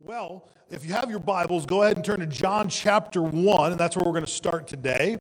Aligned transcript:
Well, 0.00 0.46
if 0.70 0.84
you 0.84 0.92
have 0.92 1.08
your 1.08 1.18
Bibles, 1.18 1.64
go 1.64 1.82
ahead 1.82 1.96
and 1.96 2.04
turn 2.04 2.20
to 2.20 2.26
John 2.26 2.68
chapter 2.68 3.22
1, 3.22 3.72
and 3.72 3.80
that's 3.80 3.96
where 3.96 4.04
we're 4.04 4.12
going 4.12 4.26
to 4.26 4.30
start 4.30 4.66
today. 4.66 5.18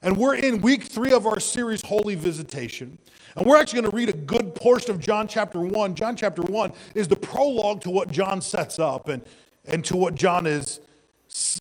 And 0.00 0.16
we're 0.16 0.36
in 0.36 0.62
week 0.62 0.84
three 0.84 1.12
of 1.12 1.26
our 1.26 1.38
series, 1.38 1.82
Holy 1.84 2.14
Visitation. 2.14 2.96
And 3.36 3.44
we're 3.44 3.58
actually 3.58 3.82
going 3.82 3.90
to 3.90 3.96
read 3.96 4.08
a 4.08 4.14
good 4.14 4.54
portion 4.54 4.92
of 4.92 4.98
John 4.98 5.28
chapter 5.28 5.60
1. 5.60 5.94
John 5.94 6.16
chapter 6.16 6.40
1 6.40 6.72
is 6.94 7.06
the 7.06 7.16
prologue 7.16 7.82
to 7.82 7.90
what 7.90 8.10
John 8.10 8.40
sets 8.40 8.78
up 8.78 9.08
and, 9.08 9.22
and 9.66 9.84
to 9.84 9.96
what 9.96 10.14
John 10.14 10.46
is 10.46 10.80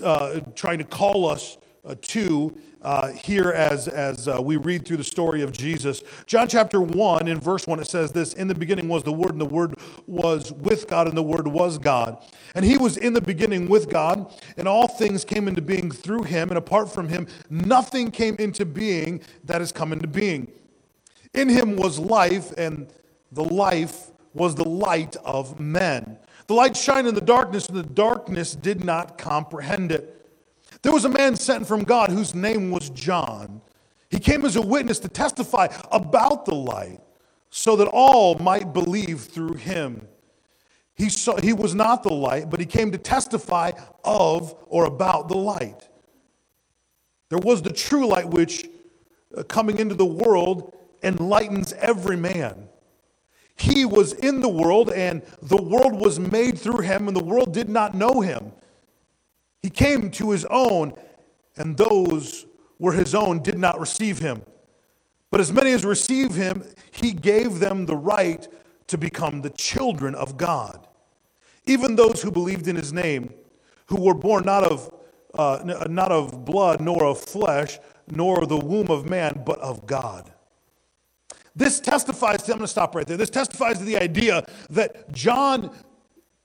uh, 0.01 0.39
trying 0.55 0.77
to 0.77 0.85
call 0.85 1.27
us 1.27 1.57
uh, 1.85 1.95
to 2.01 2.55
uh, 2.81 3.11
here 3.11 3.49
as, 3.51 3.87
as 3.87 4.27
uh, 4.27 4.41
we 4.41 4.57
read 4.57 4.85
through 4.85 4.97
the 4.97 5.03
story 5.03 5.41
of 5.41 5.51
Jesus. 5.51 6.03
John 6.25 6.47
chapter 6.47 6.81
1, 6.81 7.27
in 7.27 7.39
verse 7.39 7.65
1, 7.65 7.79
it 7.79 7.87
says 7.87 8.11
this 8.11 8.33
In 8.33 8.47
the 8.47 8.55
beginning 8.55 8.89
was 8.89 9.03
the 9.03 9.13
Word, 9.13 9.31
and 9.31 9.41
the 9.41 9.45
Word 9.45 9.75
was 10.05 10.51
with 10.51 10.87
God, 10.87 11.07
and 11.07 11.15
the 11.15 11.23
Word 11.23 11.47
was 11.47 11.77
God. 11.77 12.23
And 12.55 12.65
He 12.65 12.77
was 12.77 12.97
in 12.97 13.13
the 13.13 13.21
beginning 13.21 13.69
with 13.69 13.89
God, 13.89 14.33
and 14.57 14.67
all 14.67 14.87
things 14.87 15.23
came 15.23 15.47
into 15.47 15.61
being 15.61 15.91
through 15.91 16.23
Him, 16.23 16.49
and 16.49 16.57
apart 16.57 16.91
from 16.91 17.07
Him, 17.07 17.27
nothing 17.49 18.11
came 18.11 18.35
into 18.35 18.65
being 18.65 19.21
that 19.45 19.61
has 19.61 19.71
come 19.71 19.93
into 19.93 20.07
being. 20.07 20.51
In 21.33 21.49
Him 21.49 21.75
was 21.77 21.99
life, 21.99 22.51
and 22.57 22.87
the 23.31 23.43
life 23.43 24.11
was 24.33 24.55
the 24.55 24.67
light 24.67 25.15
of 25.23 25.59
men. 25.59 26.17
The 26.47 26.53
light 26.53 26.75
shined 26.75 27.07
in 27.07 27.15
the 27.15 27.21
darkness, 27.21 27.67
and 27.67 27.77
the 27.77 27.83
darkness 27.83 28.55
did 28.55 28.83
not 28.83 29.17
comprehend 29.17 29.91
it. 29.91 30.12
There 30.83 30.91
was 30.91 31.05
a 31.05 31.09
man 31.09 31.35
sent 31.35 31.65
from 31.65 31.83
God 31.83 32.09
whose 32.09 32.35
name 32.35 32.69
was 32.69 32.89
John. 32.89 33.61
He 34.09 34.19
came 34.19 34.45
as 34.45 34.57
a 34.57 34.61
witness 34.61 34.99
to 34.99 35.07
testify 35.07 35.69
about 35.91 36.45
the 36.45 36.53
light 36.53 36.99
so 37.49 37.75
that 37.77 37.87
all 37.87 38.35
might 38.35 38.73
believe 38.73 39.21
through 39.21 39.53
him. 39.53 40.07
He, 40.95 41.09
saw, 41.09 41.37
he 41.37 41.53
was 41.53 41.73
not 41.73 42.03
the 42.03 42.13
light, 42.13 42.49
but 42.49 42.59
he 42.59 42.65
came 42.65 42.91
to 42.91 42.97
testify 42.97 43.71
of 44.03 44.53
or 44.67 44.85
about 44.85 45.29
the 45.29 45.37
light. 45.37 45.87
There 47.29 47.39
was 47.39 47.61
the 47.61 47.71
true 47.71 48.05
light 48.05 48.27
which, 48.27 48.67
uh, 49.35 49.43
coming 49.43 49.79
into 49.79 49.95
the 49.95 50.05
world, 50.05 50.75
enlightens 51.01 51.73
every 51.73 52.17
man. 52.17 52.67
He 53.55 53.85
was 53.85 54.13
in 54.13 54.41
the 54.41 54.49
world, 54.49 54.91
and 54.91 55.23
the 55.41 55.61
world 55.61 55.93
was 55.93 56.19
made 56.19 56.59
through 56.59 56.81
him, 56.81 57.07
and 57.07 57.15
the 57.15 57.23
world 57.23 57.53
did 57.53 57.69
not 57.69 57.95
know 57.95 58.21
him. 58.21 58.51
He 59.63 59.69
came 59.69 60.11
to 60.11 60.31
his 60.31 60.45
own, 60.45 60.93
and 61.55 61.77
those 61.77 62.45
were 62.77 62.91
his 62.91 63.15
own 63.15 63.41
did 63.41 63.57
not 63.57 63.79
receive 63.79 64.19
him. 64.19 64.43
But 65.31 65.39
as 65.39 65.51
many 65.51 65.71
as 65.71 65.85
received 65.85 66.35
him, 66.35 66.63
he 66.91 67.13
gave 67.13 67.59
them 67.59 67.85
the 67.85 67.95
right 67.95 68.47
to 68.87 68.97
become 68.97 69.41
the 69.41 69.49
children 69.49 70.13
of 70.13 70.37
God. 70.37 70.87
Even 71.65 71.95
those 71.95 72.21
who 72.21 72.29
believed 72.29 72.67
in 72.67 72.75
his 72.75 72.91
name, 72.91 73.33
who 73.87 74.01
were 74.01 74.13
born 74.13 74.43
not 74.43 74.63
of, 74.63 74.93
uh, 75.33 75.59
not 75.89 76.11
of 76.11 76.43
blood, 76.43 76.81
nor 76.81 77.05
of 77.05 77.19
flesh, 77.19 77.79
nor 78.11 78.45
the 78.45 78.57
womb 78.57 78.91
of 78.91 79.09
man, 79.09 79.41
but 79.45 79.59
of 79.59 79.87
God. 79.87 80.31
This 81.55 81.79
testifies 81.79 82.43
to, 82.43 82.51
I'm 82.51 82.57
going 82.57 82.65
to 82.65 82.67
stop 82.67 82.95
right 82.95 83.07
there. 83.07 83.17
This 83.17 83.29
testifies 83.29 83.77
to 83.77 83.85
the 83.85 83.97
idea 83.97 84.45
that 84.71 85.11
John 85.13 85.71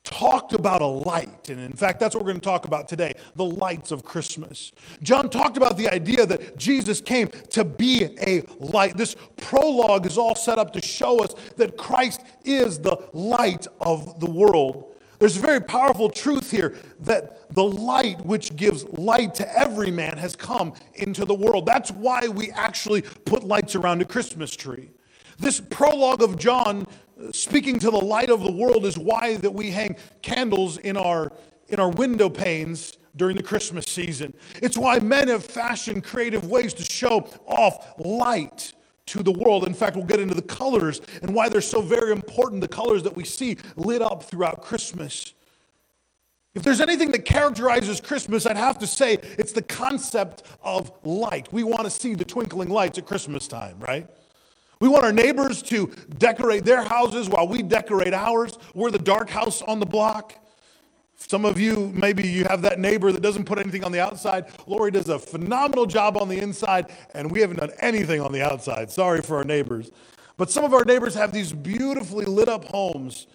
talked 0.08 0.54
about 0.54 0.80
a 0.80 0.86
light. 0.86 1.50
And 1.50 1.60
in 1.60 1.74
fact, 1.74 2.00
that's 2.00 2.14
what 2.14 2.24
we're 2.24 2.30
going 2.30 2.40
to 2.40 2.44
talk 2.44 2.64
about 2.64 2.88
today 2.88 3.14
the 3.36 3.44
lights 3.44 3.90
of 3.92 4.04
Christmas. 4.04 4.72
John 5.02 5.28
talked 5.28 5.56
about 5.56 5.76
the 5.76 5.88
idea 5.88 6.24
that 6.24 6.56
Jesus 6.56 7.00
came 7.00 7.28
to 7.50 7.64
be 7.64 8.04
a 8.26 8.42
light. 8.58 8.96
This 8.96 9.14
prologue 9.36 10.06
is 10.06 10.16
all 10.16 10.34
set 10.34 10.58
up 10.58 10.72
to 10.72 10.82
show 10.82 11.22
us 11.22 11.34
that 11.56 11.76
Christ 11.76 12.22
is 12.44 12.78
the 12.78 12.96
light 13.12 13.66
of 13.80 14.18
the 14.18 14.30
world. 14.30 14.94
There's 15.18 15.36
a 15.36 15.40
very 15.40 15.60
powerful 15.60 16.08
truth 16.08 16.50
here 16.50 16.76
that 17.00 17.52
the 17.52 17.64
light 17.64 18.24
which 18.24 18.56
gives 18.56 18.84
light 18.90 19.34
to 19.36 19.58
every 19.58 19.90
man 19.90 20.16
has 20.16 20.36
come 20.36 20.72
into 20.94 21.24
the 21.24 21.34
world. 21.34 21.66
That's 21.66 21.90
why 21.90 22.28
we 22.28 22.50
actually 22.52 23.02
put 23.02 23.44
lights 23.44 23.74
around 23.74 24.00
a 24.00 24.04
Christmas 24.04 24.54
tree. 24.54 24.90
This 25.38 25.60
prologue 25.60 26.22
of 26.22 26.38
John 26.38 26.86
speaking 27.32 27.78
to 27.80 27.90
the 27.90 27.98
light 27.98 28.30
of 28.30 28.42
the 28.42 28.52
world 28.52 28.84
is 28.84 28.96
why 28.96 29.36
that 29.36 29.52
we 29.52 29.70
hang 29.70 29.96
candles 30.22 30.78
in 30.78 30.96
our 30.96 31.32
in 31.68 31.78
our 31.78 31.90
window 31.90 32.30
panes 32.30 32.96
during 33.16 33.36
the 33.36 33.42
Christmas 33.42 33.84
season. 33.86 34.32
It's 34.62 34.78
why 34.78 35.00
men 35.00 35.28
have 35.28 35.44
fashioned 35.44 36.04
creative 36.04 36.48
ways 36.48 36.72
to 36.74 36.84
show 36.84 37.28
off 37.46 37.94
light 37.98 38.72
to 39.06 39.22
the 39.22 39.32
world. 39.32 39.66
In 39.66 39.74
fact, 39.74 39.96
we'll 39.96 40.04
get 40.04 40.20
into 40.20 40.34
the 40.34 40.42
colors 40.42 41.00
and 41.22 41.34
why 41.34 41.48
they're 41.48 41.60
so 41.60 41.82
very 41.82 42.12
important, 42.12 42.60
the 42.60 42.68
colors 42.68 43.02
that 43.02 43.16
we 43.16 43.24
see 43.24 43.56
lit 43.76 44.02
up 44.02 44.22
throughout 44.22 44.62
Christmas. 44.62 45.34
If 46.54 46.62
there's 46.62 46.80
anything 46.80 47.10
that 47.12 47.24
characterizes 47.24 48.00
Christmas, 48.00 48.46
I'd 48.46 48.56
have 48.56 48.78
to 48.78 48.86
say 48.86 49.18
it's 49.38 49.52
the 49.52 49.62
concept 49.62 50.42
of 50.62 50.90
light. 51.04 51.52
We 51.52 51.62
want 51.62 51.84
to 51.84 51.90
see 51.90 52.14
the 52.14 52.24
twinkling 52.24 52.68
lights 52.68 52.98
at 52.98 53.06
Christmas 53.06 53.46
time, 53.46 53.78
right? 53.80 54.08
We 54.80 54.88
want 54.88 55.04
our 55.04 55.12
neighbors 55.12 55.60
to 55.62 55.92
decorate 56.18 56.64
their 56.64 56.82
houses 56.82 57.28
while 57.28 57.48
we 57.48 57.62
decorate 57.62 58.14
ours. 58.14 58.58
We're 58.74 58.90
the 58.90 58.98
dark 58.98 59.28
house 59.28 59.60
on 59.62 59.80
the 59.80 59.86
block. 59.86 60.34
Some 61.16 61.44
of 61.44 61.58
you, 61.58 61.92
maybe 61.94 62.26
you 62.28 62.44
have 62.44 62.62
that 62.62 62.78
neighbor 62.78 63.10
that 63.10 63.20
doesn't 63.20 63.44
put 63.44 63.58
anything 63.58 63.82
on 63.82 63.90
the 63.90 63.98
outside. 63.98 64.46
Lori 64.68 64.92
does 64.92 65.08
a 65.08 65.18
phenomenal 65.18 65.84
job 65.84 66.16
on 66.16 66.28
the 66.28 66.38
inside, 66.38 66.92
and 67.12 67.28
we 67.28 67.40
haven't 67.40 67.58
done 67.58 67.72
anything 67.80 68.20
on 68.20 68.30
the 68.30 68.40
outside. 68.40 68.88
Sorry 68.90 69.20
for 69.20 69.36
our 69.36 69.44
neighbors. 69.44 69.90
But 70.36 70.48
some 70.48 70.62
of 70.62 70.72
our 70.72 70.84
neighbors 70.84 71.14
have 71.14 71.32
these 71.32 71.52
beautifully 71.52 72.24
lit 72.24 72.48
up 72.48 72.64
homes, 72.66 73.26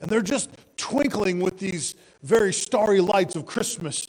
and 0.00 0.10
they're 0.10 0.20
just 0.20 0.50
twinkling 0.76 1.40
with 1.40 1.58
these 1.58 1.94
very 2.22 2.52
starry 2.52 3.00
lights 3.00 3.36
of 3.36 3.46
Christmas. 3.46 4.06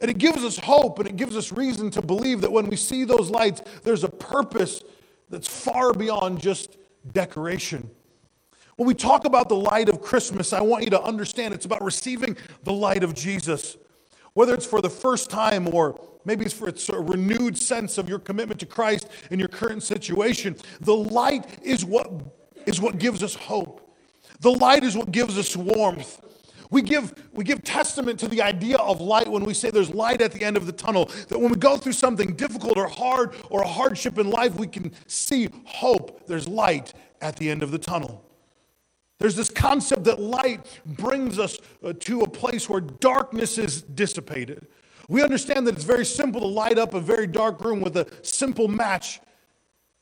And 0.00 0.10
it 0.10 0.16
gives 0.16 0.42
us 0.42 0.56
hope 0.56 0.98
and 0.98 1.06
it 1.06 1.16
gives 1.16 1.36
us 1.36 1.52
reason 1.52 1.90
to 1.90 2.00
believe 2.00 2.40
that 2.40 2.50
when 2.50 2.66
we 2.66 2.76
see 2.76 3.04
those 3.04 3.28
lights, 3.28 3.60
there's 3.84 4.02
a 4.02 4.08
purpose 4.08 4.82
that's 5.30 5.48
far 5.48 5.92
beyond 5.92 6.40
just 6.40 6.76
decoration. 7.12 7.90
When 8.76 8.86
we 8.86 8.94
talk 8.94 9.24
about 9.24 9.48
the 9.48 9.56
light 9.56 9.88
of 9.88 10.00
Christmas, 10.00 10.52
I 10.52 10.62
want 10.62 10.84
you 10.84 10.90
to 10.90 11.02
understand 11.02 11.54
it's 11.54 11.66
about 11.66 11.82
receiving 11.82 12.36
the 12.64 12.72
light 12.72 13.04
of 13.04 13.14
Jesus. 13.14 13.76
Whether 14.32 14.54
it's 14.54 14.66
for 14.66 14.80
the 14.80 14.90
first 14.90 15.30
time 15.30 15.72
or 15.74 16.00
maybe 16.24 16.44
it's 16.44 16.54
for 16.54 16.68
a 16.68 17.00
renewed 17.00 17.58
sense 17.58 17.98
of 17.98 18.08
your 18.08 18.18
commitment 18.18 18.60
to 18.60 18.66
Christ 18.66 19.08
in 19.30 19.38
your 19.38 19.48
current 19.48 19.82
situation, 19.82 20.56
the 20.80 20.94
light 20.94 21.58
is 21.62 21.84
what, 21.84 22.10
is 22.66 22.80
what 22.80 22.98
gives 22.98 23.22
us 23.22 23.34
hope. 23.34 23.94
The 24.40 24.50
light 24.50 24.84
is 24.84 24.96
what 24.96 25.12
gives 25.12 25.38
us 25.38 25.56
warmth. 25.56 26.22
We 26.70 26.82
give, 26.82 27.12
we 27.32 27.42
give 27.42 27.64
testament 27.64 28.20
to 28.20 28.28
the 28.28 28.42
idea 28.42 28.76
of 28.78 29.00
light 29.00 29.28
when 29.28 29.44
we 29.44 29.54
say 29.54 29.70
there's 29.70 29.92
light 29.92 30.22
at 30.22 30.32
the 30.32 30.42
end 30.42 30.56
of 30.56 30.66
the 30.66 30.72
tunnel. 30.72 31.10
That 31.28 31.38
when 31.38 31.50
we 31.50 31.56
go 31.56 31.76
through 31.76 31.94
something 31.94 32.34
difficult 32.34 32.78
or 32.78 32.88
hard 32.88 33.34
or 33.50 33.62
a 33.62 33.68
hardship 33.68 34.18
in 34.18 34.30
life, 34.30 34.54
we 34.54 34.68
can 34.68 34.92
see 35.06 35.48
hope. 35.64 36.26
There's 36.26 36.46
light 36.46 36.94
at 37.20 37.36
the 37.36 37.50
end 37.50 37.64
of 37.64 37.72
the 37.72 37.78
tunnel. 37.78 38.24
There's 39.18 39.36
this 39.36 39.50
concept 39.50 40.04
that 40.04 40.20
light 40.20 40.80
brings 40.86 41.38
us 41.38 41.58
uh, 41.84 41.92
to 42.00 42.22
a 42.22 42.28
place 42.28 42.70
where 42.70 42.80
darkness 42.80 43.58
is 43.58 43.82
dissipated. 43.82 44.66
We 45.08 45.22
understand 45.22 45.66
that 45.66 45.74
it's 45.74 45.84
very 45.84 46.06
simple 46.06 46.40
to 46.40 46.46
light 46.46 46.78
up 46.78 46.94
a 46.94 47.00
very 47.00 47.26
dark 47.26 47.62
room 47.62 47.80
with 47.80 47.96
a 47.96 48.06
simple 48.22 48.68
match 48.68 49.20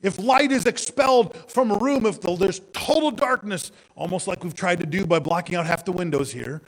if 0.00 0.18
light 0.18 0.52
is 0.52 0.66
expelled 0.66 1.36
from 1.48 1.70
a 1.70 1.78
room, 1.78 2.06
if 2.06 2.20
there's 2.20 2.60
total 2.72 3.10
darkness, 3.10 3.72
almost 3.96 4.28
like 4.28 4.44
we've 4.44 4.54
tried 4.54 4.80
to 4.80 4.86
do 4.86 5.04
by 5.06 5.18
blocking 5.18 5.56
out 5.56 5.66
half 5.66 5.84
the 5.84 5.92
windows 5.92 6.32
here, 6.32 6.62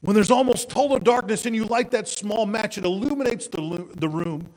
when 0.00 0.14
there's 0.14 0.30
almost 0.30 0.68
total 0.68 0.98
darkness 0.98 1.46
and 1.46 1.54
you 1.54 1.64
light 1.64 1.90
that 1.92 2.08
small 2.08 2.44
match, 2.46 2.76
it 2.78 2.84
illuminates 2.84 3.48
the, 3.48 3.88
the 3.96 4.08
room 4.08 4.48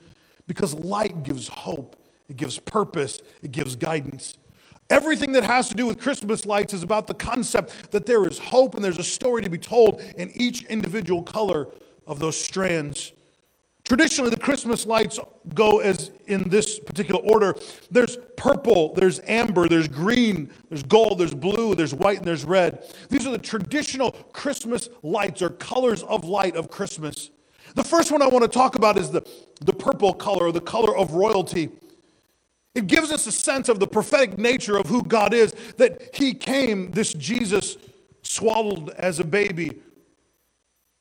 because 0.47 0.73
light 0.73 1.23
gives 1.23 1.47
hope, 1.47 1.95
it 2.27 2.35
gives 2.35 2.57
purpose, 2.59 3.21
it 3.41 3.51
gives 3.51 3.75
guidance. 3.75 4.37
Everything 4.89 5.31
that 5.33 5.43
has 5.43 5.69
to 5.69 5.75
do 5.75 5.85
with 5.85 5.99
Christmas 5.99 6.47
lights 6.47 6.73
is 6.73 6.81
about 6.81 7.05
the 7.05 7.13
concept 7.13 7.91
that 7.91 8.07
there 8.07 8.27
is 8.27 8.39
hope 8.39 8.73
and 8.73 8.83
there's 8.83 8.97
a 8.97 9.03
story 9.03 9.43
to 9.43 9.49
be 9.49 9.57
told 9.59 10.01
in 10.17 10.31
each 10.33 10.63
individual 10.65 11.21
color 11.21 11.67
of 12.07 12.17
those 12.17 12.39
strands. 12.39 13.11
Traditionally, 13.89 14.29
the 14.29 14.37
Christmas 14.37 14.85
lights 14.85 15.19
go 15.55 15.79
as 15.79 16.11
in 16.27 16.47
this 16.47 16.77
particular 16.77 17.19
order. 17.21 17.55
There's 17.89 18.19
purple, 18.37 18.93
there's 18.93 19.19
amber, 19.21 19.67
there's 19.67 19.87
green, 19.87 20.51
there's 20.69 20.83
gold, 20.83 21.17
there's 21.17 21.33
blue, 21.33 21.73
there's 21.73 21.95
white, 21.95 22.19
and 22.19 22.27
there's 22.27 22.45
red. 22.45 22.85
These 23.09 23.25
are 23.25 23.31
the 23.31 23.39
traditional 23.39 24.11
Christmas 24.31 24.89
lights 25.01 25.41
or 25.41 25.49
colors 25.49 26.03
of 26.03 26.23
light 26.23 26.55
of 26.55 26.69
Christmas. 26.69 27.31
The 27.73 27.83
first 27.83 28.11
one 28.11 28.21
I 28.21 28.27
want 28.27 28.43
to 28.43 28.47
talk 28.47 28.75
about 28.75 28.95
is 28.95 29.09
the, 29.09 29.27
the 29.61 29.73
purple 29.73 30.13
color, 30.13 30.45
or 30.45 30.51
the 30.51 30.61
color 30.61 30.95
of 30.95 31.13
royalty. 31.13 31.69
It 32.75 32.85
gives 32.85 33.11
us 33.11 33.25
a 33.25 33.31
sense 33.31 33.69
of 33.69 33.79
the 33.79 33.87
prophetic 33.87 34.37
nature 34.37 34.77
of 34.77 34.85
who 34.85 35.01
God 35.01 35.33
is, 35.33 35.55
that 35.77 36.15
He 36.15 36.35
came, 36.35 36.91
this 36.91 37.11
Jesus, 37.11 37.75
swaddled 38.21 38.91
as 38.91 39.19
a 39.19 39.23
baby, 39.23 39.81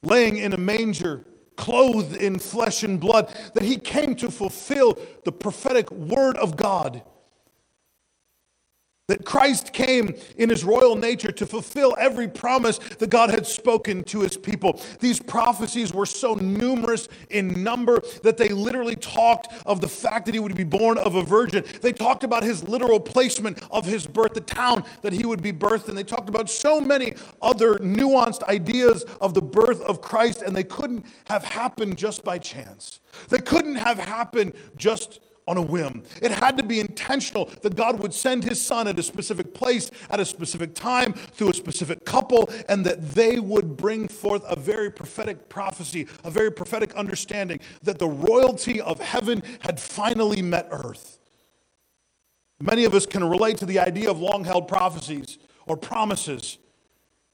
laying 0.02 0.38
in 0.38 0.54
a 0.54 0.58
manger 0.58 1.26
clothed 1.58 2.16
in 2.16 2.38
flesh 2.38 2.82
and 2.82 2.98
blood, 2.98 3.28
that 3.52 3.64
he 3.64 3.76
came 3.76 4.14
to 4.16 4.30
fulfill 4.30 4.98
the 5.24 5.32
prophetic 5.32 5.90
word 5.90 6.38
of 6.38 6.56
God. 6.56 7.02
That 9.08 9.24
Christ 9.24 9.72
came 9.72 10.14
in 10.36 10.50
his 10.50 10.64
royal 10.64 10.94
nature 10.94 11.32
to 11.32 11.46
fulfill 11.46 11.96
every 11.98 12.28
promise 12.28 12.76
that 12.98 13.08
God 13.08 13.30
had 13.30 13.46
spoken 13.46 14.04
to 14.04 14.20
his 14.20 14.36
people. 14.36 14.82
These 15.00 15.18
prophecies 15.18 15.94
were 15.94 16.04
so 16.04 16.34
numerous 16.34 17.08
in 17.30 17.62
number 17.62 18.02
that 18.22 18.36
they 18.36 18.50
literally 18.50 18.96
talked 18.96 19.50
of 19.64 19.80
the 19.80 19.88
fact 19.88 20.26
that 20.26 20.34
he 20.34 20.40
would 20.40 20.54
be 20.54 20.62
born 20.62 20.98
of 20.98 21.14
a 21.14 21.22
virgin. 21.22 21.64
They 21.80 21.94
talked 21.94 22.22
about 22.22 22.42
his 22.42 22.68
literal 22.68 23.00
placement 23.00 23.62
of 23.70 23.86
his 23.86 24.06
birth, 24.06 24.34
the 24.34 24.42
town 24.42 24.84
that 25.00 25.14
he 25.14 25.24
would 25.24 25.42
be 25.42 25.54
birthed 25.54 25.88
in. 25.88 25.94
They 25.94 26.04
talked 26.04 26.28
about 26.28 26.50
so 26.50 26.78
many 26.78 27.14
other 27.40 27.76
nuanced 27.76 28.42
ideas 28.42 29.04
of 29.22 29.32
the 29.32 29.40
birth 29.40 29.80
of 29.80 30.02
Christ, 30.02 30.42
and 30.42 30.54
they 30.54 30.64
couldn't 30.64 31.06
have 31.28 31.44
happened 31.44 31.96
just 31.96 32.24
by 32.24 32.36
chance. 32.36 33.00
They 33.30 33.38
couldn't 33.38 33.76
have 33.76 33.98
happened 33.98 34.52
just 34.76 35.20
on 35.48 35.56
a 35.56 35.62
whim. 35.62 36.02
It 36.20 36.30
had 36.30 36.58
to 36.58 36.62
be 36.62 36.78
intentional 36.78 37.46
that 37.62 37.74
God 37.74 37.98
would 38.00 38.12
send 38.12 38.44
his 38.44 38.60
son 38.60 38.86
at 38.86 38.98
a 38.98 39.02
specific 39.02 39.54
place, 39.54 39.90
at 40.10 40.20
a 40.20 40.24
specific 40.24 40.74
time, 40.74 41.14
through 41.14 41.48
a 41.48 41.54
specific 41.54 42.04
couple, 42.04 42.50
and 42.68 42.84
that 42.84 43.10
they 43.12 43.40
would 43.40 43.76
bring 43.76 44.08
forth 44.08 44.44
a 44.46 44.54
very 44.54 44.90
prophetic 44.90 45.48
prophecy, 45.48 46.06
a 46.22 46.30
very 46.30 46.52
prophetic 46.52 46.94
understanding 46.94 47.60
that 47.82 47.98
the 47.98 48.06
royalty 48.06 48.80
of 48.80 49.00
heaven 49.00 49.42
had 49.60 49.80
finally 49.80 50.42
met 50.42 50.68
earth. 50.70 51.18
Many 52.60 52.84
of 52.84 52.94
us 52.94 53.06
can 53.06 53.24
relate 53.24 53.56
to 53.58 53.66
the 53.66 53.78
idea 53.78 54.10
of 54.10 54.20
long 54.20 54.44
held 54.44 54.68
prophecies 54.68 55.38
or 55.66 55.76
promises 55.76 56.58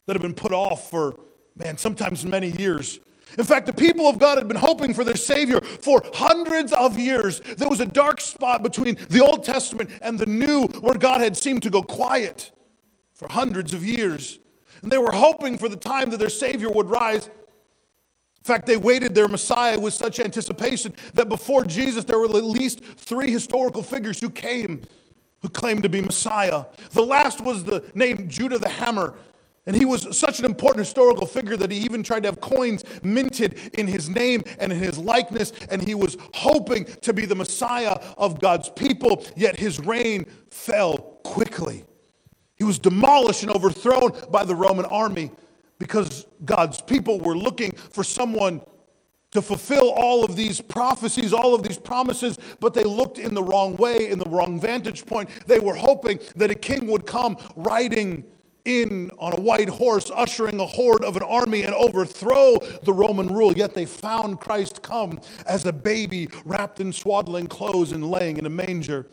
that 0.07 0.15
have 0.15 0.23
been 0.23 0.35
put 0.35 0.53
off 0.53 0.91
for, 0.91 1.19
man, 1.57 1.79
sometimes 1.79 2.25
many 2.25 2.51
years. 2.51 3.01
In 3.39 3.45
fact, 3.45 3.67
the 3.67 3.73
people 3.73 4.07
of 4.07 4.19
God 4.19 4.39
had 4.39 4.49
been 4.49 4.57
hoping 4.57 4.95
for 4.95 5.05
their 5.05 5.17
Savior 5.17 5.61
for 5.61 6.03
hundreds 6.15 6.73
of 6.73 6.99
years. 6.99 7.41
There 7.41 7.69
was 7.69 7.81
a 7.81 7.87
dark 7.87 8.21
spot 8.21 8.63
between 8.63 8.97
the 9.09 9.25
Old 9.25 9.45
Testament 9.45 9.91
and 10.01 10.19
the 10.19 10.27
New 10.27 10.67
where 10.81 10.95
God 10.95 11.21
had 11.21 11.37
seemed 11.37 11.63
to 11.65 11.71
go 11.71 11.83
quiet 11.83 12.53
for 13.15 13.29
hundreds 13.29 13.75
of 13.75 13.85
years. 13.85 14.39
And 14.83 14.91
they 14.91 14.99
were 14.99 15.13
hoping 15.13 15.59
for 15.59 15.69
the 15.69 15.77
time 15.77 16.11
that 16.11 16.19
their 16.19 16.29
Savior 16.29 16.71
would 16.71 16.91
rise. 16.91 17.27
In 17.27 18.45
fact, 18.45 18.67
they 18.67 18.77
waited 18.77 19.15
their 19.15 19.29
Messiah 19.29 19.81
with 19.81 19.95
such 19.95 20.21
anticipation 20.21 20.95
that 21.15 21.29
before 21.29 21.65
Jesus, 21.65 22.05
there 22.05 22.19
were 22.19 22.27
at 22.27 22.45
least 22.45 22.85
three 22.85 23.31
historical 23.31 23.83
figures 23.83 24.21
who 24.21 24.29
came 24.29 24.83
who 25.45 25.51
claimed 25.51 25.83
to 25.83 25.91
be 25.91 26.01
Messiah. 26.01 26.65
The 26.93 27.05
last 27.05 27.43
was 27.43 27.65
the 27.65 27.85
name 27.95 28.29
Judah 28.31 28.59
the 28.59 28.69
Hammer. 28.69 29.15
And 29.67 29.75
he 29.75 29.87
was 29.87 30.17
such 30.17 30.39
an 30.39 30.45
important 30.45 30.85
historical 30.85 31.27
figure 31.27 31.57
that 31.57 31.71
he 31.71 31.79
even 31.79 32.03
tried 32.03 32.25
to 32.25 32.29
have 32.29 32.41
coins 32.41 32.85
minted 33.03 33.59
in 33.75 33.87
his 33.87 34.11
name 34.11 34.43
and 34.59 34.71
in 34.71 34.79
his 34.79 34.99
likeness. 34.99 35.53
And 35.71 35.83
he 35.83 35.95
was 35.95 36.19
hoping 36.35 36.85
to 36.85 37.15
be 37.15 37.25
the 37.25 37.35
Messiah 37.35 37.99
of 38.19 38.41
God's 38.41 38.69
people, 38.69 39.25
yet 39.37 39.57
his 39.57 39.81
reign 39.81 40.27
fell 40.51 40.99
quickly. 41.25 41.85
He 42.57 42.65
was 42.65 42.79
demolished 42.79 43.43
and 43.43 43.53
overthrown 43.53 44.13
by 44.31 44.45
the 44.45 44.55
Roman 44.55 44.85
army 44.85 45.31
because 45.79 46.27
God's 46.45 46.81
people 46.83 47.19
were 47.19 47.37
looking 47.37 47.73
for 47.73 48.05
someone 48.05 48.61
to 49.31 49.43
fulfill 49.43 49.91
all 49.91 50.25
of 50.25 50.37
these 50.37 50.61
prophecies, 50.61 51.33
all 51.33 51.55
of 51.55 51.65
these 51.65 51.79
promises, 51.79 52.39
but 52.61 52.73
they 52.73 52.85
looked 52.85 53.19
in 53.19 53.35
the 53.35 53.43
wrong 53.43 53.77
way, 53.77 54.09
in 54.09 54.19
the 54.19 54.31
wrong 54.31 54.61
vantage 54.61 55.05
point. 55.05 55.29
They 55.47 55.59
were 55.59 55.75
hoping 55.75 56.21
that 56.37 56.53
a 56.53 56.55
king 56.55 56.87
would 56.87 57.05
come 57.05 57.37
riding 57.57 58.25
in 58.65 59.11
on 59.19 59.35
a 59.35 59.41
white 59.41 59.69
horse, 59.69 60.11
ushering 60.15 60.59
a 60.61 60.67
horde 60.67 61.05
of 61.05 61.17
an 61.17 61.23
army 61.23 61.63
and 61.63 61.75
overthrow 61.75 62.59
the 62.83 62.93
Roman 62.93 63.29
rule. 63.29 63.53
Yet 63.53 63.75
they 63.75 63.85
found 63.85 64.41
Christ 64.41 64.83
come 64.83 65.21
as 65.47 65.67
a 65.67 65.73
baby 65.73 66.29
wrapped 66.45 66.81
in 66.81 66.93
swaddling 66.93 67.47
clothes 67.47 67.93
and 67.93 68.11
laying 68.11 68.39
in 68.39 68.47
a 68.47 68.51
manger. 68.51 69.07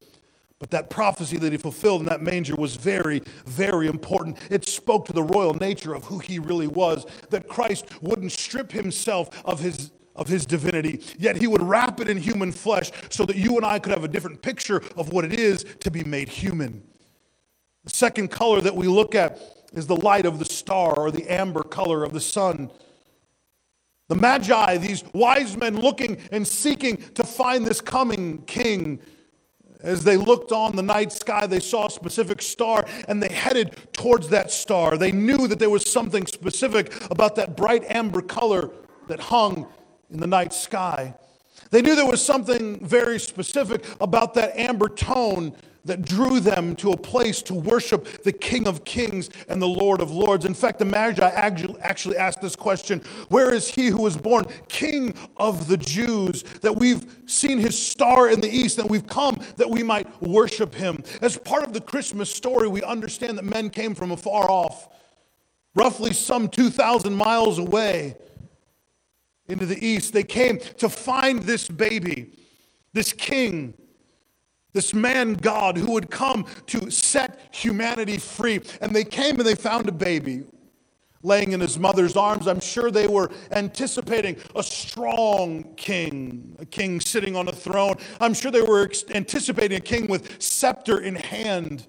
But 0.59 0.69
that 0.71 0.91
prophecy 0.91 1.37
that 1.37 1.51
he 1.51 1.57
fulfilled 1.57 2.01
in 2.01 2.07
that 2.07 2.21
manger 2.21 2.55
was 2.55 2.75
very, 2.75 3.23
very 3.45 3.87
important. 3.87 4.37
It 4.51 4.67
spoke 4.67 5.05
to 5.07 5.13
the 5.13 5.23
royal 5.23 5.55
nature 5.55 5.95
of 5.95 6.05
who 6.05 6.19
he 6.19 6.37
really 6.37 6.67
was, 6.67 7.05
that 7.31 7.47
Christ 7.47 7.87
wouldn't 8.01 8.31
strip 8.31 8.71
himself 8.71 9.43
of 9.43 9.59
his 9.59 9.91
of 10.13 10.27
his 10.27 10.45
divinity, 10.45 11.01
yet 11.17 11.37
he 11.37 11.47
would 11.47 11.61
wrap 11.61 12.01
it 12.01 12.09
in 12.09 12.17
human 12.17 12.51
flesh 12.51 12.91
so 13.09 13.25
that 13.25 13.37
you 13.37 13.55
and 13.55 13.65
I 13.65 13.79
could 13.79 13.93
have 13.93 14.03
a 14.03 14.09
different 14.09 14.41
picture 14.41 14.83
of 14.97 15.13
what 15.13 15.23
it 15.23 15.31
is 15.31 15.65
to 15.79 15.89
be 15.89 16.03
made 16.03 16.27
human. 16.27 16.83
The 17.83 17.89
second 17.89 18.29
color 18.29 18.61
that 18.61 18.75
we 18.75 18.87
look 18.87 19.15
at 19.15 19.39
is 19.73 19.87
the 19.87 19.95
light 19.95 20.25
of 20.25 20.39
the 20.39 20.45
star 20.45 20.97
or 20.97 21.11
the 21.11 21.31
amber 21.31 21.63
color 21.63 22.03
of 22.03 22.13
the 22.13 22.21
sun. 22.21 22.69
The 24.07 24.15
Magi, 24.15 24.77
these 24.77 25.03
wise 25.13 25.55
men 25.55 25.79
looking 25.79 26.17
and 26.31 26.47
seeking 26.47 26.97
to 27.13 27.23
find 27.23 27.65
this 27.65 27.81
coming 27.81 28.43
king, 28.43 28.99
as 29.83 30.03
they 30.03 30.17
looked 30.17 30.51
on 30.51 30.75
the 30.75 30.83
night 30.83 31.11
sky, 31.11 31.47
they 31.47 31.59
saw 31.59 31.87
a 31.87 31.89
specific 31.89 32.41
star 32.41 32.85
and 33.07 33.23
they 33.23 33.33
headed 33.33 33.75
towards 33.93 34.29
that 34.29 34.51
star. 34.51 34.97
They 34.97 35.11
knew 35.11 35.47
that 35.47 35.59
there 35.59 35.69
was 35.69 35.89
something 35.89 36.27
specific 36.27 36.93
about 37.09 37.35
that 37.37 37.55
bright 37.55 37.83
amber 37.89 38.21
color 38.21 38.69
that 39.07 39.19
hung 39.19 39.67
in 40.11 40.19
the 40.19 40.27
night 40.27 40.53
sky. 40.53 41.15
They 41.71 41.81
knew 41.81 41.95
there 41.95 42.05
was 42.05 42.23
something 42.23 42.85
very 42.85 43.19
specific 43.19 43.85
about 43.99 44.33
that 44.35 44.55
amber 44.57 44.89
tone 44.89 45.55
that 45.85 46.03
drew 46.03 46.39
them 46.39 46.75
to 46.75 46.91
a 46.91 46.97
place 46.97 47.41
to 47.43 47.53
worship 47.53 48.23
the 48.23 48.31
King 48.31 48.67
of 48.67 48.85
Kings 48.85 49.29
and 49.47 49.61
the 49.61 49.67
Lord 49.67 50.01
of 50.01 50.11
Lords. 50.11 50.45
In 50.45 50.53
fact, 50.53 50.79
the 50.79 50.85
Magi 50.85 51.27
actually 51.27 52.17
asked 52.17 52.41
this 52.41 52.55
question 52.55 52.99
Where 53.29 53.53
is 53.53 53.67
he 53.67 53.87
who 53.87 54.01
was 54.01 54.17
born 54.17 54.45
King 54.69 55.13
of 55.37 55.67
the 55.67 55.77
Jews? 55.77 56.43
That 56.61 56.75
we've 56.75 57.05
seen 57.25 57.57
his 57.57 57.81
star 57.81 58.29
in 58.29 58.41
the 58.41 58.49
east, 58.49 58.77
and 58.77 58.89
we've 58.89 59.07
come 59.07 59.41
that 59.57 59.69
we 59.69 59.83
might 59.83 60.21
worship 60.21 60.75
him. 60.75 61.03
As 61.21 61.37
part 61.37 61.63
of 61.63 61.73
the 61.73 61.81
Christmas 61.81 62.33
story, 62.33 62.67
we 62.67 62.83
understand 62.83 63.37
that 63.37 63.45
men 63.45 63.69
came 63.69 63.95
from 63.95 64.11
afar 64.11 64.49
off, 64.49 64.87
roughly 65.75 66.13
some 66.13 66.47
2,000 66.47 67.13
miles 67.13 67.57
away 67.57 68.15
into 69.47 69.65
the 69.65 69.83
east. 69.85 70.13
They 70.13 70.23
came 70.23 70.59
to 70.77 70.89
find 70.89 71.41
this 71.41 71.67
baby, 71.67 72.33
this 72.93 73.13
king 73.13 73.73
this 74.73 74.93
man 74.93 75.33
God 75.33 75.77
who 75.77 75.91
would 75.91 76.09
come 76.09 76.45
to 76.67 76.89
set 76.89 77.39
humanity 77.51 78.17
free. 78.17 78.61
And 78.79 78.95
they 78.95 79.03
came 79.03 79.37
and 79.37 79.47
they 79.47 79.55
found 79.55 79.89
a 79.89 79.91
baby 79.91 80.43
laying 81.23 81.51
in 81.51 81.59
his 81.59 81.77
mother's 81.77 82.17
arms. 82.17 82.47
I'm 82.47 82.59
sure 82.59 82.89
they 82.89 83.07
were 83.07 83.31
anticipating 83.51 84.37
a 84.55 84.63
strong 84.63 85.75
king, 85.75 86.55
a 86.59 86.65
king 86.65 86.99
sitting 86.99 87.35
on 87.35 87.47
a 87.47 87.51
throne. 87.51 87.95
I'm 88.19 88.33
sure 88.33 88.51
they 88.51 88.61
were 88.61 88.89
anticipating 89.13 89.77
a 89.77 89.81
king 89.81 90.07
with 90.07 90.41
scepter 90.41 91.01
in 91.01 91.15
hand. 91.15 91.87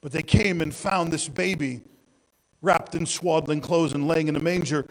But 0.00 0.12
they 0.12 0.22
came 0.22 0.62
and 0.62 0.74
found 0.74 1.12
this 1.12 1.28
baby 1.28 1.82
wrapped 2.62 2.94
in 2.94 3.04
swaddling 3.06 3.60
clothes 3.60 3.92
and 3.92 4.06
laying 4.06 4.28
in 4.28 4.36
a 4.36 4.40
manger. 4.40 4.86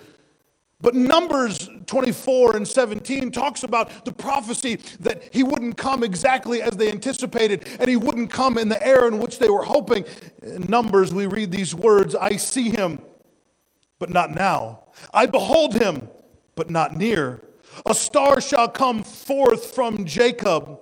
But 0.82 0.96
Numbers 0.96 1.70
24 1.88 2.56
and 2.56 2.68
17 2.68 3.32
talks 3.32 3.64
about 3.64 4.06
the 4.06 4.14
prophecy 4.14 4.78
that 5.02 5.34
he 5.34 5.44
wouldn't 5.44 5.76
come 5.78 6.04
exactly 6.04 6.62
as 6.62 6.72
they 6.78 6.90
anticipated 6.90 7.68
and 7.80 7.90
he 7.90 7.98
wouldn't 7.98 8.32
come 8.32 8.58
in 8.58 8.70
the 8.70 8.82
era 8.86 9.08
in 9.08 9.20
which 9.20 9.40
they 9.40 9.50
were 9.50 9.64
hoping. 9.64 10.06
In 10.42 10.64
Numbers, 10.70 11.14
we 11.14 11.28
read 11.28 11.52
these 11.52 11.76
words 11.76 12.16
I 12.16 12.38
see 12.38 12.70
him, 12.70 13.02
but 14.00 14.10
not 14.10 14.34
now. 14.34 14.86
I 15.14 15.26
behold 15.26 15.74
him, 15.74 16.08
but 16.56 16.70
not 16.70 16.96
near. 16.96 17.42
A 17.86 17.94
star 17.94 18.40
shall 18.40 18.70
come 18.70 19.04
forth 19.04 19.76
from 19.76 20.06
Jacob, 20.06 20.80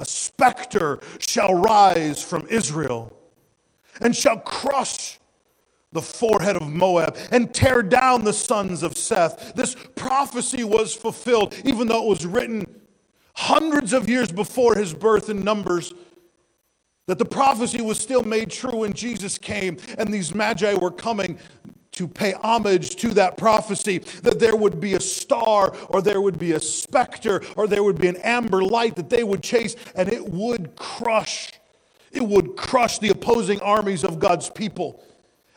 a 0.00 0.04
specter 0.04 1.00
shall 1.18 1.54
rise 1.54 2.22
from 2.22 2.46
Israel 2.48 3.12
and 4.00 4.14
shall 4.14 4.38
crush 4.38 5.18
the 5.92 6.02
forehead 6.02 6.56
of 6.56 6.68
Moab 6.68 7.16
and 7.30 7.52
tear 7.54 7.82
down 7.82 8.24
the 8.24 8.32
sons 8.32 8.82
of 8.82 8.96
Seth. 8.96 9.54
This 9.54 9.74
prophecy 9.94 10.64
was 10.64 10.94
fulfilled, 10.94 11.54
even 11.64 11.88
though 11.88 12.04
it 12.04 12.08
was 12.08 12.26
written 12.26 12.66
hundreds 13.34 13.92
of 13.92 14.08
years 14.08 14.30
before 14.30 14.74
his 14.74 14.92
birth 14.92 15.30
in 15.30 15.42
Numbers. 15.42 15.92
That 17.06 17.18
the 17.18 17.24
prophecy 17.24 17.80
was 17.80 17.98
still 17.98 18.22
made 18.22 18.50
true 18.50 18.80
when 18.80 18.92
Jesus 18.92 19.38
came 19.38 19.78
and 19.96 20.12
these 20.12 20.34
magi 20.34 20.74
were 20.74 20.90
coming 20.90 21.38
to 21.92 22.06
pay 22.06 22.32
homage 22.32 22.96
to 22.96 23.08
that 23.14 23.38
prophecy 23.38 23.98
that 24.22 24.38
there 24.38 24.54
would 24.54 24.78
be 24.78 24.92
a 24.94 25.00
star 25.00 25.74
or 25.88 26.02
there 26.02 26.20
would 26.20 26.38
be 26.38 26.52
a 26.52 26.60
specter 26.60 27.42
or 27.56 27.66
there 27.66 27.82
would 27.82 27.98
be 27.98 28.08
an 28.08 28.16
amber 28.16 28.62
light 28.62 28.94
that 28.94 29.08
they 29.08 29.24
would 29.24 29.42
chase 29.42 29.74
and 29.94 30.12
it 30.12 30.28
would 30.28 30.76
crush. 30.76 31.52
It 32.12 32.22
would 32.22 32.56
crush 32.56 32.98
the 32.98 33.08
opposing 33.08 33.60
armies 33.62 34.04
of 34.04 34.18
God's 34.18 34.50
people. 34.50 35.02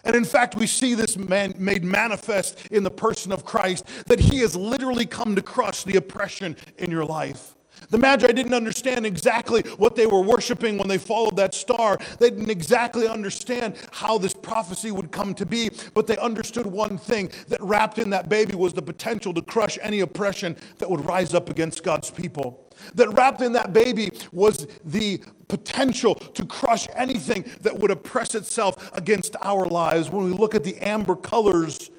And 0.03 0.15
in 0.15 0.25
fact, 0.25 0.55
we 0.55 0.67
see 0.67 0.93
this 0.93 1.17
man 1.17 1.53
made 1.57 1.83
manifest 1.83 2.67
in 2.67 2.83
the 2.83 2.91
person 2.91 3.31
of 3.31 3.45
Christ 3.45 3.85
that 4.07 4.19
he 4.19 4.39
has 4.39 4.55
literally 4.55 5.05
come 5.05 5.35
to 5.35 5.41
crush 5.41 5.83
the 5.83 5.97
oppression 5.97 6.55
in 6.77 6.91
your 6.91 7.05
life. 7.05 7.55
The 7.89 7.97
Magi 7.97 8.27
didn't 8.27 8.53
understand 8.53 9.05
exactly 9.05 9.61
what 9.77 9.95
they 9.95 10.05
were 10.05 10.21
worshiping 10.21 10.77
when 10.77 10.87
they 10.87 10.97
followed 10.97 11.35
that 11.37 11.53
star. 11.53 11.97
They 12.19 12.29
didn't 12.29 12.49
exactly 12.49 13.07
understand 13.07 13.75
how 13.91 14.17
this 14.17 14.33
prophecy 14.33 14.91
would 14.91 15.11
come 15.11 15.33
to 15.35 15.45
be, 15.45 15.71
but 15.93 16.07
they 16.07 16.17
understood 16.17 16.67
one 16.67 16.97
thing 16.97 17.31
that 17.47 17.61
wrapped 17.61 17.97
in 17.97 18.11
that 18.11 18.29
baby 18.29 18.55
was 18.55 18.73
the 18.73 18.81
potential 18.81 19.33
to 19.33 19.41
crush 19.41 19.79
any 19.81 20.01
oppression 20.01 20.55
that 20.77 20.89
would 20.89 21.03
rise 21.05 21.33
up 21.33 21.49
against 21.49 21.83
God's 21.83 22.11
people. 22.11 22.60
That 22.95 23.09
wrapped 23.13 23.41
in 23.41 23.53
that 23.53 23.73
baby 23.73 24.11
was 24.31 24.67
the 24.85 25.21
potential 25.47 26.15
to 26.15 26.45
crush 26.45 26.87
anything 26.95 27.45
that 27.61 27.77
would 27.77 27.91
oppress 27.91 28.35
itself 28.35 28.91
against 28.95 29.35
our 29.41 29.65
lives. 29.65 30.09
When 30.09 30.25
we 30.25 30.31
look 30.31 30.55
at 30.55 30.63
the 30.63 30.77
amber 30.77 31.15
colors 31.15 31.91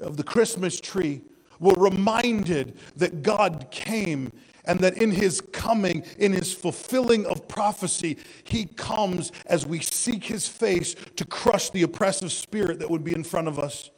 of 0.00 0.16
the 0.16 0.24
Christmas 0.24 0.80
tree, 0.80 1.22
we're 1.58 1.74
reminded 1.74 2.76
that 2.96 3.22
God 3.22 3.68
came 3.70 4.32
and 4.64 4.78
that 4.80 4.96
in 4.98 5.10
his 5.10 5.40
coming, 5.40 6.04
in 6.18 6.32
his 6.32 6.52
fulfilling 6.52 7.26
of 7.26 7.48
prophecy, 7.48 8.16
he 8.44 8.66
comes 8.66 9.32
as 9.46 9.66
we 9.66 9.80
seek 9.80 10.24
his 10.24 10.46
face 10.46 10.94
to 11.16 11.24
crush 11.24 11.70
the 11.70 11.82
oppressive 11.82 12.32
spirit 12.32 12.78
that 12.78 12.90
would 12.90 13.04
be 13.04 13.14
in 13.14 13.24
front 13.24 13.48
of 13.48 13.58
us. 13.58 13.90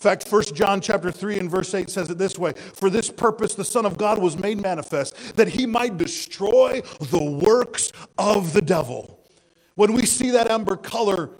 In 0.00 0.02
fact, 0.02 0.30
1 0.30 0.42
John 0.54 0.80
chapter 0.80 1.10
3 1.10 1.38
and 1.38 1.50
verse 1.50 1.72
8 1.72 1.88
says 1.88 2.10
it 2.10 2.18
this 2.18 2.38
way 2.38 2.52
For 2.74 2.90
this 2.90 3.10
purpose 3.10 3.54
the 3.54 3.64
Son 3.64 3.86
of 3.86 3.96
God 3.96 4.18
was 4.18 4.36
made 4.36 4.60
manifest, 4.60 5.36
that 5.36 5.48
he 5.48 5.66
might 5.66 5.96
destroy 5.96 6.82
the 7.00 7.22
works 7.22 7.92
of 8.18 8.52
the 8.52 8.62
devil. 8.62 9.20
When 9.76 9.92
we 9.92 10.04
see 10.04 10.30
that 10.30 10.50
amber 10.50 10.76
color 10.76 11.30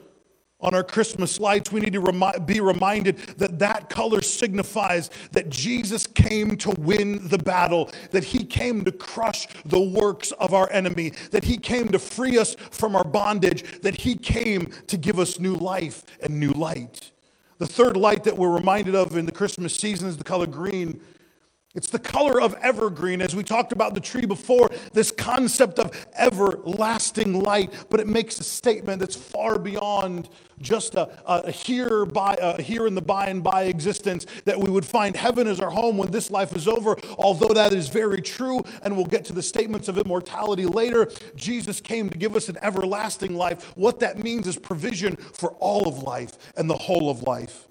on 0.61 0.75
our 0.75 0.83
Christmas 0.83 1.39
lights, 1.39 1.71
we 1.71 1.81
need 1.81 1.93
to 1.93 2.01
remi- 2.01 2.41
be 2.47 2.61
reminded 2.61 3.19
that 3.37 3.59
that 3.59 3.91
color 3.91 4.23
signifies 4.23 5.11
that 5.33 5.51
Jesus 5.51 6.07
came 6.07 6.57
to 6.57 6.71
win 6.71 7.29
the 7.29 7.39
battle, 7.39 7.91
that 8.13 8.25
he 8.25 8.45
came 8.45 8.83
to 8.85 8.93
crush 8.93 9.47
the 9.67 9.81
works 9.81 10.33
of 10.33 10.55
our 10.55 10.71
enemy, 10.73 11.13
that 11.33 11.45
he 11.45 11.59
came 11.59 11.89
to 11.89 11.99
free 11.99 12.39
us 12.39 12.55
from 12.71 12.97
our 12.97 13.05
bondage, 13.05 13.83
that 13.83 13.95
he 13.95 14.17
came 14.17 14.71
to 14.87 14.97
give 14.97 15.19
us 15.19 15.39
new 15.39 15.55
life 15.55 16.05
and 16.23 16.41
new 16.41 16.53
light. 16.53 17.11
The 17.59 17.67
third 17.67 17.97
light 17.97 18.25
that 18.25 18.37
we're 18.37 18.51
reminded 18.51 18.95
of 18.95 19.17
in 19.17 19.27
the 19.27 19.33
Christmas 19.33 19.77
season 19.77 20.09
is 20.09 20.17
the 20.17 20.25
color 20.25 20.47
green. 20.47 21.01
It's 21.75 21.89
the 21.89 21.99
color 21.99 22.41
of 22.41 22.55
evergreen, 22.63 23.21
as 23.21 23.35
we 23.35 23.43
talked 23.43 23.73
about 23.73 23.95
the 23.95 24.01
tree 24.01 24.27
before, 24.27 24.71
this 24.93 25.11
concept 25.11 25.81
of 25.81 26.07
everlasting 26.17 27.41
light, 27.41 27.73
but 27.91 27.99
it 27.99 28.07
makes 28.07 28.39
a 28.39 28.45
statement 28.45 29.01
that's 29.01 29.17
far 29.17 29.59
beyond 29.59 30.29
just 30.61 30.95
a, 30.95 31.11
a 31.27 31.51
here, 31.51 32.07
by, 32.07 32.39
a 32.41 32.63
here 32.63 32.87
in 32.87 32.95
the 32.95 33.03
by 33.03 33.27
and 33.27 33.43
by 33.43 33.65
existence, 33.65 34.25
that 34.45 34.57
we 34.57 34.71
would 34.71 34.85
find 34.85 35.17
heaven 35.17 35.49
as 35.49 35.59
our 35.59 35.71
home 35.71 35.97
when 35.97 36.13
this 36.13 36.31
life 36.31 36.55
is 36.55 36.69
over. 36.69 36.97
Although 37.19 37.53
that 37.55 37.73
is 37.73 37.89
very 37.89 38.23
true, 38.23 38.63
and 38.85 38.97
we'll 38.97 39.07
get 39.07 39.25
to 39.25 39.33
the 39.33 39.43
statements 39.43 39.89
of 39.89 39.99
immortality 39.99 40.67
later, 40.67 41.11
Jesus 41.35 41.81
came 41.81 42.09
to 42.09 42.17
give 42.17 42.37
us 42.37 42.49
an 42.49 42.57
everlasting 42.63 43.35
life. 43.35 43.77
What 43.77 43.99
that 43.99 44.23
means 44.23 44.47
is 44.47 44.57
provision 44.57 45.17
for 45.17 45.51
all 45.59 45.89
of 45.89 46.05
life 46.05 46.39
and 46.57 46.71
the 46.71 46.79
whole 46.79 47.11
of 47.11 47.25
life. 47.25 47.67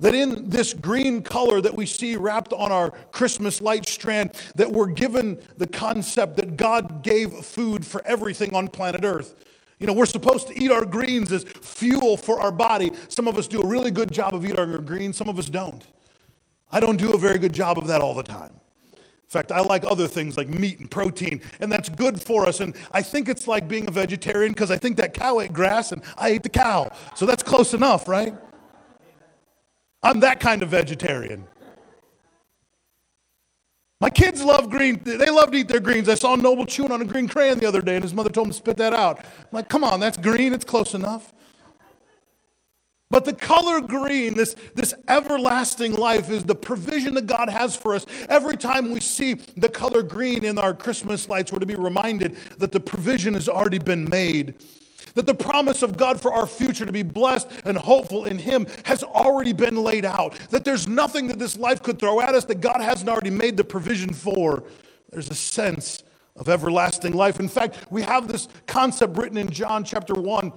That 0.00 0.14
in 0.14 0.48
this 0.48 0.74
green 0.74 1.22
color 1.22 1.60
that 1.60 1.76
we 1.76 1.86
see 1.86 2.16
wrapped 2.16 2.52
on 2.52 2.72
our 2.72 2.90
Christmas 3.12 3.60
light 3.60 3.86
strand, 3.86 4.32
that 4.56 4.70
we're 4.70 4.86
given 4.86 5.38
the 5.58 5.66
concept 5.66 6.36
that 6.36 6.56
God 6.56 7.02
gave 7.02 7.32
food 7.32 7.86
for 7.86 8.04
everything 8.04 8.54
on 8.54 8.68
planet 8.68 9.04
Earth. 9.04 9.36
You 9.78 9.86
know, 9.86 9.92
we're 9.92 10.06
supposed 10.06 10.46
to 10.48 10.60
eat 10.60 10.70
our 10.70 10.84
greens 10.84 11.32
as 11.32 11.44
fuel 11.44 12.16
for 12.16 12.40
our 12.40 12.52
body. 12.52 12.92
Some 13.08 13.26
of 13.26 13.36
us 13.36 13.48
do 13.48 13.60
a 13.60 13.66
really 13.66 13.90
good 13.90 14.12
job 14.12 14.34
of 14.34 14.44
eating 14.44 14.58
our 14.58 14.78
greens, 14.78 15.16
some 15.16 15.28
of 15.28 15.38
us 15.38 15.48
don't. 15.48 15.84
I 16.70 16.80
don't 16.80 16.96
do 16.96 17.12
a 17.12 17.18
very 17.18 17.38
good 17.38 17.52
job 17.52 17.78
of 17.78 17.86
that 17.88 18.00
all 18.00 18.14
the 18.14 18.22
time. 18.22 18.52
In 18.94 19.28
fact, 19.28 19.50
I 19.50 19.60
like 19.60 19.82
other 19.84 20.06
things 20.06 20.36
like 20.36 20.48
meat 20.48 20.78
and 20.78 20.90
protein, 20.90 21.40
and 21.60 21.72
that's 21.72 21.88
good 21.88 22.20
for 22.20 22.46
us. 22.46 22.60
And 22.60 22.76
I 22.92 23.02
think 23.02 23.28
it's 23.28 23.48
like 23.48 23.66
being 23.66 23.88
a 23.88 23.90
vegetarian 23.90 24.52
because 24.52 24.70
I 24.70 24.76
think 24.76 24.96
that 24.98 25.14
cow 25.14 25.40
ate 25.40 25.52
grass 25.52 25.90
and 25.92 26.02
I 26.16 26.28
ate 26.28 26.42
the 26.42 26.48
cow. 26.48 26.90
So 27.14 27.26
that's 27.26 27.42
close 27.42 27.74
enough, 27.74 28.08
right? 28.08 28.34
I'm 30.02 30.20
that 30.20 30.40
kind 30.40 30.62
of 30.62 30.68
vegetarian. 30.70 31.46
My 34.00 34.10
kids 34.10 34.42
love 34.42 34.68
green. 34.68 35.00
They 35.04 35.30
love 35.30 35.52
to 35.52 35.58
eat 35.58 35.68
their 35.68 35.78
greens. 35.78 36.08
I 36.08 36.16
saw 36.16 36.34
Noble 36.34 36.66
chewing 36.66 36.90
on 36.90 37.00
a 37.00 37.04
green 37.04 37.28
crayon 37.28 37.60
the 37.60 37.66
other 37.66 37.80
day, 37.80 37.94
and 37.94 38.02
his 38.02 38.12
mother 38.12 38.30
told 38.30 38.48
him 38.48 38.50
to 38.50 38.56
spit 38.56 38.76
that 38.78 38.92
out. 38.92 39.20
I'm 39.20 39.46
like, 39.52 39.68
come 39.68 39.84
on, 39.84 40.00
that's 40.00 40.16
green. 40.16 40.52
It's 40.52 40.64
close 40.64 40.94
enough. 40.94 41.32
But 43.12 43.26
the 43.26 43.34
color 43.34 43.80
green, 43.80 44.34
this, 44.34 44.56
this 44.74 44.94
everlasting 45.06 45.92
life, 45.92 46.30
is 46.30 46.44
the 46.44 46.54
provision 46.54 47.14
that 47.14 47.26
God 47.26 47.48
has 47.48 47.76
for 47.76 47.94
us. 47.94 48.06
Every 48.28 48.56
time 48.56 48.90
we 48.90 49.00
see 49.00 49.34
the 49.34 49.68
color 49.68 50.02
green 50.02 50.44
in 50.44 50.58
our 50.58 50.74
Christmas 50.74 51.28
lights, 51.28 51.52
we're 51.52 51.58
to 51.60 51.66
be 51.66 51.74
reminded 51.74 52.36
that 52.58 52.72
the 52.72 52.80
provision 52.80 53.34
has 53.34 53.48
already 53.50 53.78
been 53.78 54.08
made. 54.08 54.54
That 55.14 55.26
the 55.26 55.34
promise 55.34 55.82
of 55.82 55.96
God 55.96 56.20
for 56.20 56.32
our 56.32 56.46
future 56.46 56.86
to 56.86 56.92
be 56.92 57.02
blessed 57.02 57.48
and 57.64 57.76
hopeful 57.76 58.24
in 58.24 58.38
Him 58.38 58.66
has 58.84 59.02
already 59.02 59.52
been 59.52 59.76
laid 59.76 60.04
out. 60.04 60.34
That 60.50 60.64
there's 60.64 60.88
nothing 60.88 61.28
that 61.28 61.38
this 61.38 61.56
life 61.56 61.82
could 61.82 61.98
throw 61.98 62.20
at 62.20 62.34
us 62.34 62.44
that 62.46 62.60
God 62.60 62.80
hasn't 62.80 63.08
already 63.08 63.30
made 63.30 63.56
the 63.56 63.64
provision 63.64 64.12
for. 64.12 64.64
There's 65.10 65.30
a 65.30 65.34
sense 65.34 66.02
of 66.36 66.48
everlasting 66.48 67.12
life. 67.12 67.40
In 67.40 67.48
fact, 67.48 67.76
we 67.90 68.02
have 68.02 68.28
this 68.28 68.48
concept 68.66 69.16
written 69.16 69.36
in 69.36 69.50
John 69.50 69.84
chapter 69.84 70.14
1, 70.14 70.52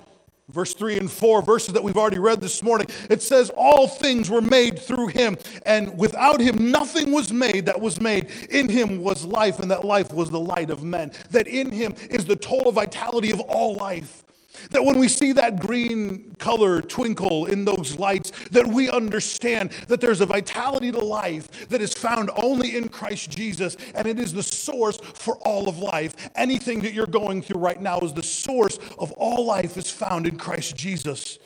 verse 0.49 0.73
3 0.73 0.97
and 0.97 1.11
4, 1.11 1.41
verses 1.41 1.73
that 1.73 1.83
we've 1.83 1.97
already 1.97 2.19
read 2.19 2.39
this 2.39 2.63
morning. 2.63 2.87
It 3.09 3.21
says, 3.21 3.51
All 3.55 3.87
things 3.87 4.29
were 4.29 4.41
made 4.41 4.79
through 4.79 5.07
him, 5.07 5.37
and 5.65 5.97
without 5.97 6.39
him 6.39 6.71
nothing 6.71 7.11
was 7.11 7.33
made 7.33 7.65
that 7.65 7.79
was 7.79 7.99
made. 7.99 8.29
In 8.49 8.69
him 8.69 9.01
was 9.01 9.25
life, 9.25 9.59
and 9.59 9.69
that 9.71 9.83
life 9.83 10.13
was 10.13 10.29
the 10.29 10.39
light 10.39 10.69
of 10.69 10.83
men. 10.83 11.11
That 11.31 11.47
in 11.47 11.71
him 11.71 11.95
is 12.09 12.25
the 12.25 12.35
total 12.35 12.71
vitality 12.71 13.31
of 13.31 13.41
all 13.41 13.75
life. 13.75 14.24
That 14.71 14.83
when 14.83 14.99
we 14.99 15.07
see 15.07 15.31
that 15.33 15.59
green 15.59 16.35
color 16.39 16.81
twinkle 16.81 17.45
in 17.45 17.65
those 17.65 17.97
lights, 17.97 18.31
that 18.51 18.67
we 18.67 18.89
understand 18.89 19.71
that 19.87 20.01
there's 20.01 20.21
a 20.21 20.25
vitality 20.25 20.91
to 20.91 20.99
life 20.99 21.67
that 21.69 21.81
is 21.81 21.93
found 21.93 22.29
only 22.37 22.75
in 22.75 22.89
Christ 22.89 23.29
Jesus, 23.29 23.77
and 23.93 24.07
it 24.07 24.19
is 24.19 24.33
the 24.33 24.43
source 24.43 24.97
for 24.97 25.37
all 25.37 25.69
of 25.69 25.79
life. 25.79 26.29
Anything 26.35 26.81
that 26.81 26.93
you're 26.93 27.05
going 27.05 27.41
through 27.41 27.61
right 27.61 27.81
now 27.81 27.99
is 27.99 28.13
the 28.13 28.23
source 28.23 28.79
of 28.99 29.11
all 29.13 29.45
life 29.45 29.77
is 29.77 29.89
found 29.89 30.27
in 30.27 30.37
Christ 30.37 30.75
Jesus. 30.75 31.39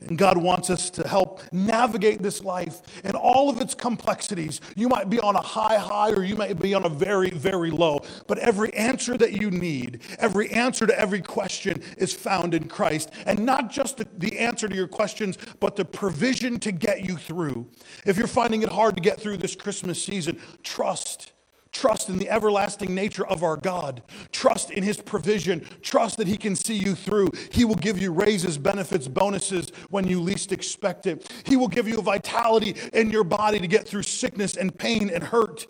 And 0.00 0.18
God 0.18 0.36
wants 0.36 0.70
us 0.70 0.90
to 0.90 1.06
help 1.06 1.40
navigate 1.52 2.22
this 2.22 2.42
life 2.42 2.80
and 3.04 3.16
all 3.16 3.48
of 3.48 3.60
its 3.60 3.74
complexities. 3.74 4.60
You 4.76 4.88
might 4.88 5.10
be 5.10 5.18
on 5.20 5.36
a 5.36 5.40
high, 5.40 5.78
high, 5.78 6.10
or 6.10 6.22
you 6.22 6.36
might 6.36 6.60
be 6.60 6.74
on 6.74 6.84
a 6.84 6.88
very, 6.88 7.30
very 7.30 7.70
low. 7.70 8.00
But 8.26 8.38
every 8.38 8.72
answer 8.74 9.16
that 9.18 9.32
you 9.32 9.50
need, 9.50 10.00
every 10.18 10.50
answer 10.50 10.86
to 10.86 10.98
every 10.98 11.20
question 11.20 11.82
is 11.96 12.12
found 12.12 12.54
in 12.54 12.68
Christ. 12.68 13.10
And 13.26 13.44
not 13.44 13.70
just 13.70 13.98
the, 13.98 14.08
the 14.18 14.38
answer 14.38 14.68
to 14.68 14.74
your 14.74 14.88
questions, 14.88 15.38
but 15.60 15.76
the 15.76 15.84
provision 15.84 16.58
to 16.60 16.72
get 16.72 17.04
you 17.04 17.16
through. 17.16 17.68
If 18.04 18.16
you're 18.16 18.26
finding 18.26 18.62
it 18.62 18.68
hard 18.68 18.96
to 18.96 19.02
get 19.02 19.20
through 19.20 19.38
this 19.38 19.56
Christmas 19.56 20.02
season, 20.02 20.40
trust 20.62 21.32
Trust 21.76 22.08
in 22.08 22.16
the 22.16 22.30
everlasting 22.30 22.94
nature 22.94 23.26
of 23.26 23.42
our 23.42 23.58
God. 23.58 24.02
Trust 24.32 24.70
in 24.70 24.82
His 24.82 24.96
provision. 24.96 25.60
Trust 25.82 26.16
that 26.16 26.26
He 26.26 26.38
can 26.38 26.56
see 26.56 26.74
you 26.74 26.94
through. 26.94 27.32
He 27.52 27.66
will 27.66 27.74
give 27.74 28.00
you 28.00 28.12
raises, 28.12 28.56
benefits, 28.56 29.06
bonuses 29.08 29.72
when 29.90 30.06
you 30.06 30.18
least 30.18 30.52
expect 30.52 31.06
it. 31.06 31.30
He 31.44 31.54
will 31.54 31.68
give 31.68 31.86
you 31.86 32.00
vitality 32.00 32.76
in 32.94 33.10
your 33.10 33.24
body 33.24 33.58
to 33.58 33.66
get 33.66 33.86
through 33.86 34.04
sickness 34.04 34.56
and 34.56 34.76
pain 34.76 35.10
and 35.10 35.22
hurt. 35.22 35.66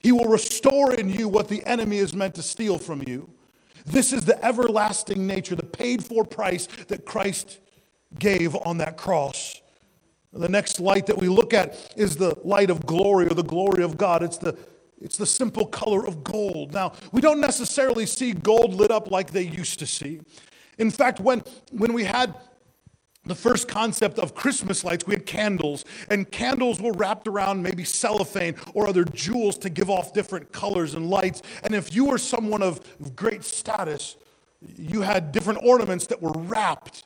He 0.00 0.10
will 0.10 0.24
restore 0.24 0.92
in 0.92 1.08
you 1.08 1.28
what 1.28 1.46
the 1.46 1.64
enemy 1.66 1.98
is 1.98 2.14
meant 2.14 2.34
to 2.34 2.42
steal 2.42 2.76
from 2.76 3.04
you. 3.06 3.30
This 3.86 4.12
is 4.12 4.24
the 4.24 4.44
everlasting 4.44 5.24
nature, 5.24 5.54
the 5.54 5.62
paid 5.62 6.04
for 6.04 6.24
price 6.24 6.66
that 6.88 7.04
Christ 7.04 7.60
gave 8.18 8.56
on 8.56 8.78
that 8.78 8.96
cross. 8.96 9.62
The 10.32 10.48
next 10.48 10.80
light 10.80 11.06
that 11.06 11.18
we 11.18 11.28
look 11.28 11.54
at 11.54 11.94
is 11.96 12.16
the 12.16 12.36
light 12.42 12.70
of 12.70 12.86
glory 12.86 13.26
or 13.26 13.34
the 13.34 13.44
glory 13.44 13.84
of 13.84 13.96
God. 13.96 14.24
It's 14.24 14.36
the 14.36 14.58
it's 15.00 15.16
the 15.16 15.26
simple 15.26 15.66
color 15.66 16.06
of 16.06 16.24
gold. 16.24 16.72
Now, 16.72 16.92
we 17.12 17.20
don't 17.20 17.40
necessarily 17.40 18.06
see 18.06 18.32
gold 18.32 18.74
lit 18.74 18.90
up 18.90 19.10
like 19.10 19.30
they 19.30 19.42
used 19.42 19.78
to 19.78 19.86
see. 19.86 20.20
In 20.78 20.90
fact, 20.90 21.20
when, 21.20 21.42
when 21.70 21.92
we 21.92 22.04
had 22.04 22.34
the 23.24 23.34
first 23.34 23.68
concept 23.68 24.18
of 24.18 24.34
Christmas 24.34 24.84
lights, 24.84 25.06
we 25.06 25.14
had 25.14 25.26
candles, 25.26 25.84
and 26.08 26.30
candles 26.30 26.80
were 26.80 26.92
wrapped 26.92 27.28
around 27.28 27.62
maybe 27.62 27.84
cellophane 27.84 28.54
or 28.74 28.88
other 28.88 29.04
jewels 29.04 29.58
to 29.58 29.68
give 29.70 29.90
off 29.90 30.12
different 30.12 30.50
colors 30.52 30.94
and 30.94 31.10
lights. 31.10 31.42
And 31.62 31.74
if 31.74 31.94
you 31.94 32.06
were 32.06 32.18
someone 32.18 32.62
of 32.62 32.80
great 33.14 33.44
status, 33.44 34.16
you 34.76 35.02
had 35.02 35.30
different 35.30 35.60
ornaments 35.62 36.06
that 36.06 36.20
were 36.20 36.32
wrapped 36.32 37.04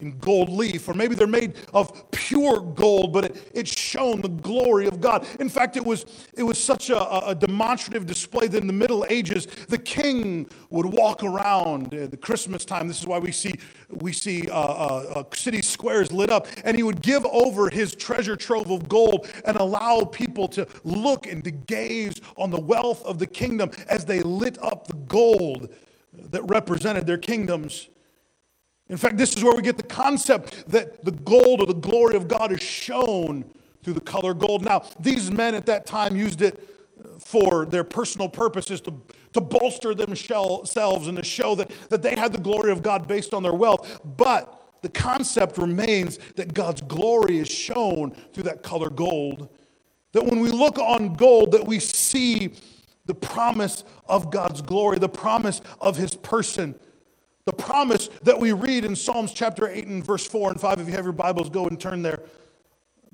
in 0.00 0.16
gold 0.18 0.48
leaf, 0.48 0.88
or 0.88 0.94
maybe 0.94 1.14
they're 1.14 1.26
made 1.26 1.54
of 1.72 2.10
pure 2.10 2.60
gold, 2.60 3.12
but 3.12 3.24
it, 3.24 3.50
it 3.54 3.68
shone 3.68 4.20
the 4.20 4.28
glory 4.28 4.86
of 4.86 5.00
God. 5.00 5.26
In 5.40 5.48
fact, 5.48 5.76
it 5.76 5.84
was, 5.84 6.06
it 6.34 6.42
was 6.42 6.62
such 6.62 6.90
a, 6.90 7.26
a 7.26 7.34
demonstrative 7.34 8.06
display 8.06 8.46
that 8.46 8.58
in 8.58 8.66
the 8.66 8.72
Middle 8.72 9.04
Ages, 9.08 9.46
the 9.68 9.78
king 9.78 10.48
would 10.70 10.86
walk 10.86 11.24
around 11.24 11.94
at 11.94 12.10
the 12.10 12.16
Christmas 12.16 12.64
time. 12.64 12.86
This 12.86 13.00
is 13.00 13.06
why 13.06 13.18
we 13.18 13.32
see, 13.32 13.54
we 13.90 14.12
see 14.12 14.48
uh, 14.48 14.54
uh, 14.54 15.12
uh, 15.16 15.34
city 15.34 15.62
squares 15.62 16.12
lit 16.12 16.30
up, 16.30 16.46
and 16.64 16.76
he 16.76 16.82
would 16.82 17.02
give 17.02 17.24
over 17.26 17.68
his 17.68 17.94
treasure 17.94 18.36
trove 18.36 18.70
of 18.70 18.88
gold 18.88 19.28
and 19.44 19.56
allow 19.56 20.04
people 20.04 20.46
to 20.48 20.66
look 20.84 21.26
and 21.26 21.42
to 21.44 21.50
gaze 21.50 22.20
on 22.36 22.50
the 22.50 22.60
wealth 22.60 23.04
of 23.04 23.18
the 23.18 23.26
kingdom 23.26 23.70
as 23.88 24.04
they 24.04 24.20
lit 24.20 24.62
up 24.62 24.86
the 24.86 24.94
gold 24.94 25.68
that 26.12 26.42
represented 26.42 27.06
their 27.06 27.18
kingdoms. 27.18 27.88
In 28.88 28.96
fact, 28.96 29.18
this 29.18 29.36
is 29.36 29.44
where 29.44 29.54
we 29.54 29.62
get 29.62 29.76
the 29.76 29.82
concept 29.82 30.68
that 30.68 31.04
the 31.04 31.12
gold 31.12 31.60
or 31.60 31.66
the 31.66 31.74
glory 31.74 32.16
of 32.16 32.26
God 32.26 32.52
is 32.52 32.62
shown 32.62 33.44
through 33.82 33.94
the 33.94 34.00
color 34.00 34.34
gold. 34.34 34.64
Now, 34.64 34.84
these 34.98 35.30
men 35.30 35.54
at 35.54 35.66
that 35.66 35.86
time 35.86 36.16
used 36.16 36.42
it 36.42 36.62
for 37.18 37.66
their 37.66 37.84
personal 37.84 38.28
purposes 38.28 38.80
to, 38.82 38.94
to 39.34 39.40
bolster 39.40 39.94
themselves 39.94 41.06
and 41.06 41.16
to 41.16 41.24
show 41.24 41.54
that, 41.54 41.70
that 41.90 42.02
they 42.02 42.16
had 42.16 42.32
the 42.32 42.40
glory 42.40 42.72
of 42.72 42.82
God 42.82 43.06
based 43.06 43.34
on 43.34 43.42
their 43.42 43.52
wealth. 43.54 44.00
But 44.04 44.54
the 44.82 44.88
concept 44.88 45.58
remains 45.58 46.18
that 46.36 46.54
God's 46.54 46.80
glory 46.82 47.38
is 47.38 47.48
shown 47.48 48.12
through 48.32 48.44
that 48.44 48.62
color 48.62 48.90
gold. 48.90 49.48
That 50.12 50.24
when 50.24 50.40
we 50.40 50.50
look 50.50 50.78
on 50.78 51.14
gold, 51.14 51.52
that 51.52 51.66
we 51.66 51.78
see 51.80 52.54
the 53.06 53.14
promise 53.14 53.84
of 54.06 54.30
God's 54.30 54.62
glory, 54.62 54.98
the 54.98 55.08
promise 55.08 55.60
of 55.80 55.96
his 55.96 56.14
person. 56.14 56.74
The 57.48 57.54
promise 57.54 58.10
that 58.24 58.38
we 58.38 58.52
read 58.52 58.84
in 58.84 58.94
Psalms 58.94 59.32
chapter 59.32 59.66
8 59.66 59.86
and 59.86 60.04
verse 60.04 60.26
4 60.26 60.50
and 60.50 60.60
5. 60.60 60.80
If 60.80 60.86
you 60.86 60.92
have 60.92 61.04
your 61.06 61.14
Bibles, 61.14 61.48
go 61.48 61.66
and 61.66 61.80
turn 61.80 62.02
there. 62.02 62.20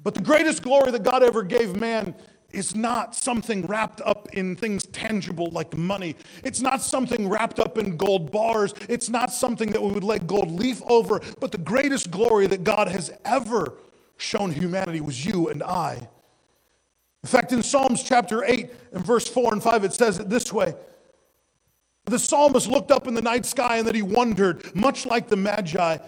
But 0.02 0.14
the 0.14 0.22
greatest 0.22 0.60
glory 0.60 0.90
that 0.90 1.04
God 1.04 1.22
ever 1.22 1.44
gave 1.44 1.76
man 1.76 2.16
is 2.50 2.74
not 2.74 3.14
something 3.14 3.64
wrapped 3.66 4.00
up 4.00 4.28
in 4.32 4.56
things 4.56 4.86
tangible 4.86 5.50
like 5.52 5.76
money. 5.76 6.16
It's 6.42 6.60
not 6.60 6.82
something 6.82 7.28
wrapped 7.28 7.60
up 7.60 7.78
in 7.78 7.96
gold 7.96 8.32
bars. 8.32 8.74
It's 8.88 9.08
not 9.08 9.32
something 9.32 9.70
that 9.70 9.80
we 9.80 9.92
would 9.92 10.02
lay 10.02 10.18
gold 10.18 10.50
leaf 10.50 10.82
over. 10.88 11.20
But 11.38 11.52
the 11.52 11.58
greatest 11.58 12.10
glory 12.10 12.48
that 12.48 12.64
God 12.64 12.88
has 12.88 13.12
ever 13.24 13.74
shown 14.16 14.50
humanity 14.50 15.00
was 15.00 15.24
you 15.24 15.48
and 15.48 15.62
I. 15.62 16.08
In 17.22 17.28
fact, 17.28 17.52
in 17.52 17.62
Psalms 17.62 18.02
chapter 18.02 18.42
8 18.42 18.68
and 18.94 19.06
verse 19.06 19.28
4 19.28 19.52
and 19.52 19.62
5, 19.62 19.84
it 19.84 19.92
says 19.92 20.18
it 20.18 20.28
this 20.28 20.52
way 20.52 20.74
the 22.06 22.18
psalmist 22.18 22.68
looked 22.68 22.90
up 22.90 23.06
in 23.06 23.14
the 23.14 23.22
night 23.22 23.46
sky 23.46 23.78
and 23.78 23.86
that 23.86 23.94
he 23.94 24.02
wondered, 24.02 24.74
much 24.74 25.06
like 25.06 25.28
the 25.28 25.36
Magi. 25.36 25.98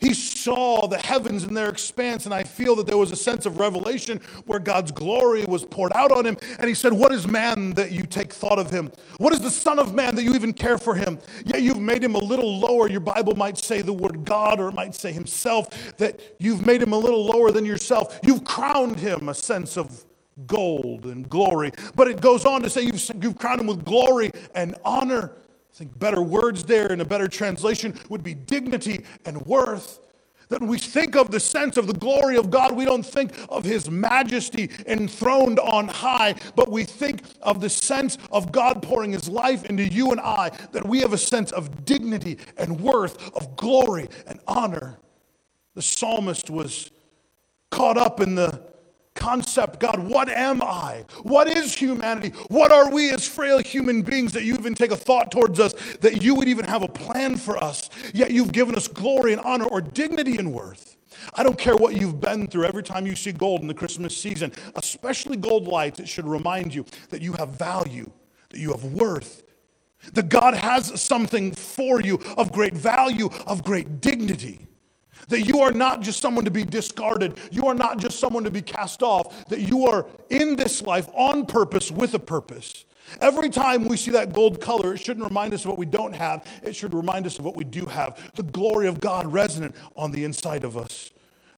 He 0.00 0.14
saw 0.14 0.86
the 0.86 0.96
heavens 0.96 1.44
in 1.44 1.52
their 1.52 1.68
expanse, 1.68 2.24
and 2.24 2.32
I 2.32 2.42
feel 2.42 2.74
that 2.76 2.86
there 2.86 2.96
was 2.96 3.12
a 3.12 3.16
sense 3.16 3.44
of 3.44 3.58
revelation 3.58 4.18
where 4.46 4.58
God's 4.58 4.92
glory 4.92 5.44
was 5.44 5.66
poured 5.66 5.92
out 5.94 6.10
on 6.10 6.24
him. 6.24 6.38
And 6.58 6.68
he 6.68 6.74
said, 6.74 6.94
What 6.94 7.12
is 7.12 7.28
man 7.28 7.74
that 7.74 7.92
you 7.92 8.04
take 8.04 8.32
thought 8.32 8.58
of 8.58 8.70
him? 8.70 8.90
What 9.18 9.34
is 9.34 9.40
the 9.40 9.50
Son 9.50 9.78
of 9.78 9.94
Man 9.94 10.14
that 10.14 10.22
you 10.22 10.34
even 10.34 10.54
care 10.54 10.78
for 10.78 10.94
him? 10.94 11.18
Yet 11.44 11.60
you've 11.60 11.80
made 11.80 12.02
him 12.02 12.14
a 12.14 12.18
little 12.18 12.58
lower. 12.58 12.88
Your 12.88 13.00
Bible 13.00 13.36
might 13.36 13.58
say 13.58 13.82
the 13.82 13.92
word 13.92 14.24
God, 14.24 14.58
or 14.58 14.70
it 14.70 14.74
might 14.74 14.94
say 14.94 15.12
himself, 15.12 15.94
that 15.98 16.18
you've 16.38 16.64
made 16.64 16.80
him 16.82 16.94
a 16.94 16.98
little 16.98 17.22
lower 17.22 17.50
than 17.50 17.66
yourself. 17.66 18.18
You've 18.22 18.44
crowned 18.44 18.98
him 18.98 19.28
a 19.28 19.34
sense 19.34 19.76
of 19.76 20.06
gold 20.46 21.04
and 21.04 21.28
glory. 21.28 21.72
But 21.94 22.08
it 22.08 22.20
goes 22.20 22.44
on 22.44 22.62
to 22.62 22.70
say 22.70 22.82
you've, 22.82 23.10
you've 23.20 23.38
crowned 23.38 23.60
him 23.60 23.66
with 23.66 23.84
glory 23.84 24.30
and 24.54 24.74
honor. 24.84 25.32
I 25.72 25.76
think 25.76 25.98
better 25.98 26.22
words 26.22 26.64
there 26.64 26.90
and 26.92 27.00
a 27.00 27.04
better 27.04 27.28
translation 27.28 27.98
would 28.08 28.22
be 28.22 28.34
dignity 28.34 29.04
and 29.24 29.40
worth. 29.46 30.00
That 30.48 30.62
we 30.62 30.78
think 30.78 31.14
of 31.14 31.30
the 31.30 31.38
sense 31.38 31.76
of 31.76 31.86
the 31.86 31.92
glory 31.92 32.36
of 32.36 32.50
God, 32.50 32.74
we 32.74 32.84
don't 32.84 33.06
think 33.06 33.32
of 33.48 33.62
his 33.62 33.88
majesty 33.88 34.68
enthroned 34.84 35.60
on 35.60 35.86
high, 35.86 36.34
but 36.56 36.68
we 36.68 36.82
think 36.82 37.22
of 37.40 37.60
the 37.60 37.70
sense 37.70 38.18
of 38.32 38.50
God 38.50 38.82
pouring 38.82 39.12
his 39.12 39.28
life 39.28 39.64
into 39.66 39.84
you 39.84 40.10
and 40.10 40.20
I, 40.20 40.50
that 40.72 40.84
we 40.84 41.00
have 41.02 41.12
a 41.12 41.18
sense 41.18 41.52
of 41.52 41.84
dignity 41.84 42.36
and 42.56 42.80
worth, 42.80 43.32
of 43.36 43.56
glory 43.56 44.08
and 44.26 44.40
honor. 44.48 44.98
The 45.76 45.82
psalmist 45.82 46.50
was 46.50 46.90
caught 47.70 47.96
up 47.96 48.20
in 48.20 48.34
the 48.34 48.60
concept, 49.20 49.78
God, 49.78 49.98
what 49.98 50.28
am 50.28 50.62
I? 50.62 51.04
What 51.22 51.46
is 51.46 51.74
humanity? 51.74 52.30
What 52.48 52.72
are 52.72 52.90
we 52.90 53.10
as 53.10 53.28
frail 53.28 53.58
human 53.58 54.02
beings 54.02 54.32
that 54.32 54.44
you 54.44 54.54
even 54.54 54.74
take 54.74 54.90
a 54.90 54.96
thought 54.96 55.30
towards 55.30 55.60
us, 55.60 55.74
that 56.00 56.22
you 56.22 56.34
would 56.34 56.48
even 56.48 56.64
have 56.64 56.82
a 56.82 56.88
plan 56.88 57.36
for 57.36 57.62
us, 57.62 57.90
yet 58.12 58.32
you've 58.32 58.52
given 58.52 58.74
us 58.74 58.88
glory 58.88 59.32
and 59.32 59.42
honor 59.42 59.66
or 59.66 59.80
dignity 59.80 60.38
and 60.38 60.52
worth? 60.52 60.96
I 61.34 61.42
don't 61.42 61.58
care 61.58 61.76
what 61.76 61.94
you've 61.94 62.20
been 62.20 62.46
through. 62.46 62.64
Every 62.64 62.82
time 62.82 63.06
you 63.06 63.14
see 63.14 63.32
gold 63.32 63.60
in 63.60 63.66
the 63.66 63.74
Christmas 63.74 64.16
season, 64.16 64.52
especially 64.74 65.36
gold 65.36 65.68
lights, 65.68 66.00
it 66.00 66.08
should 66.08 66.26
remind 66.26 66.74
you 66.74 66.84
that 67.10 67.20
you 67.20 67.34
have 67.34 67.50
value, 67.50 68.10
that 68.48 68.58
you 68.58 68.70
have 68.70 68.84
worth, 68.84 69.42
that 70.12 70.28
God 70.28 70.54
has 70.54 71.00
something 71.00 71.52
for 71.52 72.00
you 72.00 72.18
of 72.36 72.52
great 72.52 72.74
value, 72.74 73.28
of 73.46 73.62
great 73.62 74.00
dignity. 74.00 74.66
That 75.30 75.46
you 75.46 75.60
are 75.60 75.72
not 75.72 76.00
just 76.02 76.20
someone 76.20 76.44
to 76.44 76.50
be 76.50 76.64
discarded. 76.64 77.38
You 77.50 77.66
are 77.66 77.74
not 77.74 77.98
just 77.98 78.18
someone 78.18 78.44
to 78.44 78.50
be 78.50 78.62
cast 78.62 79.02
off. 79.02 79.48
That 79.48 79.60
you 79.60 79.86
are 79.86 80.06
in 80.28 80.56
this 80.56 80.82
life 80.82 81.08
on 81.14 81.46
purpose 81.46 81.90
with 81.90 82.14
a 82.14 82.18
purpose. 82.18 82.84
Every 83.20 83.48
time 83.48 83.88
we 83.88 83.96
see 83.96 84.10
that 84.12 84.32
gold 84.32 84.60
color, 84.60 84.94
it 84.94 84.98
shouldn't 84.98 85.26
remind 85.26 85.54
us 85.54 85.64
of 85.64 85.70
what 85.70 85.78
we 85.78 85.86
don't 85.86 86.12
have. 86.12 86.46
It 86.62 86.76
should 86.76 86.94
remind 86.94 87.26
us 87.26 87.38
of 87.38 87.44
what 87.44 87.56
we 87.56 87.64
do 87.64 87.86
have. 87.86 88.32
The 88.34 88.42
glory 88.42 88.86
of 88.86 89.00
God 89.00 89.32
resonant 89.32 89.74
on 89.96 90.10
the 90.10 90.24
inside 90.24 90.64
of 90.64 90.76
us. 90.76 91.10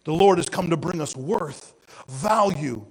The 0.05 0.13
Lord 0.13 0.39
has 0.39 0.49
come 0.49 0.71
to 0.71 0.77
bring 0.77 1.01
us 1.01 1.17
worth, 1.17 1.75
value. 2.09 2.85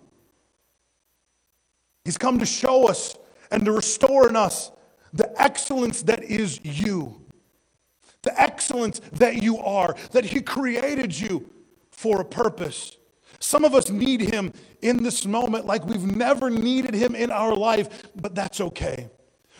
He's 2.05 2.17
come 2.17 2.39
to 2.39 2.45
show 2.45 2.87
us 2.87 3.15
and 3.51 3.65
to 3.65 3.71
restore 3.71 4.29
in 4.29 4.35
us 4.35 4.71
the 5.13 5.31
excellence 5.41 6.03
that 6.03 6.23
is 6.23 6.59
you 6.63 7.21
the 8.23 8.39
excellence 8.39 8.99
that 9.13 9.41
you 9.41 9.57
are, 9.57 9.95
that 10.11 10.25
He 10.25 10.41
created 10.41 11.17
you 11.17 11.49
for 11.91 12.21
a 12.21 12.25
purpose. 12.25 12.97
Some 13.39 13.65
of 13.65 13.73
us 13.73 13.89
need 13.89 14.21
Him 14.21 14.53
in 14.81 15.03
this 15.03 15.25
moment 15.25 15.65
like 15.65 15.85
we've 15.85 16.15
never 16.15 16.49
needed 16.49 16.93
Him 16.93 17.15
in 17.15 17.31
our 17.31 17.55
life, 17.55 18.07
but 18.15 18.35
that's 18.35 18.61
okay. 18.61 19.09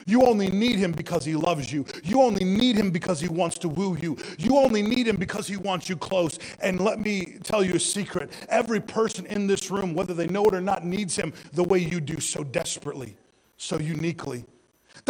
You 0.05 0.23
only 0.25 0.49
need 0.49 0.77
him 0.77 0.91
because 0.91 1.25
he 1.25 1.35
loves 1.35 1.71
you. 1.71 1.85
You 2.03 2.21
only 2.21 2.43
need 2.43 2.75
him 2.75 2.91
because 2.91 3.19
he 3.19 3.27
wants 3.27 3.57
to 3.59 3.69
woo 3.69 3.97
you. 4.01 4.17
You 4.37 4.57
only 4.57 4.81
need 4.81 5.07
him 5.07 5.15
because 5.15 5.47
he 5.47 5.57
wants 5.57 5.89
you 5.89 5.95
close. 5.95 6.39
And 6.61 6.79
let 6.79 6.99
me 6.99 7.37
tell 7.43 7.63
you 7.63 7.75
a 7.75 7.79
secret 7.79 8.31
every 8.49 8.79
person 8.79 9.25
in 9.27 9.47
this 9.47 9.69
room, 9.69 9.93
whether 9.93 10.13
they 10.13 10.27
know 10.27 10.45
it 10.45 10.55
or 10.55 10.61
not, 10.61 10.85
needs 10.85 11.15
him 11.15 11.33
the 11.53 11.63
way 11.63 11.79
you 11.79 12.01
do 12.01 12.19
so 12.19 12.43
desperately, 12.43 13.15
so 13.57 13.77
uniquely. 13.79 14.45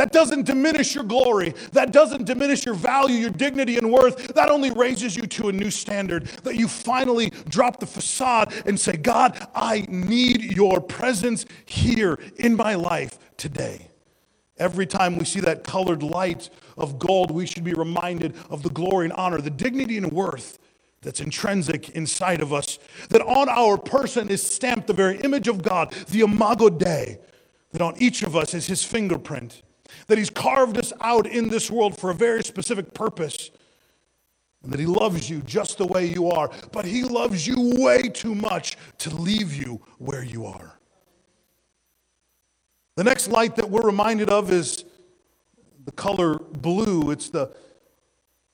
That 0.01 0.11
doesn't 0.11 0.47
diminish 0.47 0.95
your 0.95 1.03
glory. 1.03 1.53
That 1.73 1.91
doesn't 1.91 2.25
diminish 2.25 2.65
your 2.65 2.73
value, 2.73 3.17
your 3.17 3.29
dignity, 3.29 3.77
and 3.77 3.91
worth. 3.91 4.33
That 4.33 4.49
only 4.49 4.71
raises 4.71 5.15
you 5.15 5.27
to 5.27 5.49
a 5.49 5.51
new 5.51 5.69
standard. 5.69 6.25
That 6.41 6.55
you 6.55 6.67
finally 6.67 7.29
drop 7.47 7.79
the 7.79 7.85
facade 7.85 8.51
and 8.65 8.79
say, 8.79 8.93
God, 8.93 9.47
I 9.53 9.85
need 9.89 10.55
your 10.55 10.81
presence 10.81 11.45
here 11.67 12.17
in 12.37 12.55
my 12.55 12.73
life 12.73 13.19
today. 13.37 13.89
Every 14.57 14.87
time 14.87 15.19
we 15.19 15.25
see 15.25 15.39
that 15.41 15.63
colored 15.63 16.01
light 16.01 16.49
of 16.79 16.97
gold, 16.97 17.29
we 17.29 17.45
should 17.45 17.63
be 17.63 17.73
reminded 17.73 18.35
of 18.49 18.63
the 18.63 18.71
glory 18.71 19.05
and 19.05 19.13
honor, 19.13 19.39
the 19.39 19.51
dignity 19.51 19.97
and 19.97 20.11
worth 20.11 20.57
that's 21.03 21.21
intrinsic 21.21 21.89
inside 21.89 22.41
of 22.41 22.51
us. 22.51 22.79
That 23.09 23.21
on 23.21 23.49
our 23.49 23.77
person 23.77 24.29
is 24.29 24.41
stamped 24.41 24.87
the 24.87 24.93
very 24.93 25.19
image 25.19 25.47
of 25.47 25.61
God, 25.61 25.93
the 26.09 26.21
Imago 26.21 26.71
Dei. 26.71 27.19
That 27.71 27.83
on 27.83 27.93
each 27.99 28.23
of 28.23 28.35
us 28.35 28.55
is 28.55 28.65
his 28.65 28.83
fingerprint 28.83 29.61
that 30.11 30.17
He's 30.17 30.29
carved 30.29 30.77
us 30.77 30.91
out 30.99 31.25
in 31.25 31.47
this 31.47 31.71
world 31.71 31.97
for 31.97 32.09
a 32.09 32.13
very 32.13 32.43
specific 32.43 32.93
purpose, 32.93 33.49
and 34.61 34.73
that 34.73 34.77
He 34.77 34.85
loves 34.85 35.29
you 35.29 35.39
just 35.43 35.77
the 35.77 35.85
way 35.85 36.05
you 36.05 36.29
are, 36.29 36.51
but 36.73 36.83
He 36.83 37.05
loves 37.05 37.47
you 37.47 37.81
way 37.81 38.09
too 38.09 38.35
much 38.35 38.75
to 38.97 39.09
leave 39.15 39.55
you 39.55 39.79
where 39.99 40.21
you 40.21 40.45
are. 40.45 40.77
The 42.97 43.05
next 43.05 43.29
light 43.29 43.55
that 43.55 43.69
we're 43.69 43.83
reminded 43.83 44.29
of 44.29 44.51
is 44.51 44.83
the 45.85 45.93
color 45.93 46.35
blue. 46.35 47.11
It's 47.11 47.29
the, 47.29 47.55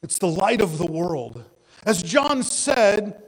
it's 0.04 0.20
the 0.20 0.28
light 0.28 0.62
of 0.62 0.78
the 0.78 0.86
world. 0.86 1.44
As 1.88 2.04
John 2.04 2.44
said, 2.44 3.24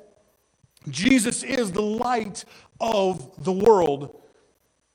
Jesus 0.88 1.42
is 1.42 1.72
the 1.72 1.82
light 1.82 2.46
of 2.80 3.44
the 3.44 3.52
world. 3.52 4.19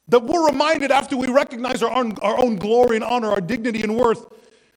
That 0.09 0.23
we're 0.23 0.47
reminded 0.47 0.91
after 0.91 1.17
we 1.17 1.29
recognize 1.29 1.83
our 1.83 1.93
own, 1.93 2.15
our 2.21 2.39
own 2.39 2.57
glory 2.57 2.97
and 2.97 3.05
honor, 3.05 3.31
our 3.31 3.41
dignity 3.41 3.83
and 3.83 3.97
worth, 3.97 4.27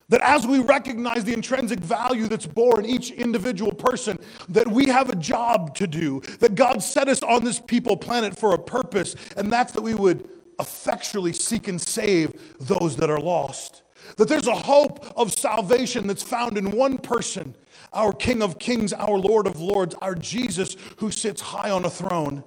that 0.09 0.21
as 0.21 0.47
we 0.47 0.59
recognize 0.59 1.25
the 1.25 1.33
intrinsic 1.33 1.79
value 1.79 2.27
that's 2.27 2.45
born 2.45 2.85
in 2.85 2.89
each 2.89 3.11
individual 3.11 3.73
person, 3.73 4.17
that 4.47 4.67
we 4.67 4.87
have 4.87 5.09
a 5.09 5.15
job 5.15 5.75
to 5.75 5.85
do, 5.85 6.21
that 6.39 6.55
God 6.55 6.81
set 6.81 7.09
us 7.09 7.21
on 7.23 7.43
this 7.43 7.59
people 7.59 7.97
planet 7.97 8.37
for 8.37 8.53
a 8.53 8.57
purpose, 8.57 9.15
and 9.35 9.51
that's 9.51 9.73
that 9.73 9.81
we 9.81 9.93
would 9.93 10.29
effectually 10.59 11.33
seek 11.33 11.67
and 11.67 11.79
save 11.79 12.57
those 12.59 12.95
that 12.95 13.09
are 13.09 13.19
lost. 13.19 13.83
That 14.15 14.29
there's 14.29 14.47
a 14.47 14.55
hope 14.55 15.05
of 15.17 15.33
salvation 15.33 16.07
that's 16.07 16.23
found 16.23 16.57
in 16.57 16.71
one 16.71 16.97
person, 16.97 17.53
our 17.91 18.13
King 18.13 18.41
of 18.41 18.59
Kings, 18.59 18.93
our 18.93 19.17
Lord 19.17 19.45
of 19.45 19.59
Lords, 19.59 19.93
our 19.95 20.15
Jesus 20.15 20.77
who 20.97 21.11
sits 21.11 21.41
high 21.41 21.69
on 21.69 21.83
a 21.83 21.89
throne. 21.89 22.43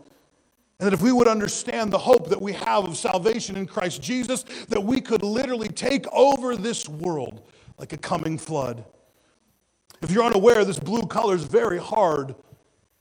And 0.81 0.87
that 0.87 0.95
if 0.95 1.03
we 1.03 1.13
would 1.13 1.29
understand 1.29 1.93
the 1.93 1.99
hope 1.99 2.31
that 2.31 2.41
we 2.41 2.55
have 2.55 2.85
of 2.87 2.97
salvation 2.97 3.55
in 3.57 3.67
Christ 3.67 4.01
Jesus, 4.01 4.45
that 4.71 4.83
we 4.83 5.03
could 5.03 5.23
literally 5.23 5.69
take 5.69 6.11
over 6.11 6.57
this 6.57 6.89
world 6.89 7.43
like 7.77 7.93
a 7.93 7.99
coming 7.99 8.39
flood. 8.39 8.85
If 10.01 10.11
you're 10.11 10.25
unaware, 10.25 10.65
this 10.65 10.79
blue 10.79 11.03
color 11.03 11.35
is 11.35 11.45
very 11.45 11.79
hard 11.79 12.35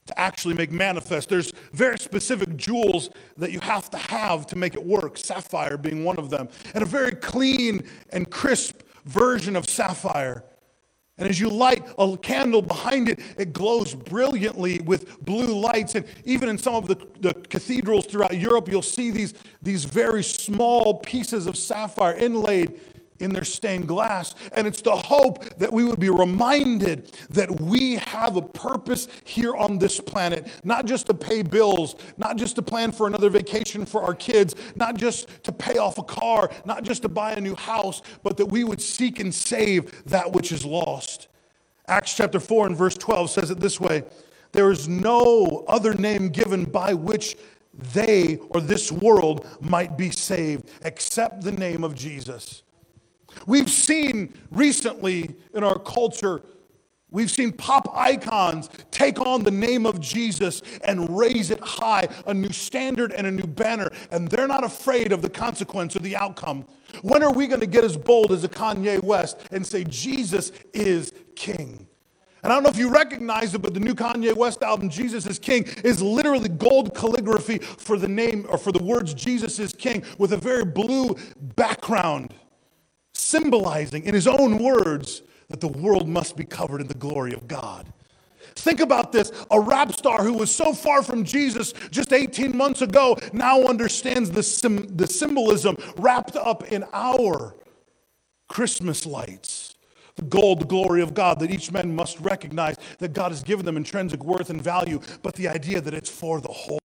to 0.06 0.20
actually 0.20 0.54
make 0.54 0.70
manifest. 0.70 1.30
There's 1.30 1.52
very 1.72 1.98
specific 1.98 2.54
jewels 2.56 3.08
that 3.38 3.50
you 3.50 3.60
have 3.60 3.88
to 3.90 3.96
have 3.96 4.46
to 4.48 4.56
make 4.56 4.74
it 4.74 4.84
work, 4.84 5.16
sapphire 5.16 5.78
being 5.78 6.04
one 6.04 6.18
of 6.18 6.28
them, 6.28 6.50
and 6.74 6.82
a 6.82 6.86
very 6.86 7.12
clean 7.12 7.84
and 8.10 8.30
crisp 8.30 8.82
version 9.06 9.56
of 9.56 9.68
sapphire. 9.70 10.44
And 11.20 11.28
as 11.28 11.38
you 11.38 11.50
light 11.50 11.86
a 11.98 12.16
candle 12.16 12.62
behind 12.62 13.10
it, 13.10 13.20
it 13.36 13.52
glows 13.52 13.94
brilliantly 13.94 14.80
with 14.80 15.20
blue 15.20 15.60
lights. 15.60 15.94
And 15.94 16.06
even 16.24 16.48
in 16.48 16.56
some 16.56 16.74
of 16.74 16.88
the, 16.88 16.96
the 17.20 17.34
cathedrals 17.34 18.06
throughout 18.06 18.38
Europe, 18.38 18.68
you'll 18.68 18.80
see 18.80 19.10
these, 19.10 19.34
these 19.62 19.84
very 19.84 20.24
small 20.24 20.94
pieces 20.94 21.46
of 21.46 21.58
sapphire 21.58 22.14
inlaid 22.14 22.80
in 23.20 23.32
their 23.32 23.44
stained 23.44 23.86
glass. 23.86 24.34
And 24.52 24.66
it's 24.66 24.80
the 24.82 24.96
hope 24.96 25.44
that 25.58 25.72
we 25.72 25.84
would 25.84 26.00
be 26.00 26.10
reminded 26.10 27.12
that 27.30 27.60
we 27.60 27.96
have 27.96 28.36
a 28.36 28.42
purpose 28.42 29.08
here 29.24 29.54
on 29.54 29.78
this 29.78 30.00
planet, 30.00 30.48
not 30.64 30.86
just 30.86 31.06
to 31.06 31.14
pay 31.14 31.42
bills, 31.42 31.96
not 32.16 32.36
just 32.36 32.56
to 32.56 32.62
plan 32.62 32.92
for 32.92 33.06
another 33.06 33.30
vacation 33.30 33.84
for 33.84 34.02
our 34.02 34.14
kids, 34.14 34.54
not 34.74 34.96
just 34.96 35.42
to 35.44 35.52
pay 35.52 35.78
off 35.78 35.98
a 35.98 36.02
car, 36.02 36.50
not 36.64 36.82
just 36.82 37.02
to 37.02 37.08
buy 37.08 37.32
a 37.32 37.40
new 37.40 37.54
house, 37.54 38.02
but 38.22 38.36
that 38.36 38.46
we 38.46 38.64
would 38.64 38.80
seek 38.80 39.20
and 39.20 39.34
save 39.34 40.04
that 40.04 40.32
which 40.32 40.52
is 40.52 40.64
lost. 40.64 41.28
Acts 41.86 42.14
chapter 42.14 42.38
4 42.38 42.68
and 42.68 42.76
verse 42.76 42.96
12 42.96 43.30
says 43.30 43.50
it 43.50 43.60
this 43.60 43.80
way 43.80 44.04
There 44.52 44.70
is 44.70 44.88
no 44.88 45.64
other 45.66 45.94
name 45.94 46.28
given 46.28 46.64
by 46.64 46.94
which 46.94 47.36
they 47.94 48.38
or 48.50 48.60
this 48.60 48.92
world 48.92 49.46
might 49.60 49.96
be 49.96 50.10
saved 50.10 50.70
except 50.82 51.42
the 51.42 51.52
name 51.52 51.84
of 51.84 51.94
Jesus. 51.94 52.62
We've 53.46 53.70
seen 53.70 54.34
recently 54.50 55.34
in 55.54 55.64
our 55.64 55.78
culture, 55.78 56.42
we've 57.10 57.30
seen 57.30 57.52
pop 57.52 57.88
icons 57.94 58.68
take 58.90 59.20
on 59.20 59.42
the 59.42 59.50
name 59.50 59.86
of 59.86 60.00
Jesus 60.00 60.62
and 60.84 61.16
raise 61.16 61.50
it 61.50 61.60
high, 61.60 62.08
a 62.26 62.34
new 62.34 62.52
standard 62.52 63.12
and 63.12 63.26
a 63.26 63.30
new 63.30 63.46
banner, 63.46 63.90
and 64.10 64.28
they're 64.28 64.48
not 64.48 64.64
afraid 64.64 65.12
of 65.12 65.22
the 65.22 65.30
consequence 65.30 65.96
or 65.96 66.00
the 66.00 66.16
outcome. 66.16 66.64
When 67.02 67.22
are 67.22 67.32
we 67.32 67.46
going 67.46 67.60
to 67.60 67.66
get 67.66 67.84
as 67.84 67.96
bold 67.96 68.32
as 68.32 68.44
a 68.44 68.48
Kanye 68.48 69.02
West 69.02 69.40
and 69.50 69.66
say, 69.66 69.84
Jesus 69.84 70.52
is 70.72 71.12
King? 71.34 71.86
And 72.42 72.50
I 72.50 72.56
don't 72.56 72.62
know 72.62 72.70
if 72.70 72.78
you 72.78 72.88
recognize 72.88 73.54
it, 73.54 73.60
but 73.60 73.74
the 73.74 73.80
new 73.80 73.94
Kanye 73.94 74.34
West 74.34 74.62
album, 74.62 74.88
Jesus 74.88 75.26
is 75.26 75.38
King, 75.38 75.64
is 75.84 76.00
literally 76.00 76.48
gold 76.48 76.94
calligraphy 76.94 77.58
for 77.58 77.98
the 77.98 78.08
name 78.08 78.46
or 78.48 78.56
for 78.56 78.72
the 78.72 78.82
words 78.82 79.12
Jesus 79.12 79.58
is 79.58 79.74
King 79.74 80.02
with 80.16 80.32
a 80.32 80.38
very 80.38 80.64
blue 80.64 81.16
background 81.54 82.34
symbolizing 83.30 84.04
in 84.04 84.14
his 84.14 84.26
own 84.26 84.58
words 84.58 85.22
that 85.48 85.60
the 85.60 85.68
world 85.68 86.08
must 86.08 86.36
be 86.36 86.44
covered 86.44 86.80
in 86.80 86.86
the 86.86 86.94
glory 86.94 87.32
of 87.32 87.46
God. 87.48 87.86
Think 88.54 88.80
about 88.80 89.12
this. 89.12 89.32
A 89.50 89.60
rap 89.60 89.92
star 89.92 90.22
who 90.22 90.34
was 90.34 90.54
so 90.54 90.72
far 90.72 91.02
from 91.02 91.24
Jesus 91.24 91.72
just 91.90 92.12
18 92.12 92.56
months 92.56 92.82
ago 92.82 93.16
now 93.32 93.62
understands 93.62 94.30
the, 94.30 94.42
sim- 94.42 94.96
the 94.96 95.06
symbolism 95.06 95.76
wrapped 95.96 96.36
up 96.36 96.70
in 96.72 96.84
our 96.92 97.54
Christmas 98.48 99.06
lights. 99.06 99.76
The 100.16 100.22
gold, 100.22 100.68
glory 100.68 101.00
of 101.00 101.14
God, 101.14 101.38
that 101.38 101.50
each 101.50 101.70
man 101.72 101.94
must 101.94 102.18
recognize 102.20 102.76
that 102.98 103.12
God 103.12 103.30
has 103.30 103.42
given 103.42 103.64
them 103.64 103.76
intrinsic 103.76 104.22
worth 104.24 104.50
and 104.50 104.60
value, 104.60 105.00
but 105.22 105.34
the 105.36 105.48
idea 105.48 105.80
that 105.80 105.94
it's 105.94 106.10
for 106.10 106.40
the 106.40 106.48
whole. 106.48 106.80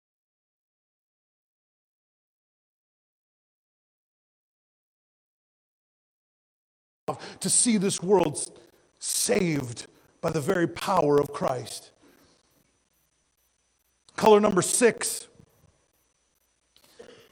To 7.39 7.49
see 7.49 7.77
this 7.77 8.01
world 8.01 8.59
saved 8.99 9.87
by 10.21 10.31
the 10.31 10.41
very 10.41 10.67
power 10.67 11.19
of 11.19 11.31
Christ. 11.31 11.91
Color 14.15 14.39
number 14.39 14.61
six 14.61 15.27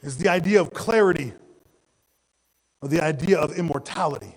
is 0.02 0.18
the 0.18 0.28
idea 0.28 0.60
of 0.60 0.72
clarity 0.72 1.32
or 2.80 2.88
the 2.88 3.02
idea 3.02 3.38
of 3.38 3.56
immortality. 3.56 4.36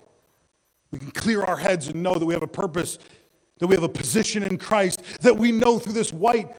We 0.90 0.98
can 0.98 1.10
clear 1.10 1.42
our 1.42 1.58
heads 1.58 1.88
and 1.88 2.02
know 2.02 2.14
that 2.14 2.24
we 2.24 2.32
have 2.32 2.42
a 2.42 2.48
purpose, 2.48 2.98
that 3.58 3.66
we 3.66 3.74
have 3.74 3.84
a 3.84 3.88
position 3.88 4.42
in 4.42 4.56
Christ, 4.56 5.02
that 5.20 5.36
we 5.36 5.52
know 5.52 5.78
through 5.78 5.92
this 5.92 6.12
white 6.12 6.50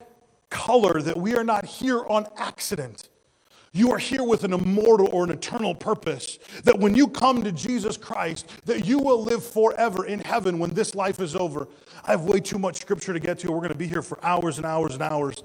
color 0.49 1.01
that 1.01 1.17
we 1.17 1.35
are 1.35 1.43
not 1.43 1.65
here 1.65 2.05
on 2.05 2.27
accident. 2.37 3.09
You 3.71 3.91
are 3.91 3.99
here 3.99 4.23
with 4.23 4.43
an 4.43 4.53
immortal 4.53 5.09
or 5.11 5.23
an 5.23 5.31
eternal 5.31 5.75
purpose. 5.75 6.39
That 6.63 6.79
when 6.79 6.95
you 6.95 7.07
come 7.07 7.43
to 7.43 7.51
Jesus 7.51 7.97
Christ, 7.97 8.49
that 8.65 8.85
you 8.85 8.97
will 8.97 9.23
live 9.23 9.43
forever 9.43 10.05
in 10.05 10.19
heaven 10.21 10.57
when 10.57 10.71
this 10.71 10.95
life 10.95 11.19
is 11.19 11.35
over. 11.35 11.67
I 12.03 12.11
have 12.11 12.21
way 12.21 12.39
too 12.39 12.57
much 12.57 12.81
scripture 12.81 13.13
to 13.13 13.19
get 13.19 13.39
to. 13.39 13.51
We're 13.51 13.57
going 13.57 13.69
to 13.69 13.77
be 13.77 13.87
here 13.87 14.01
for 14.01 14.23
hours 14.25 14.57
and 14.57 14.65
hours 14.65 14.93
and 14.93 15.03
hours. 15.03 15.43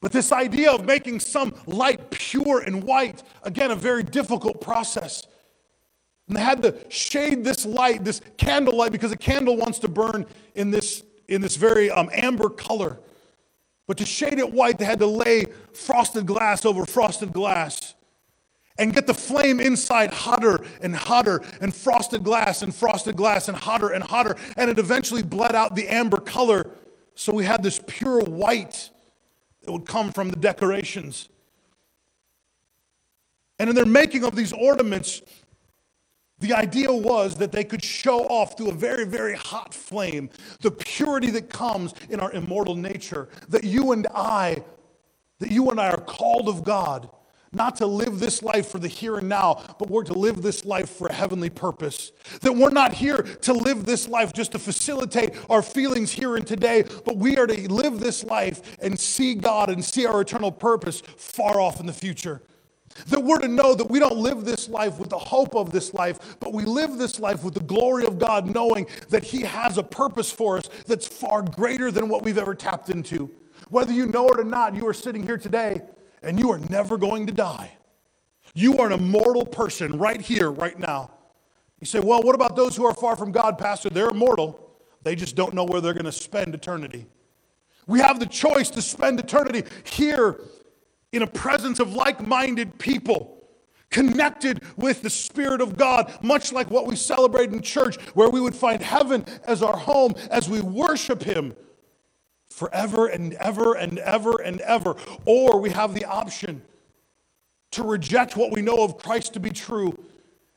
But 0.00 0.12
this 0.12 0.32
idea 0.32 0.70
of 0.70 0.84
making 0.84 1.20
some 1.20 1.54
light 1.66 2.10
pure 2.10 2.60
and 2.60 2.84
white, 2.84 3.22
again, 3.42 3.72
a 3.72 3.76
very 3.76 4.02
difficult 4.02 4.60
process. 4.60 5.26
And 6.28 6.36
they 6.36 6.42
had 6.42 6.62
to 6.62 6.76
shade 6.88 7.42
this 7.42 7.66
light, 7.66 8.04
this 8.04 8.20
candle 8.36 8.76
light, 8.76 8.92
because 8.92 9.12
a 9.12 9.16
candle 9.16 9.56
wants 9.56 9.78
to 9.80 9.88
burn 9.88 10.24
in 10.54 10.70
this, 10.70 11.02
in 11.26 11.40
this 11.40 11.56
very 11.56 11.90
um, 11.90 12.08
amber 12.12 12.48
color. 12.48 13.00
But 13.88 13.96
to 13.96 14.06
shade 14.06 14.38
it 14.38 14.52
white, 14.52 14.78
they 14.78 14.84
had 14.84 15.00
to 15.00 15.06
lay 15.06 15.46
frosted 15.72 16.26
glass 16.26 16.64
over 16.64 16.84
frosted 16.84 17.32
glass 17.32 17.94
and 18.78 18.94
get 18.94 19.06
the 19.06 19.14
flame 19.14 19.58
inside 19.60 20.12
hotter 20.12 20.60
and 20.82 20.94
hotter 20.94 21.42
and 21.62 21.74
frosted 21.74 22.22
glass 22.22 22.60
and 22.62 22.72
frosted 22.72 23.16
glass 23.16 23.48
and 23.48 23.56
hotter 23.56 23.88
and 23.88 24.04
hotter. 24.04 24.36
And 24.58 24.70
it 24.70 24.78
eventually 24.78 25.22
bled 25.22 25.54
out 25.54 25.74
the 25.74 25.88
amber 25.88 26.18
color. 26.18 26.70
So 27.14 27.32
we 27.32 27.46
had 27.46 27.62
this 27.62 27.80
pure 27.86 28.20
white 28.20 28.90
that 29.62 29.72
would 29.72 29.86
come 29.86 30.12
from 30.12 30.28
the 30.28 30.36
decorations. 30.36 31.30
And 33.58 33.70
in 33.70 33.74
their 33.74 33.86
making 33.86 34.22
of 34.22 34.36
these 34.36 34.52
ornaments, 34.52 35.22
the 36.40 36.52
idea 36.52 36.92
was 36.92 37.36
that 37.36 37.50
they 37.52 37.64
could 37.64 37.82
show 37.82 38.20
off 38.26 38.56
through 38.56 38.70
a 38.70 38.74
very, 38.74 39.04
very 39.04 39.34
hot 39.34 39.74
flame 39.74 40.30
the 40.60 40.70
purity 40.70 41.30
that 41.30 41.50
comes 41.50 41.94
in 42.10 42.20
our 42.20 42.32
immortal 42.32 42.76
nature. 42.76 43.28
That 43.48 43.64
you 43.64 43.92
and 43.92 44.06
I, 44.14 44.62
that 45.40 45.50
you 45.50 45.70
and 45.70 45.80
I 45.80 45.90
are 45.90 46.00
called 46.00 46.48
of 46.48 46.62
God, 46.62 47.10
not 47.50 47.76
to 47.76 47.86
live 47.86 48.20
this 48.20 48.42
life 48.42 48.68
for 48.68 48.78
the 48.78 48.88
here 48.88 49.16
and 49.16 49.28
now, 49.28 49.64
but 49.78 49.90
we're 49.90 50.04
to 50.04 50.12
live 50.12 50.42
this 50.42 50.64
life 50.64 50.90
for 50.90 51.08
a 51.08 51.12
heavenly 51.12 51.50
purpose. 51.50 52.12
That 52.42 52.54
we're 52.54 52.70
not 52.70 52.92
here 52.92 53.22
to 53.22 53.52
live 53.52 53.84
this 53.84 54.06
life 54.06 54.32
just 54.32 54.52
to 54.52 54.58
facilitate 54.58 55.34
our 55.50 55.62
feelings 55.62 56.12
here 56.12 56.36
and 56.36 56.46
today, 56.46 56.84
but 57.04 57.16
we 57.16 57.36
are 57.36 57.46
to 57.46 57.72
live 57.72 57.98
this 57.98 58.22
life 58.22 58.76
and 58.80 58.98
see 58.98 59.34
God 59.34 59.70
and 59.70 59.84
see 59.84 60.06
our 60.06 60.20
eternal 60.20 60.52
purpose 60.52 61.00
far 61.00 61.60
off 61.60 61.80
in 61.80 61.86
the 61.86 61.92
future. 61.92 62.42
That 63.06 63.20
we're 63.20 63.38
to 63.38 63.48
know 63.48 63.74
that 63.74 63.90
we 63.90 63.98
don't 63.98 64.18
live 64.18 64.44
this 64.44 64.68
life 64.68 64.98
with 64.98 65.10
the 65.10 65.18
hope 65.18 65.54
of 65.54 65.72
this 65.72 65.94
life, 65.94 66.36
but 66.40 66.52
we 66.52 66.64
live 66.64 66.98
this 66.98 67.20
life 67.20 67.44
with 67.44 67.54
the 67.54 67.60
glory 67.60 68.04
of 68.04 68.18
God, 68.18 68.52
knowing 68.52 68.86
that 69.08 69.24
He 69.24 69.42
has 69.42 69.78
a 69.78 69.82
purpose 69.82 70.30
for 70.30 70.58
us 70.58 70.68
that's 70.86 71.06
far 71.06 71.42
greater 71.42 71.90
than 71.90 72.08
what 72.08 72.22
we've 72.22 72.38
ever 72.38 72.54
tapped 72.54 72.90
into. 72.90 73.30
Whether 73.70 73.92
you 73.92 74.06
know 74.06 74.28
it 74.28 74.40
or 74.40 74.44
not, 74.44 74.74
you 74.74 74.86
are 74.86 74.94
sitting 74.94 75.22
here 75.22 75.38
today 75.38 75.82
and 76.22 76.38
you 76.38 76.50
are 76.50 76.58
never 76.58 76.96
going 76.96 77.26
to 77.26 77.32
die. 77.32 77.72
You 78.54 78.78
are 78.78 78.86
an 78.86 78.92
immortal 78.92 79.44
person 79.44 79.98
right 79.98 80.20
here, 80.20 80.50
right 80.50 80.78
now. 80.78 81.12
You 81.80 81.86
say, 81.86 82.00
well, 82.00 82.22
what 82.22 82.34
about 82.34 82.56
those 82.56 82.76
who 82.76 82.84
are 82.86 82.94
far 82.94 83.16
from 83.16 83.30
God, 83.30 83.58
Pastor? 83.58 83.88
They're 83.90 84.08
immortal. 84.08 84.68
They 85.02 85.14
just 85.14 85.36
don't 85.36 85.54
know 85.54 85.64
where 85.64 85.80
they're 85.80 85.94
going 85.94 86.06
to 86.06 86.12
spend 86.12 86.54
eternity. 86.54 87.06
We 87.86 88.00
have 88.00 88.18
the 88.20 88.26
choice 88.26 88.68
to 88.70 88.82
spend 88.82 89.20
eternity 89.20 89.64
here 89.84 90.40
in 91.12 91.22
a 91.22 91.26
presence 91.26 91.80
of 91.80 91.94
like 91.94 92.26
minded 92.26 92.78
people 92.78 93.38
connected 93.90 94.62
with 94.76 95.02
the 95.02 95.10
Spirit 95.10 95.60
of 95.60 95.76
God, 95.76 96.12
much 96.22 96.52
like 96.52 96.70
what 96.70 96.86
we 96.86 96.96
celebrate 96.96 97.50
in 97.50 97.62
church, 97.62 97.96
where 98.14 98.28
we 98.28 98.40
would 98.40 98.54
find 98.54 98.82
heaven 98.82 99.24
as 99.44 99.62
our 99.62 99.76
home 99.76 100.14
as 100.30 100.48
we 100.48 100.60
worship 100.60 101.22
Him 101.22 101.54
forever 102.50 103.06
and 103.06 103.34
ever 103.34 103.74
and 103.74 103.98
ever 104.00 104.42
and 104.42 104.60
ever. 104.60 104.96
Or 105.24 105.60
we 105.60 105.70
have 105.70 105.94
the 105.94 106.04
option 106.04 106.62
to 107.70 107.82
reject 107.82 108.36
what 108.36 108.52
we 108.52 108.62
know 108.62 108.82
of 108.82 108.98
Christ 108.98 109.34
to 109.34 109.40
be 109.40 109.50
true 109.50 109.96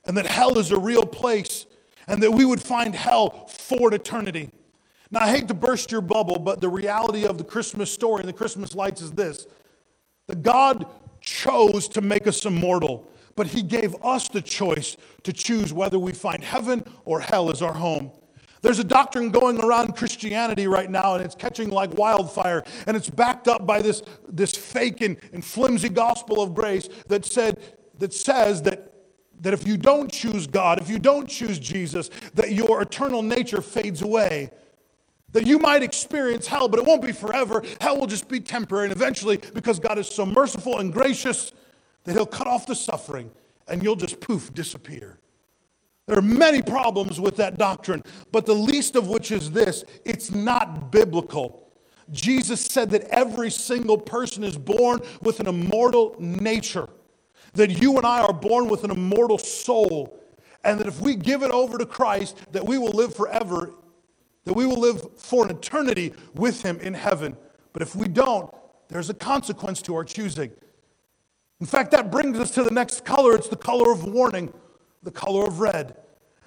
and 0.05 0.17
that 0.17 0.25
hell 0.25 0.57
is 0.57 0.71
a 0.71 0.79
real 0.79 1.05
place 1.05 1.65
and 2.07 2.21
that 2.23 2.31
we 2.31 2.45
would 2.45 2.61
find 2.61 2.95
hell 2.95 3.47
for 3.47 3.93
eternity. 3.93 4.49
Now, 5.11 5.21
I 5.21 5.29
hate 5.29 5.47
to 5.49 5.53
burst 5.53 5.91
your 5.91 6.01
bubble, 6.01 6.39
but 6.39 6.61
the 6.61 6.69
reality 6.69 7.25
of 7.25 7.37
the 7.37 7.43
Christmas 7.43 7.91
story 7.91 8.21
and 8.21 8.29
the 8.29 8.33
Christmas 8.33 8.75
lights 8.75 9.01
is 9.01 9.11
this 9.11 9.45
that 10.31 10.43
God 10.43 10.85
chose 11.19 11.89
to 11.89 12.01
make 12.01 12.25
us 12.25 12.45
immortal, 12.45 13.11
but 13.35 13.47
He 13.47 13.61
gave 13.61 13.93
us 14.01 14.29
the 14.29 14.41
choice 14.41 14.95
to 15.23 15.33
choose 15.33 15.73
whether 15.73 15.99
we 15.99 16.13
find 16.13 16.41
heaven 16.41 16.85
or 17.03 17.19
hell 17.19 17.51
as 17.51 17.61
our 17.61 17.73
home. 17.73 18.11
There's 18.61 18.79
a 18.79 18.83
doctrine 18.83 19.29
going 19.29 19.59
around 19.59 19.97
Christianity 19.97 20.67
right 20.67 20.89
now, 20.89 21.15
and 21.15 21.25
it's 21.25 21.35
catching 21.35 21.69
like 21.69 21.93
wildfire, 21.97 22.63
and 22.87 22.95
it's 22.95 23.09
backed 23.09 23.49
up 23.49 23.65
by 23.65 23.81
this, 23.81 24.03
this 24.29 24.51
fake 24.51 25.01
and, 25.01 25.17
and 25.33 25.43
flimsy 25.43 25.89
gospel 25.89 26.41
of 26.41 26.53
grace 26.53 26.87
that, 27.07 27.25
said, 27.25 27.61
that 27.99 28.13
says 28.13 28.61
that, 28.61 28.93
that 29.41 29.53
if 29.53 29.67
you 29.67 29.75
don't 29.75 30.09
choose 30.09 30.47
God, 30.47 30.79
if 30.79 30.89
you 30.89 30.99
don't 30.99 31.27
choose 31.27 31.59
Jesus, 31.59 32.09
that 32.35 32.53
your 32.53 32.81
eternal 32.81 33.21
nature 33.21 33.61
fades 33.61 34.01
away. 34.01 34.51
That 35.33 35.47
you 35.47 35.59
might 35.59 35.83
experience 35.83 36.47
hell, 36.47 36.67
but 36.67 36.79
it 36.79 36.85
won't 36.85 37.01
be 37.01 37.11
forever. 37.11 37.63
Hell 37.79 37.97
will 37.99 38.07
just 38.07 38.27
be 38.27 38.39
temporary, 38.39 38.85
and 38.85 38.95
eventually, 38.95 39.37
because 39.53 39.79
God 39.79 39.97
is 39.97 40.07
so 40.07 40.25
merciful 40.25 40.79
and 40.79 40.91
gracious, 40.91 41.53
that 42.03 42.13
He'll 42.13 42.25
cut 42.25 42.47
off 42.47 42.65
the 42.65 42.75
suffering, 42.75 43.31
and 43.67 43.81
you'll 43.81 43.95
just 43.95 44.19
poof, 44.19 44.53
disappear. 44.53 45.19
There 46.07 46.17
are 46.17 46.23
many 46.23 46.61
problems 46.61 47.21
with 47.21 47.37
that 47.37 47.57
doctrine, 47.57 48.03
but 48.31 48.45
the 48.45 48.53
least 48.53 48.95
of 48.95 49.07
which 49.07 49.31
is 49.31 49.51
this 49.51 49.85
it's 50.03 50.31
not 50.31 50.91
biblical. 50.91 51.71
Jesus 52.11 52.65
said 52.65 52.89
that 52.89 53.03
every 53.03 53.49
single 53.49 53.97
person 53.97 54.43
is 54.43 54.57
born 54.57 54.99
with 55.21 55.39
an 55.39 55.47
immortal 55.47 56.15
nature, 56.19 56.89
that 57.53 57.81
you 57.81 57.95
and 57.97 58.05
I 58.05 58.21
are 58.21 58.33
born 58.33 58.67
with 58.67 58.83
an 58.83 58.91
immortal 58.91 59.37
soul, 59.37 60.19
and 60.63 60.79
that 60.79 60.87
if 60.87 60.99
we 60.99 61.15
give 61.15 61.43
it 61.43 61.51
over 61.51 61.77
to 61.77 61.85
Christ, 61.85 62.37
that 62.51 62.65
we 62.65 62.77
will 62.77 62.91
live 62.91 63.15
forever, 63.15 63.73
that 64.45 64.53
we 64.53 64.65
will 64.65 64.79
live 64.79 65.17
for 65.17 65.45
an 65.45 65.51
eternity 65.51 66.13
with 66.33 66.63
Him 66.63 66.79
in 66.79 66.93
heaven. 66.93 67.37
But 67.73 67.81
if 67.81 67.95
we 67.95 68.07
don't, 68.07 68.53
there's 68.87 69.09
a 69.09 69.13
consequence 69.13 69.81
to 69.83 69.95
our 69.95 70.03
choosing. 70.03 70.51
In 71.59 71.67
fact, 71.67 71.91
that 71.91 72.11
brings 72.11 72.39
us 72.39 72.51
to 72.51 72.63
the 72.63 72.71
next 72.71 73.05
color. 73.05 73.35
It's 73.35 73.47
the 73.47 73.55
color 73.55 73.91
of 73.91 74.03
warning, 74.03 74.51
the 75.03 75.11
color 75.11 75.45
of 75.45 75.59
red. 75.59 75.95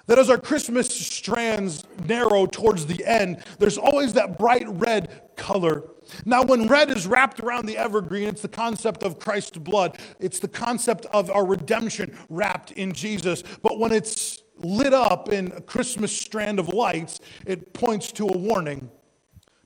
That 0.07 0.19
as 0.19 0.29
our 0.29 0.37
Christmas 0.37 0.87
strands 0.87 1.83
narrow 2.05 2.45
towards 2.45 2.85
the 2.85 3.03
end, 3.05 3.43
there's 3.57 3.77
always 3.77 4.13
that 4.13 4.37
bright 4.37 4.67
red 4.67 5.23
color. 5.35 5.83
Now, 6.25 6.43
when 6.43 6.67
red 6.67 6.91
is 6.91 7.07
wrapped 7.07 7.39
around 7.39 7.65
the 7.65 7.77
evergreen, 7.77 8.27
it's 8.27 8.43
the 8.43 8.47
concept 8.47 9.01
of 9.01 9.17
Christ's 9.17 9.57
blood. 9.57 9.97
It's 10.19 10.39
the 10.39 10.47
concept 10.47 11.07
of 11.07 11.31
our 11.31 11.45
redemption 11.45 12.15
wrapped 12.29 12.71
in 12.73 12.93
Jesus. 12.93 13.43
But 13.63 13.79
when 13.79 13.91
it's 13.91 14.43
lit 14.65 14.93
up 14.93 15.29
in 15.29 15.51
a 15.53 15.61
Christmas 15.61 16.15
strand 16.15 16.59
of 16.59 16.69
lights, 16.69 17.19
it 17.45 17.73
points 17.73 18.11
to 18.13 18.27
a 18.27 18.37
warning, 18.37 18.89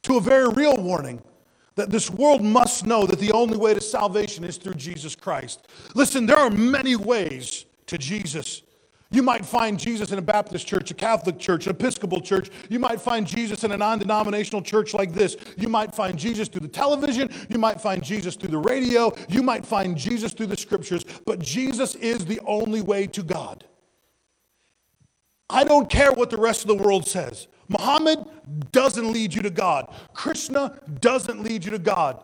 to 0.03 0.17
a 0.17 0.21
very 0.21 0.49
real 0.49 0.75
warning 0.75 1.21
that 1.75 1.89
this 1.89 2.09
world 2.09 2.43
must 2.43 2.85
know 2.85 3.05
that 3.05 3.19
the 3.19 3.31
only 3.31 3.57
way 3.57 3.73
to 3.73 3.79
salvation 3.79 4.43
is 4.43 4.57
through 4.57 4.73
Jesus 4.73 5.15
Christ. 5.15 5.67
Listen, 5.95 6.25
there 6.25 6.37
are 6.37 6.49
many 6.49 6.97
ways 6.97 7.65
to 7.87 7.97
Jesus. 7.97 8.63
You 9.11 9.23
might 9.23 9.45
find 9.45 9.79
Jesus 9.79 10.11
in 10.11 10.19
a 10.19 10.21
Baptist 10.21 10.67
church, 10.67 10.91
a 10.91 10.93
Catholic 10.93 11.39
church, 11.39 11.65
an 11.65 11.71
Episcopal 11.71 12.21
church. 12.21 12.49
You 12.69 12.77
might 12.79 13.01
find 13.01 13.25
Jesus 13.25 13.63
in 13.63 13.71
a 13.71 13.77
non 13.77 13.97
denominational 13.97 14.61
church 14.61 14.93
like 14.93 15.13
this. 15.13 15.35
You 15.57 15.67
might 15.67 15.95
find 15.95 16.19
Jesus 16.19 16.47
through 16.47 16.61
the 16.61 16.67
television. 16.67 17.29
You 17.49 17.57
might 17.57 17.81
find 17.81 18.03
Jesus 18.03 18.35
through 18.35 18.51
the 18.51 18.57
radio. 18.59 19.11
You 19.27 19.41
might 19.41 19.65
find 19.65 19.97
Jesus 19.97 20.33
through 20.33 20.47
the 20.47 20.57
scriptures. 20.57 21.05
But 21.25 21.39
Jesus 21.39 21.95
is 21.95 22.25
the 22.25 22.39
only 22.45 22.81
way 22.81 23.07
to 23.07 23.23
God. 23.23 23.65
I 25.49 25.63
don't 25.63 25.89
care 25.89 26.11
what 26.11 26.29
the 26.29 26.37
rest 26.37 26.61
of 26.61 26.67
the 26.67 26.83
world 26.83 27.07
says. 27.07 27.47
Muhammad 27.67 28.25
doesn't 28.71 29.11
lead 29.11 29.33
you 29.33 29.41
to 29.41 29.49
God, 29.49 29.93
Krishna 30.13 30.79
doesn't 30.99 31.43
lead 31.43 31.65
you 31.65 31.71
to 31.71 31.79
God 31.79 32.23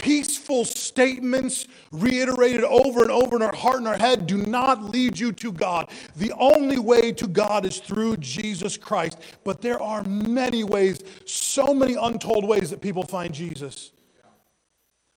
peaceful 0.00 0.64
statements 0.64 1.66
reiterated 1.92 2.64
over 2.64 3.02
and 3.02 3.10
over 3.10 3.36
in 3.36 3.42
our 3.42 3.54
heart 3.54 3.78
and 3.78 3.88
our 3.88 3.98
head 3.98 4.26
do 4.26 4.38
not 4.38 4.82
lead 4.82 5.18
you 5.18 5.32
to 5.32 5.52
God. 5.52 5.90
The 6.16 6.32
only 6.32 6.78
way 6.78 7.12
to 7.12 7.26
God 7.26 7.66
is 7.66 7.78
through 7.78 8.16
Jesus 8.18 8.76
Christ. 8.76 9.18
But 9.44 9.60
there 9.60 9.80
are 9.80 10.02
many 10.04 10.64
ways, 10.64 11.02
so 11.26 11.74
many 11.74 11.94
untold 11.94 12.46
ways 12.46 12.70
that 12.70 12.80
people 12.80 13.02
find 13.02 13.34
Jesus. 13.34 13.92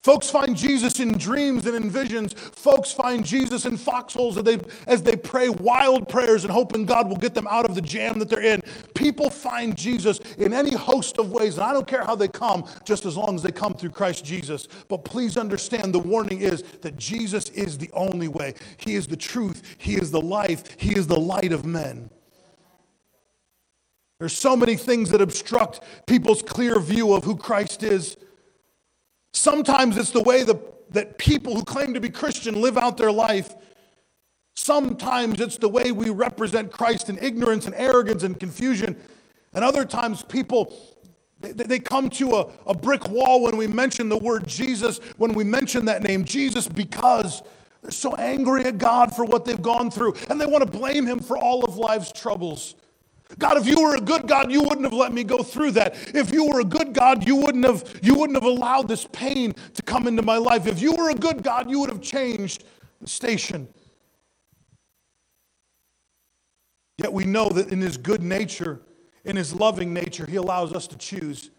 Folks 0.03 0.29
find 0.29 0.57
Jesus 0.57 0.99
in 0.99 1.17
dreams 1.17 1.65
and 1.65 1.77
in 1.77 1.89
visions. 1.89 2.33
Folks 2.33 2.91
find 2.91 3.25
Jesus 3.25 3.65
in 3.65 3.77
foxholes 3.77 4.37
as 4.37 4.43
they, 4.43 4.59
as 4.85 5.01
they 5.01 5.15
pray 5.15 5.47
wild 5.47 6.09
prayers 6.09 6.43
and 6.43 6.51
hoping 6.51 6.85
God 6.85 7.07
will 7.07 7.15
get 7.15 7.33
them 7.33 7.47
out 7.49 7.63
of 7.63 7.73
the 7.73 7.81
jam 7.81 8.19
that 8.19 8.27
they're 8.27 8.41
in. 8.41 8.61
People 8.95 9.29
find 9.29 9.77
Jesus 9.77 10.19
in 10.37 10.51
any 10.51 10.71
host 10.71 11.19
of 11.19 11.31
ways, 11.31 11.55
and 11.55 11.63
I 11.63 11.71
don't 11.71 11.87
care 11.87 12.03
how 12.03 12.15
they 12.15 12.27
come, 12.27 12.65
just 12.83 13.05
as 13.05 13.15
long 13.15 13.35
as 13.35 13.43
they 13.43 13.51
come 13.51 13.75
through 13.75 13.91
Christ 13.91 14.25
Jesus. 14.25 14.67
But 14.89 15.05
please 15.05 15.37
understand 15.37 15.93
the 15.93 15.99
warning 15.99 16.41
is 16.41 16.63
that 16.81 16.97
Jesus 16.97 17.47
is 17.51 17.77
the 17.77 17.89
only 17.93 18.27
way. 18.27 18.55
He 18.75 18.95
is 18.95 19.07
the 19.07 19.15
truth, 19.15 19.75
He 19.77 19.93
is 19.93 20.11
the 20.11 20.21
life, 20.21 20.81
He 20.81 20.97
is 20.97 21.07
the 21.07 21.19
light 21.19 21.53
of 21.53 21.65
men. 21.65 22.09
There's 24.19 24.37
so 24.37 24.57
many 24.57 24.75
things 24.75 25.11
that 25.11 25.21
obstruct 25.21 25.79
people's 26.07 26.41
clear 26.41 26.77
view 26.79 27.13
of 27.13 27.23
who 27.23 27.37
Christ 27.37 27.83
is. 27.83 28.17
Sometimes 29.33 29.97
it's 29.97 30.11
the 30.11 30.21
way 30.21 30.43
the, 30.43 30.59
that 30.91 31.17
people 31.17 31.55
who 31.55 31.63
claim 31.63 31.93
to 31.95 31.99
be 31.99 32.09
Christian 32.09 32.61
live 32.61 32.77
out 32.77 32.97
their 32.97 33.11
life. 33.11 33.53
Sometimes 34.55 35.41
it's 35.41 35.57
the 35.57 35.67
way 35.67 35.91
we 35.91 36.09
represent 36.11 36.71
Christ 36.71 37.09
in 37.09 37.17
ignorance 37.17 37.65
and 37.65 37.73
arrogance 37.75 38.23
and 38.23 38.39
confusion. 38.39 38.95
And 39.53 39.63
other 39.63 39.85
times 39.85 40.21
people, 40.21 40.73
they, 41.41 41.79
come 41.79 42.09
to 42.11 42.35
a, 42.35 42.47
a 42.67 42.75
brick 42.75 43.09
wall 43.09 43.43
when 43.43 43.57
we 43.57 43.65
mention 43.65 44.07
the 44.07 44.17
word 44.17 44.47
Jesus, 44.47 44.99
when 45.17 45.33
we 45.33 45.43
mention 45.43 45.85
that 45.85 46.03
name, 46.03 46.23
Jesus, 46.23 46.67
because 46.67 47.41
they're 47.81 47.91
so 47.91 48.15
angry 48.15 48.65
at 48.65 48.77
God 48.77 49.15
for 49.15 49.25
what 49.25 49.45
they've 49.45 49.61
gone 49.61 49.89
through 49.89 50.13
and 50.29 50.39
they 50.39 50.45
want 50.45 50.63
to 50.63 50.77
blame 50.77 51.05
Him 51.07 51.19
for 51.19 51.37
all 51.37 51.65
of 51.65 51.75
life's 51.75 52.11
troubles. 52.11 52.75
God, 53.39 53.57
if 53.57 53.67
you 53.67 53.81
were 53.81 53.95
a 53.95 54.01
good 54.01 54.27
God, 54.27 54.51
you 54.51 54.61
wouldn't 54.61 54.83
have 54.83 54.93
let 54.93 55.13
me 55.13 55.23
go 55.23 55.43
through 55.43 55.71
that. 55.71 56.15
If 56.15 56.31
you 56.31 56.45
were 56.45 56.59
a 56.59 56.65
good 56.65 56.93
God, 56.93 57.25
you 57.27 57.35
wouldn't 57.35 57.65
have, 57.65 57.99
you 58.01 58.15
wouldn't 58.15 58.35
have 58.35 58.49
allowed 58.49 58.87
this 58.87 59.07
pain 59.11 59.53
to 59.73 59.81
come 59.81 60.07
into 60.07 60.21
my 60.21 60.37
life. 60.37 60.67
If 60.67 60.81
you 60.81 60.93
were 60.93 61.09
a 61.09 61.15
good 61.15 61.43
God, 61.43 61.69
you 61.69 61.79
would 61.79 61.89
have 61.89 62.01
changed 62.01 62.63
the 63.01 63.07
station. 63.07 63.67
Yet 66.97 67.11
we 67.11 67.25
know 67.25 67.49
that 67.49 67.69
in 67.69 67.81
his 67.81 67.97
good 67.97 68.21
nature, 68.21 68.81
in 69.25 69.35
his 69.35 69.53
loving 69.53 69.93
nature, 69.93 70.25
he 70.25 70.35
allows 70.35 70.73
us 70.73 70.87
to 70.87 70.97
choose. 70.97 71.49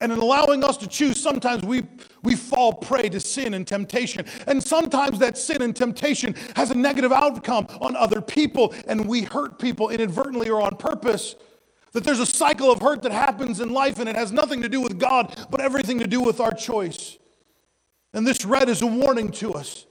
And 0.00 0.12
in 0.12 0.18
allowing 0.18 0.62
us 0.62 0.76
to 0.78 0.86
choose, 0.86 1.20
sometimes 1.20 1.64
we, 1.64 1.82
we 2.22 2.36
fall 2.36 2.72
prey 2.72 3.08
to 3.08 3.18
sin 3.18 3.54
and 3.54 3.66
temptation. 3.66 4.24
And 4.46 4.62
sometimes 4.62 5.18
that 5.18 5.36
sin 5.36 5.62
and 5.62 5.74
temptation 5.74 6.34
has 6.54 6.70
a 6.70 6.74
negative 6.74 7.12
outcome 7.12 7.66
on 7.80 7.96
other 7.96 8.20
people, 8.20 8.74
and 8.86 9.08
we 9.08 9.22
hurt 9.22 9.58
people 9.58 9.88
inadvertently 9.88 10.50
or 10.50 10.62
on 10.62 10.76
purpose. 10.76 11.34
That 11.92 12.04
there's 12.04 12.20
a 12.20 12.26
cycle 12.26 12.70
of 12.70 12.80
hurt 12.80 13.02
that 13.02 13.12
happens 13.12 13.60
in 13.60 13.72
life, 13.72 13.98
and 13.98 14.08
it 14.08 14.14
has 14.14 14.30
nothing 14.30 14.62
to 14.62 14.68
do 14.68 14.80
with 14.80 14.98
God, 14.98 15.46
but 15.50 15.60
everything 15.60 15.98
to 15.98 16.06
do 16.06 16.20
with 16.20 16.38
our 16.38 16.52
choice. 16.52 17.18
And 18.12 18.26
this 18.26 18.44
red 18.44 18.68
is 18.68 18.82
a 18.82 18.86
warning 18.86 19.32
to 19.32 19.54
us 19.54 19.86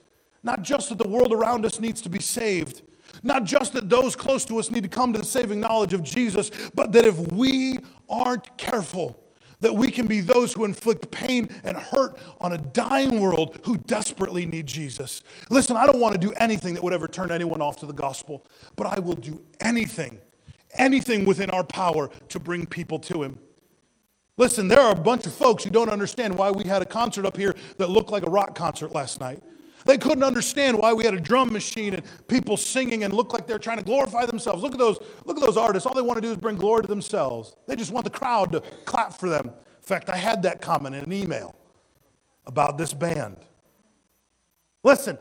not 0.48 0.64
just 0.64 0.90
that 0.90 0.98
the 0.98 1.08
world 1.08 1.34
around 1.34 1.66
us 1.66 1.80
needs 1.80 2.02
to 2.02 2.10
be 2.10 2.20
saved, 2.20 2.82
not 3.22 3.44
just 3.44 3.74
that 3.74 3.90
those 3.90 4.16
close 4.16 4.46
to 4.46 4.58
us 4.58 4.72
need 4.72 4.84
to 4.84 4.90
come 4.90 5.12
to 5.12 5.20
the 5.20 5.26
saving 5.26 5.60
knowledge 5.60 5.94
of 5.94 6.04
Jesus, 6.04 6.50
but 6.74 6.92
that 6.94 7.06
if 7.06 7.18
we 7.32 7.80
aren't 8.10 8.58
careful, 8.58 9.22
that 9.60 9.74
we 9.74 9.90
can 9.92 10.08
be 10.08 10.22
those 10.22 10.54
who 10.54 10.66
inflict 10.66 11.10
pain 11.12 11.50
and 11.64 11.78
hurt 11.78 12.18
on 12.40 12.54
a 12.54 12.58
dying 12.58 13.20
world 13.20 13.60
who 13.64 13.78
desperately 13.78 14.46
need 14.46 14.68
Jesus. 14.68 15.24
Listen, 15.50 15.76
I 15.76 15.86
don't 15.86 16.00
want 16.00 16.14
to 16.14 16.20
do 16.20 16.34
anything 16.34 16.74
that 16.76 16.84
would 16.84 16.94
ever 16.94 17.08
turn 17.08 17.32
anyone 17.32 17.62
off 17.62 17.78
to 17.78 17.86
the 17.86 17.94
gospel, 17.94 18.46
but 18.76 18.88
I 18.88 19.00
will 19.00 19.16
do 19.16 19.42
anything, 19.60 20.20
anything 20.74 21.26
within 21.26 21.50
our 21.50 21.64
power 21.64 22.10
to 22.30 22.40
bring 22.40 22.66
people 22.66 23.00
to 23.00 23.24
Him. 23.24 23.40
Listen, 24.38 24.68
there 24.68 24.80
are 24.80 24.92
a 24.92 24.96
bunch 24.96 25.26
of 25.26 25.34
folks 25.34 25.64
who 25.64 25.72
don't 25.72 25.90
understand 25.90 26.38
why 26.38 26.52
we 26.52 26.64
had 26.64 26.84
a 26.84 26.86
concert 26.86 27.26
up 27.26 27.36
here 27.36 27.56
that 27.78 27.90
looked 27.90 28.12
like 28.12 28.26
a 28.26 28.30
rock 28.30 28.54
concert 28.54 28.94
last 28.94 29.20
night. 29.20 29.42
They 29.88 29.98
couldn't 29.98 30.24
understand 30.24 30.78
why 30.78 30.92
we 30.92 31.06
had 31.06 31.14
a 31.14 31.20
drum 31.20 31.52
machine 31.52 31.94
and 31.94 32.04
people 32.28 32.58
singing 32.58 33.06
and 33.06 33.14
look 33.14 33.32
like 33.32 33.48
they're 33.48 33.58
trying 33.58 33.78
to 33.78 33.84
glorify 33.84 34.26
themselves. 34.26 34.62
Look 34.62 34.74
at 34.74 34.80
those, 34.80 35.00
look 35.24 35.38
at 35.38 35.44
those 35.44 35.56
artists. 35.56 35.88
All 35.88 35.94
they 35.94 36.02
want 36.02 36.18
to 36.18 36.22
do 36.22 36.30
is 36.30 36.38
bring 36.38 36.58
glory 36.58 36.82
to 36.82 36.88
themselves. 36.88 37.56
They 37.68 37.76
just 37.78 37.92
want 37.92 38.04
the 38.04 38.12
crowd 38.12 38.52
to 38.52 38.62
clap 38.84 39.14
for 39.14 39.30
them. 39.30 39.46
In 39.46 39.84
fact, 39.84 40.10
I 40.10 40.18
had 40.18 40.44
that 40.44 40.62
comment 40.62 40.94
in 40.94 41.06
an 41.06 41.14
email 41.14 41.56
about 42.46 42.78
this 42.78 42.94
band. 42.94 43.38
Listen, 44.84 45.18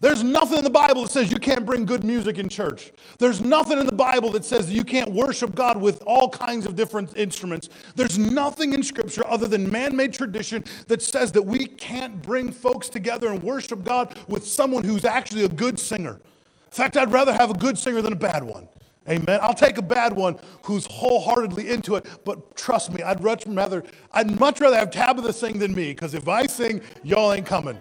there's 0.00 0.22
nothing 0.22 0.58
in 0.58 0.64
the 0.64 0.70
Bible 0.70 1.02
that 1.02 1.10
says 1.10 1.30
you 1.30 1.38
can't 1.38 1.66
bring 1.66 1.84
good 1.84 2.04
music 2.04 2.38
in 2.38 2.48
church. 2.48 2.90
There's 3.18 3.42
nothing 3.42 3.78
in 3.78 3.84
the 3.84 3.92
Bible 3.92 4.30
that 4.30 4.46
says 4.46 4.72
you 4.72 4.82
can't 4.82 5.12
worship 5.12 5.54
God 5.54 5.78
with 5.78 6.02
all 6.06 6.30
kinds 6.30 6.64
of 6.64 6.74
different 6.74 7.14
instruments. 7.18 7.68
There's 7.96 8.18
nothing 8.18 8.72
in 8.72 8.82
Scripture 8.82 9.26
other 9.26 9.46
than 9.46 9.70
man 9.70 9.94
made 9.94 10.14
tradition 10.14 10.64
that 10.88 11.02
says 11.02 11.32
that 11.32 11.42
we 11.42 11.66
can't 11.66 12.22
bring 12.22 12.50
folks 12.50 12.88
together 12.88 13.28
and 13.28 13.42
worship 13.42 13.84
God 13.84 14.18
with 14.26 14.46
someone 14.46 14.84
who's 14.84 15.04
actually 15.04 15.44
a 15.44 15.48
good 15.48 15.78
singer. 15.78 16.12
In 16.14 16.72
fact, 16.72 16.96
I'd 16.96 17.12
rather 17.12 17.34
have 17.34 17.50
a 17.50 17.54
good 17.54 17.76
singer 17.76 18.00
than 18.00 18.14
a 18.14 18.16
bad 18.16 18.42
one. 18.42 18.68
Amen. 19.06 19.40
I'll 19.42 19.54
take 19.54 19.76
a 19.76 19.82
bad 19.82 20.14
one 20.14 20.38
who's 20.62 20.86
wholeheartedly 20.86 21.68
into 21.68 21.96
it, 21.96 22.06
but 22.24 22.56
trust 22.56 22.92
me, 22.92 23.02
I'd 23.02 23.22
much 23.22 23.44
rather 23.46 23.82
I'd 24.12 24.38
much 24.38 24.60
rather 24.60 24.76
have 24.76 24.90
Tabitha 24.90 25.32
sing 25.32 25.58
than 25.58 25.74
me, 25.74 25.92
because 25.92 26.14
if 26.14 26.28
I 26.28 26.46
sing, 26.46 26.80
y'all 27.02 27.32
ain't 27.32 27.46
coming. 27.46 27.78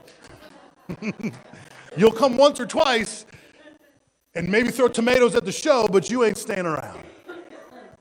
You'll 1.98 2.12
come 2.12 2.38
once 2.38 2.60
or 2.60 2.66
twice 2.66 3.26
and 4.36 4.48
maybe 4.50 4.70
throw 4.70 4.88
tomatoes 4.88 5.36
at 5.36 5.46
the 5.46 5.52
show, 5.52 5.88
but 5.92 6.10
you 6.10 6.24
ain't 6.24 6.38
staying 6.38 6.66
around. 6.66 7.04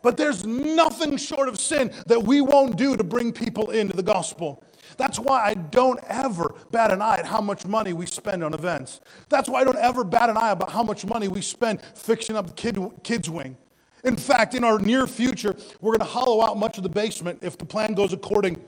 But 0.03 0.17
there's 0.17 0.47
nothing 0.47 1.17
short 1.17 1.49
of 1.49 1.59
sin 1.59 1.93
that 2.07 2.23
we 2.23 2.41
won't 2.41 2.77
do 2.77 2.97
to 2.97 3.05
bring 3.05 3.33
people 3.33 3.71
into 3.71 3.97
the 3.97 4.03
gospel. 4.03 4.63
That's 4.97 5.19
why 5.19 5.45
I 5.45 5.55
don't 5.55 6.01
ever 6.09 6.55
bat 6.71 6.93
an 6.93 7.03
eye 7.03 7.19
at 7.19 7.27
how 7.27 7.41
much 7.41 7.67
money 7.67 7.93
we 7.93 8.07
spend 8.07 8.43
on 8.45 8.55
events. 8.55 9.01
That's 9.29 9.49
why 9.49 9.61
I 9.61 9.65
don't 9.65 9.79
ever 9.79 10.05
bat 10.05 10.31
an 10.31 10.37
eye 10.37 10.51
about 10.51 10.71
how 10.71 10.83
much 10.83 11.05
money 11.05 11.29
we 11.29 11.41
spend 11.41 11.83
fixing 11.95 12.37
up 12.37 12.47
the 12.47 12.53
kid, 12.53 12.79
kids' 13.03 13.29
wing. 13.29 13.57
In 14.05 14.17
fact, 14.17 14.55
in 14.55 14.65
our 14.65 14.79
near 14.79 15.07
future, 15.07 15.57
we're 15.81 15.93
going 15.93 16.01
to 16.01 16.05
hollow 16.05 16.43
out 16.43 16.57
much 16.57 16.77
of 16.77 16.85
the 16.85 16.89
basement 16.89 17.41
if 17.43 17.59
the 17.59 17.65
plan 17.65 17.95
goes 17.95 18.13
according. 18.13 18.63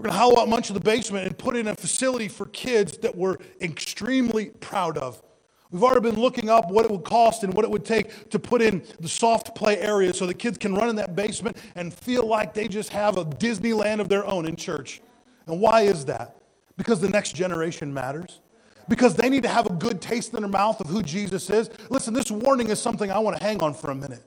We're 0.00 0.04
going 0.04 0.14
to 0.14 0.18
hollow 0.18 0.40
out 0.40 0.48
much 0.48 0.70
of 0.70 0.74
the 0.74 0.80
basement 0.80 1.26
and 1.26 1.36
put 1.36 1.54
in 1.54 1.68
a 1.68 1.76
facility 1.76 2.26
for 2.26 2.46
kids 2.46 2.96
that 3.02 3.14
we're 3.14 3.36
extremely 3.60 4.46
proud 4.46 4.96
of. 4.96 5.22
We've 5.70 5.82
already 5.82 6.00
been 6.00 6.18
looking 6.18 6.48
up 6.48 6.70
what 6.70 6.86
it 6.86 6.90
would 6.90 7.04
cost 7.04 7.44
and 7.44 7.52
what 7.52 7.66
it 7.66 7.70
would 7.70 7.84
take 7.84 8.30
to 8.30 8.38
put 8.38 8.62
in 8.62 8.82
the 8.98 9.10
soft 9.10 9.54
play 9.54 9.78
area 9.78 10.14
so 10.14 10.24
the 10.24 10.32
kids 10.32 10.56
can 10.56 10.74
run 10.74 10.88
in 10.88 10.96
that 10.96 11.14
basement 11.14 11.58
and 11.74 11.92
feel 11.92 12.26
like 12.26 12.54
they 12.54 12.66
just 12.66 12.88
have 12.88 13.18
a 13.18 13.26
Disneyland 13.26 14.00
of 14.00 14.08
their 14.08 14.24
own 14.24 14.46
in 14.46 14.56
church. 14.56 15.02
And 15.46 15.60
why 15.60 15.82
is 15.82 16.06
that? 16.06 16.34
Because 16.78 16.98
the 17.02 17.10
next 17.10 17.34
generation 17.34 17.92
matters. 17.92 18.40
Because 18.88 19.14
they 19.14 19.28
need 19.28 19.42
to 19.42 19.50
have 19.50 19.66
a 19.66 19.74
good 19.74 20.00
taste 20.00 20.32
in 20.32 20.40
their 20.40 20.48
mouth 20.48 20.80
of 20.80 20.86
who 20.86 21.02
Jesus 21.02 21.50
is. 21.50 21.68
Listen, 21.90 22.14
this 22.14 22.30
warning 22.30 22.70
is 22.70 22.80
something 22.80 23.10
I 23.10 23.18
want 23.18 23.36
to 23.36 23.42
hang 23.42 23.62
on 23.62 23.74
for 23.74 23.90
a 23.90 23.94
minute. 23.94 24.24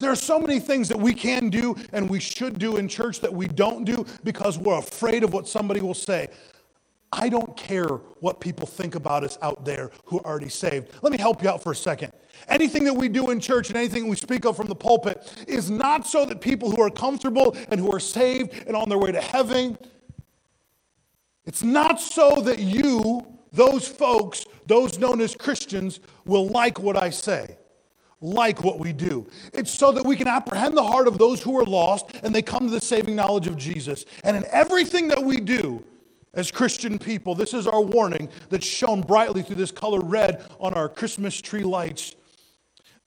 There 0.00 0.10
are 0.10 0.16
so 0.16 0.38
many 0.38 0.60
things 0.60 0.88
that 0.88 0.98
we 0.98 1.12
can 1.12 1.50
do 1.50 1.76
and 1.92 2.08
we 2.08 2.20
should 2.20 2.58
do 2.58 2.76
in 2.76 2.88
church 2.88 3.20
that 3.20 3.32
we 3.32 3.48
don't 3.48 3.84
do 3.84 4.06
because 4.22 4.56
we're 4.58 4.78
afraid 4.78 5.24
of 5.24 5.32
what 5.32 5.48
somebody 5.48 5.80
will 5.80 5.94
say. 5.94 6.28
I 7.12 7.28
don't 7.28 7.56
care 7.56 7.86
what 8.20 8.38
people 8.38 8.66
think 8.66 8.94
about 8.94 9.24
us 9.24 9.38
out 9.40 9.64
there 9.64 9.90
who 10.04 10.18
are 10.18 10.26
already 10.26 10.50
saved. 10.50 10.90
Let 11.02 11.10
me 11.10 11.18
help 11.18 11.42
you 11.42 11.48
out 11.48 11.62
for 11.62 11.72
a 11.72 11.76
second. 11.76 12.12
Anything 12.48 12.84
that 12.84 12.94
we 12.94 13.08
do 13.08 13.30
in 13.30 13.40
church 13.40 13.68
and 13.68 13.76
anything 13.76 14.08
we 14.08 14.16
speak 14.16 14.44
of 14.44 14.56
from 14.56 14.66
the 14.66 14.74
pulpit 14.74 15.44
is 15.48 15.70
not 15.70 16.06
so 16.06 16.24
that 16.26 16.40
people 16.40 16.70
who 16.70 16.80
are 16.80 16.90
comfortable 16.90 17.56
and 17.70 17.80
who 17.80 17.90
are 17.92 18.00
saved 18.00 18.52
and 18.66 18.76
on 18.76 18.88
their 18.88 18.98
way 18.98 19.10
to 19.10 19.20
heaven, 19.20 19.76
it's 21.44 21.62
not 21.62 22.00
so 22.00 22.40
that 22.42 22.58
you, 22.58 23.26
those 23.52 23.88
folks, 23.88 24.44
those 24.66 24.98
known 24.98 25.20
as 25.20 25.34
Christians, 25.34 26.00
will 26.24 26.46
like 26.48 26.78
what 26.78 26.96
I 26.96 27.10
say, 27.10 27.57
like 28.20 28.64
what 28.64 28.78
we 28.78 28.92
do. 28.92 29.26
It's 29.52 29.70
so 29.70 29.92
that 29.92 30.04
we 30.04 30.16
can 30.16 30.26
apprehend 30.26 30.76
the 30.76 30.82
heart 30.82 31.06
of 31.06 31.18
those 31.18 31.42
who 31.42 31.58
are 31.58 31.64
lost 31.64 32.10
and 32.22 32.34
they 32.34 32.42
come 32.42 32.64
to 32.64 32.70
the 32.70 32.80
saving 32.80 33.14
knowledge 33.14 33.46
of 33.46 33.56
Jesus. 33.56 34.04
And 34.24 34.36
in 34.36 34.44
everything 34.50 35.08
that 35.08 35.22
we 35.22 35.38
do, 35.38 35.84
as 36.34 36.50
Christian 36.50 36.98
people, 36.98 37.34
this 37.34 37.54
is 37.54 37.66
our 37.66 37.80
warning 37.80 38.28
that's 38.50 38.66
shown 38.66 39.00
brightly 39.00 39.42
through 39.42 39.56
this 39.56 39.70
color 39.70 40.00
red 40.00 40.44
on 40.60 40.74
our 40.74 40.88
Christmas 40.88 41.40
tree 41.40 41.62
lights. 41.62 42.16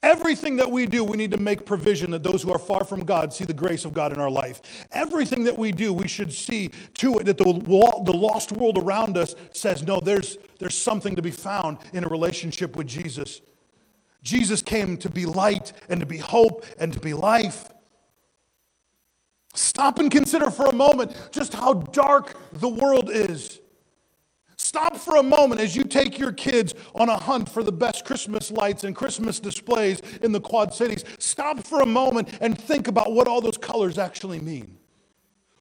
Everything 0.04 0.56
that 0.56 0.70
we 0.70 0.88
do, 0.88 1.04
we 1.04 1.16
need 1.16 1.30
to 1.30 1.38
make 1.38 1.64
provision 1.64 2.10
that 2.12 2.24
those 2.24 2.42
who 2.42 2.52
are 2.52 2.58
far 2.58 2.84
from 2.84 3.06
God 3.06 3.32
see 3.32 3.46
the 3.46 3.54
grace 3.54 3.86
of 3.86 3.94
God 3.94 4.12
in 4.12 4.20
our 4.20 4.32
life. 4.32 4.88
Everything 4.92 5.44
that 5.44 5.56
we 5.56 5.72
do, 5.72 5.94
we 5.94 6.08
should 6.08 6.34
see 6.34 6.72
to 6.96 7.20
it 7.20 7.26
that 7.26 7.38
the, 7.38 7.44
the 7.44 8.14
lost 8.14 8.52
world 8.52 8.80
around 8.80 9.16
us 9.16 9.36
says, 9.52 9.84
no, 9.84 10.00
there's, 10.00 10.38
there's 10.58 10.76
something 10.76 11.16
to 11.16 11.22
be 11.22 11.30
found 11.30 11.78
in 11.94 12.04
a 12.04 12.08
relationship 12.08 12.76
with 12.76 12.88
Jesus. 12.88 13.42
Jesus 14.24 14.62
came 14.62 14.98
to 14.98 15.10
be 15.10 15.26
light 15.26 15.74
and 15.90 16.00
to 16.00 16.06
be 16.06 16.18
hope 16.18 16.66
and 16.80 16.94
to 16.94 17.00
be 17.00 17.14
life. 17.14 17.72
Stop 19.54 20.00
and 20.00 20.10
consider 20.10 20.50
for 20.50 20.68
a 20.68 20.74
moment 20.74 21.16
just 21.32 21.54
how 21.54 21.74
dark 21.74 22.38
the 22.54 22.70
world 22.70 23.10
is. 23.10 23.60
Stop 24.58 24.96
for 24.96 25.18
a 25.18 25.24
moment 25.24 25.60
as 25.60 25.76
you 25.76 25.84
take 25.84 26.20
your 26.20 26.32
kids 26.32 26.76
on 26.94 27.10
a 27.10 27.18
hunt 27.18 27.50
for 27.50 27.64
the 27.64 27.72
best 27.72 28.06
Christmas 28.06 28.52
lights 28.52 28.84
and 28.84 28.96
Christmas 28.96 29.40
displays 29.40 30.02
in 30.22 30.32
the 30.32 30.40
Quad 30.40 30.74
Cities. 30.74 31.04
Stop 31.18 31.66
for 31.66 31.82
a 31.82 31.86
moment 31.86 32.30
and 32.40 32.58
think 32.58 32.88
about 32.88 33.12
what 33.12 33.28
all 33.28 33.42
those 33.42 33.58
colors 33.58 33.98
actually 33.98 34.40
mean. 34.40 34.78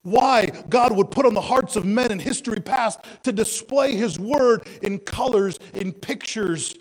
Why 0.02 0.46
God 0.68 0.96
would 0.96 1.10
put 1.10 1.26
on 1.26 1.34
the 1.34 1.40
hearts 1.40 1.76
of 1.76 1.84
men 1.84 2.12
in 2.12 2.18
history 2.18 2.60
past 2.60 3.00
to 3.24 3.32
display 3.32 3.96
His 3.96 4.18
word 4.18 4.68
in 4.82 4.98
colors, 4.98 5.58
in 5.74 5.92
pictures, 5.92 6.76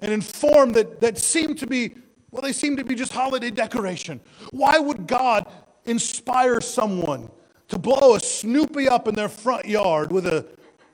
and 0.00 0.12
in 0.12 0.20
form 0.20 0.70
that, 0.70 1.00
that 1.00 1.18
seem 1.18 1.54
to 1.56 1.66
be, 1.66 1.94
well, 2.30 2.42
they 2.42 2.52
seem 2.52 2.76
to 2.76 2.84
be 2.84 2.94
just 2.94 3.12
holiday 3.12 3.50
decoration. 3.50 4.20
Why 4.50 4.78
would 4.78 5.06
God 5.06 5.46
inspire 5.84 6.60
someone 6.60 7.30
to 7.68 7.78
blow 7.78 8.14
a 8.14 8.20
Snoopy 8.20 8.88
up 8.88 9.08
in 9.08 9.14
their 9.14 9.28
front 9.28 9.66
yard 9.66 10.10
with 10.10 10.26
a, 10.26 10.46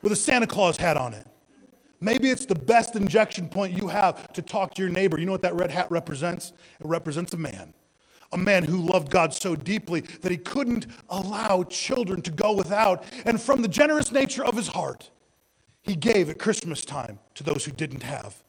with 0.03 0.12
a 0.12 0.17
Santa 0.17 0.47
Claus 0.47 0.77
hat 0.77 0.97
on 0.97 1.14
it. 1.14 1.27
Maybe 2.01 2.31
it's 2.31 2.45
the 2.45 2.55
best 2.55 2.97
injection 2.97 3.49
point 3.49 3.77
you 3.81 3.88
have 3.88 4.33
to 4.35 4.43
talk 4.43 4.75
to 4.75 4.83
your 4.83 4.90
neighbor. 4.90 5.19
You 5.19 5.27
know 5.27 5.33
what 5.33 5.43
that 5.43 5.55
red 5.55 5.71
hat 5.71 5.90
represents? 5.90 6.53
It 6.81 6.87
represents 6.87 7.33
a 7.33 7.38
man. 7.38 7.73
A 8.33 8.37
man 8.37 8.64
who 8.64 8.79
loved 8.79 9.11
God 9.11 9.33
so 9.33 9.55
deeply 9.55 10.01
that 10.01 10.33
he 10.33 10.37
couldn't 10.37 10.88
allow 11.09 11.62
children 11.64 12.21
to 12.23 12.33
go 12.33 12.53
without. 12.53 13.05
And 13.25 13.40
from 13.40 13.62
the 13.62 13.69
generous 13.69 14.11
nature 14.11 14.45
of 14.45 14.57
his 14.57 14.69
heart, 14.69 15.11
he 15.83 15.95
gave 15.95 16.29
at 16.29 16.38
Christmas 16.38 16.85
time 16.85 17.21
to 17.35 17.45
those 17.45 17.64
who 17.64 17.71
didn't 17.71 18.03
have. 18.03 18.43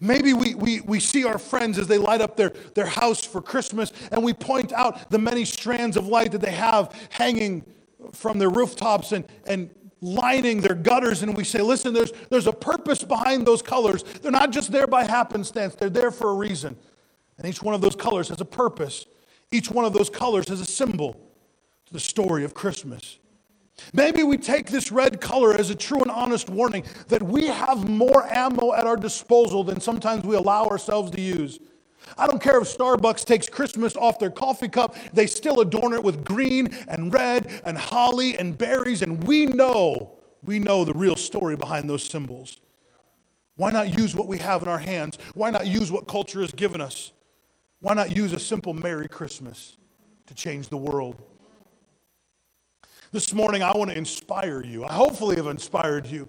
Maybe 0.00 0.32
we, 0.32 0.54
we, 0.54 0.80
we 0.82 1.00
see 1.00 1.24
our 1.24 1.38
friends 1.38 1.78
as 1.78 1.88
they 1.88 1.98
light 1.98 2.20
up 2.20 2.36
their, 2.36 2.50
their 2.74 2.86
house 2.86 3.24
for 3.24 3.42
Christmas 3.42 3.92
and 4.12 4.22
we 4.22 4.32
point 4.32 4.72
out 4.72 5.10
the 5.10 5.18
many 5.18 5.44
strands 5.44 5.96
of 5.96 6.06
light 6.06 6.32
that 6.32 6.40
they 6.40 6.52
have 6.52 6.94
hanging 7.10 7.64
from 8.12 8.38
their 8.38 8.50
rooftops 8.50 9.10
and, 9.10 9.26
and 9.46 9.70
lining 10.00 10.60
their 10.60 10.76
gutters. 10.76 11.22
And 11.22 11.36
we 11.36 11.42
say, 11.42 11.60
listen, 11.60 11.92
there's, 11.92 12.12
there's 12.30 12.46
a 12.46 12.52
purpose 12.52 13.02
behind 13.02 13.46
those 13.46 13.60
colors. 13.60 14.04
They're 14.22 14.30
not 14.30 14.52
just 14.52 14.70
there 14.70 14.86
by 14.86 15.04
happenstance, 15.04 15.74
they're 15.74 15.90
there 15.90 16.12
for 16.12 16.30
a 16.30 16.34
reason. 16.34 16.76
And 17.36 17.46
each 17.46 17.62
one 17.62 17.74
of 17.74 17.80
those 17.80 17.96
colors 17.96 18.28
has 18.28 18.40
a 18.40 18.44
purpose, 18.44 19.06
each 19.50 19.70
one 19.70 19.84
of 19.84 19.92
those 19.92 20.10
colors 20.10 20.48
has 20.48 20.60
a 20.60 20.66
symbol 20.66 21.14
to 21.86 21.92
the 21.92 22.00
story 22.00 22.44
of 22.44 22.54
Christmas. 22.54 23.18
Maybe 23.92 24.22
we 24.22 24.36
take 24.36 24.70
this 24.70 24.92
red 24.92 25.20
color 25.20 25.54
as 25.54 25.70
a 25.70 25.74
true 25.74 26.00
and 26.00 26.10
honest 26.10 26.50
warning 26.50 26.84
that 27.08 27.22
we 27.22 27.46
have 27.46 27.88
more 27.88 28.26
ammo 28.32 28.74
at 28.74 28.86
our 28.86 28.96
disposal 28.96 29.64
than 29.64 29.80
sometimes 29.80 30.24
we 30.24 30.36
allow 30.36 30.66
ourselves 30.66 31.10
to 31.12 31.20
use. 31.20 31.58
I 32.16 32.26
don't 32.26 32.40
care 32.40 32.60
if 32.60 32.76
Starbucks 32.76 33.24
takes 33.24 33.48
Christmas 33.48 33.96
off 33.96 34.18
their 34.18 34.30
coffee 34.30 34.68
cup, 34.68 34.96
they 35.12 35.26
still 35.26 35.60
adorn 35.60 35.92
it 35.92 36.02
with 36.02 36.24
green 36.24 36.68
and 36.88 37.12
red 37.12 37.60
and 37.64 37.76
holly 37.76 38.36
and 38.38 38.56
berries, 38.56 39.02
and 39.02 39.22
we 39.24 39.46
know, 39.46 40.12
we 40.42 40.58
know 40.58 40.84
the 40.84 40.94
real 40.94 41.16
story 41.16 41.56
behind 41.56 41.88
those 41.88 42.02
symbols. 42.02 42.60
Why 43.56 43.70
not 43.72 43.98
use 43.98 44.14
what 44.14 44.28
we 44.28 44.38
have 44.38 44.62
in 44.62 44.68
our 44.68 44.78
hands? 44.78 45.18
Why 45.34 45.50
not 45.50 45.66
use 45.66 45.90
what 45.90 46.06
culture 46.06 46.40
has 46.40 46.52
given 46.52 46.80
us? 46.80 47.12
Why 47.80 47.94
not 47.94 48.16
use 48.16 48.32
a 48.32 48.40
simple 48.40 48.72
Merry 48.72 49.08
Christmas 49.08 49.76
to 50.26 50.34
change 50.34 50.68
the 50.68 50.76
world? 50.76 51.20
This 53.10 53.32
morning, 53.32 53.62
I 53.62 53.76
want 53.76 53.90
to 53.90 53.96
inspire 53.96 54.62
you. 54.62 54.84
I 54.84 54.92
hopefully 54.92 55.36
have 55.36 55.46
inspired 55.46 56.06
you. 56.06 56.28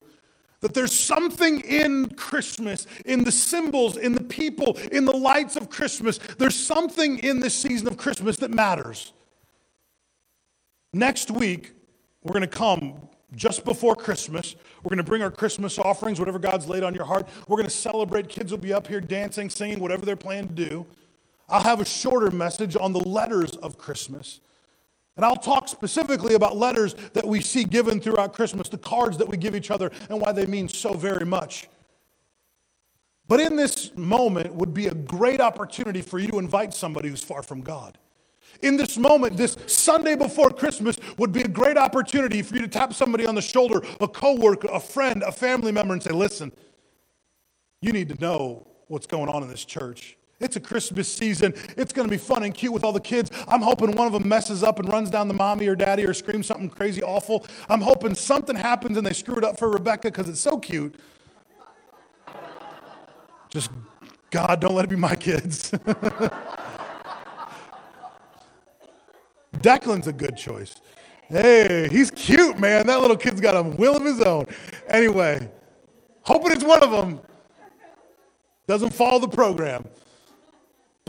That 0.61 0.73
there's 0.73 0.97
something 0.97 1.61
in 1.61 2.09
Christmas, 2.09 2.85
in 3.05 3.23
the 3.23 3.31
symbols, 3.31 3.95
in 3.95 4.13
the 4.13 4.23
people, 4.23 4.77
in 4.91 5.05
the 5.05 5.15
lights 5.15 5.55
of 5.55 5.69
Christmas. 5.69 6.17
There's 6.37 6.55
something 6.55 7.19
in 7.19 7.39
this 7.39 7.53
season 7.53 7.87
of 7.87 7.97
Christmas 7.97 8.37
that 8.37 8.51
matters. 8.51 9.13
Next 10.93 11.31
week, 11.31 11.71
we're 12.23 12.33
going 12.33 12.41
to 12.41 12.47
come 12.47 12.95
just 13.35 13.63
before 13.63 13.95
Christmas. 13.95 14.55
We're 14.83 14.89
going 14.89 14.97
to 14.97 15.03
bring 15.03 15.21
our 15.21 15.31
Christmas 15.31 15.77
offerings, 15.77 16.19
whatever 16.19 16.39
God's 16.39 16.67
laid 16.67 16.83
on 16.83 16.93
your 16.93 17.05
heart. 17.05 17.27
We're 17.47 17.57
going 17.57 17.69
to 17.69 17.75
celebrate. 17.75 18.27
Kids 18.27 18.51
will 18.51 18.57
be 18.57 18.73
up 18.73 18.87
here 18.87 18.99
dancing, 18.99 19.49
singing, 19.49 19.79
whatever 19.79 20.05
they're 20.05 20.15
planning 20.15 20.49
to 20.49 20.69
do. 20.69 20.85
I'll 21.47 21.63
have 21.63 21.79
a 21.79 21.85
shorter 21.85 22.31
message 22.31 22.75
on 22.75 22.91
the 22.91 22.99
letters 22.99 23.55
of 23.55 23.77
Christmas. 23.77 24.39
And 25.19 25.25
I'll 25.25 25.35
talk 25.35 25.67
specifically 25.67 26.35
about 26.35 26.55
letters 26.55 26.95
that 27.11 27.27
we 27.27 27.41
see 27.41 27.65
given 27.65 27.99
throughout 27.99 28.31
Christmas, 28.31 28.69
the 28.69 28.77
cards 28.77 29.17
that 29.17 29.27
we 29.27 29.35
give 29.35 29.53
each 29.53 29.69
other, 29.69 29.91
and 30.09 30.21
why 30.21 30.31
they 30.31 30.45
mean 30.45 30.69
so 30.69 30.93
very 30.93 31.25
much. 31.25 31.67
But 33.27 33.41
in 33.41 33.57
this 33.57 33.93
moment 33.97 34.55
would 34.55 34.73
be 34.73 34.87
a 34.87 34.93
great 34.93 35.41
opportunity 35.41 36.01
for 36.01 36.19
you 36.19 36.29
to 36.29 36.39
invite 36.39 36.73
somebody 36.73 37.09
who's 37.09 37.21
far 37.21 37.43
from 37.43 37.59
God. 37.59 37.97
In 38.61 38.77
this 38.77 38.97
moment, 38.97 39.35
this 39.35 39.57
Sunday 39.67 40.15
before 40.15 40.51
Christmas 40.51 40.97
would 41.17 41.33
be 41.33 41.41
a 41.41 41.49
great 41.49 41.75
opportunity 41.75 42.41
for 42.41 42.55
you 42.55 42.61
to 42.61 42.69
tap 42.69 42.93
somebody 42.93 43.25
on 43.27 43.35
the 43.35 43.41
shoulder, 43.41 43.81
a 43.99 44.07
coworker, 44.07 44.69
a 44.71 44.79
friend, 44.79 45.21
a 45.23 45.33
family 45.33 45.73
member, 45.73 45.91
and 45.91 46.01
say, 46.01 46.11
Listen, 46.11 46.49
you 47.81 47.91
need 47.91 48.07
to 48.07 48.15
know 48.21 48.65
what's 48.87 49.05
going 49.05 49.27
on 49.27 49.43
in 49.43 49.49
this 49.49 49.65
church. 49.65 50.15
It's 50.39 50.55
a 50.55 50.59
Christmas 50.59 51.13
season. 51.13 51.53
It's 51.75 51.91
going 51.91 52.07
to 52.07 52.11
be 52.11 52.17
fun 52.17 52.43
and 52.43 52.53
cute 52.53 52.71
with 52.71 52.83
all 52.83 52.93
the 52.93 52.99
kids. 52.99 53.29
I'm 53.47 53.61
hoping 53.61 53.91
one 53.95 54.07
of 54.07 54.13
them 54.13 54.27
messes 54.27 54.63
up 54.63 54.79
and 54.79 54.87
runs 54.87 55.09
down 55.09 55.27
the 55.27 55.33
mommy 55.33 55.67
or 55.67 55.75
daddy 55.75 56.05
or 56.05 56.13
screams 56.13 56.47
something 56.47 56.69
crazy 56.69 57.03
awful. 57.03 57.45
I'm 57.67 57.81
hoping 57.81 58.15
something 58.15 58.55
happens 58.55 58.97
and 58.97 59.05
they 59.05 59.13
screw 59.13 59.35
it 59.35 59.43
up 59.43 59.59
for 59.59 59.69
Rebecca 59.69 60.09
because 60.09 60.29
it's 60.29 60.39
so 60.39 60.57
cute. 60.57 60.95
Just, 63.49 63.71
God, 64.29 64.61
don't 64.61 64.75
let 64.75 64.85
it 64.85 64.89
be 64.89 64.95
my 64.95 65.15
kids. 65.15 65.71
Declan's 69.57 70.07
a 70.07 70.13
good 70.13 70.37
choice. 70.37 70.75
Hey, 71.27 71.89
he's 71.91 72.11
cute, 72.11 72.57
man. 72.59 72.87
That 72.87 73.01
little 73.01 73.17
kid's 73.17 73.41
got 73.41 73.55
a 73.57 73.63
will 73.63 73.97
of 73.97 74.05
his 74.05 74.21
own. 74.21 74.45
Anyway, 74.87 75.49
hoping 76.21 76.51
it's 76.53 76.63
one 76.63 76.81
of 76.81 76.91
them. 76.91 77.19
Doesn't 78.67 78.93
follow 78.93 79.19
the 79.19 79.27
program. 79.27 79.85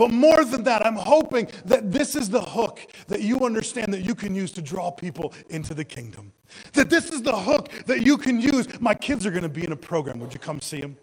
But 0.00 0.12
more 0.12 0.46
than 0.46 0.64
that, 0.64 0.86
I'm 0.86 0.96
hoping 0.96 1.46
that 1.66 1.92
this 1.92 2.16
is 2.16 2.30
the 2.30 2.40
hook 2.40 2.80
that 3.08 3.20
you 3.20 3.44
understand 3.44 3.92
that 3.92 4.00
you 4.00 4.14
can 4.14 4.34
use 4.34 4.50
to 4.52 4.62
draw 4.62 4.90
people 4.90 5.34
into 5.50 5.74
the 5.74 5.84
kingdom. 5.84 6.32
That 6.72 6.88
this 6.88 7.10
is 7.10 7.20
the 7.20 7.36
hook 7.36 7.68
that 7.84 8.00
you 8.00 8.16
can 8.16 8.40
use. 8.40 8.80
My 8.80 8.94
kids 8.94 9.26
are 9.26 9.30
going 9.30 9.42
to 9.42 9.50
be 9.50 9.62
in 9.62 9.72
a 9.72 9.76
program. 9.76 10.18
Would 10.20 10.32
you 10.32 10.40
come 10.40 10.58
see 10.62 10.80
them? 10.80 10.96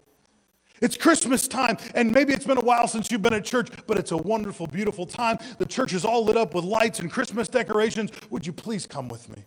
It's 0.80 0.96
Christmas 0.96 1.46
time, 1.46 1.76
and 1.94 2.10
maybe 2.10 2.32
it's 2.32 2.44
been 2.44 2.58
a 2.58 2.60
while 2.60 2.88
since 2.88 3.08
you've 3.12 3.22
been 3.22 3.34
at 3.34 3.44
church, 3.44 3.68
but 3.86 4.00
it's 4.00 4.10
a 4.10 4.16
wonderful, 4.16 4.66
beautiful 4.66 5.06
time. 5.06 5.38
The 5.58 5.66
church 5.66 5.92
is 5.92 6.04
all 6.04 6.24
lit 6.24 6.36
up 6.36 6.52
with 6.52 6.64
lights 6.64 6.98
and 6.98 7.08
Christmas 7.08 7.46
decorations. 7.46 8.10
Would 8.30 8.48
you 8.48 8.52
please 8.52 8.84
come 8.84 9.08
with 9.08 9.28
me? 9.28 9.44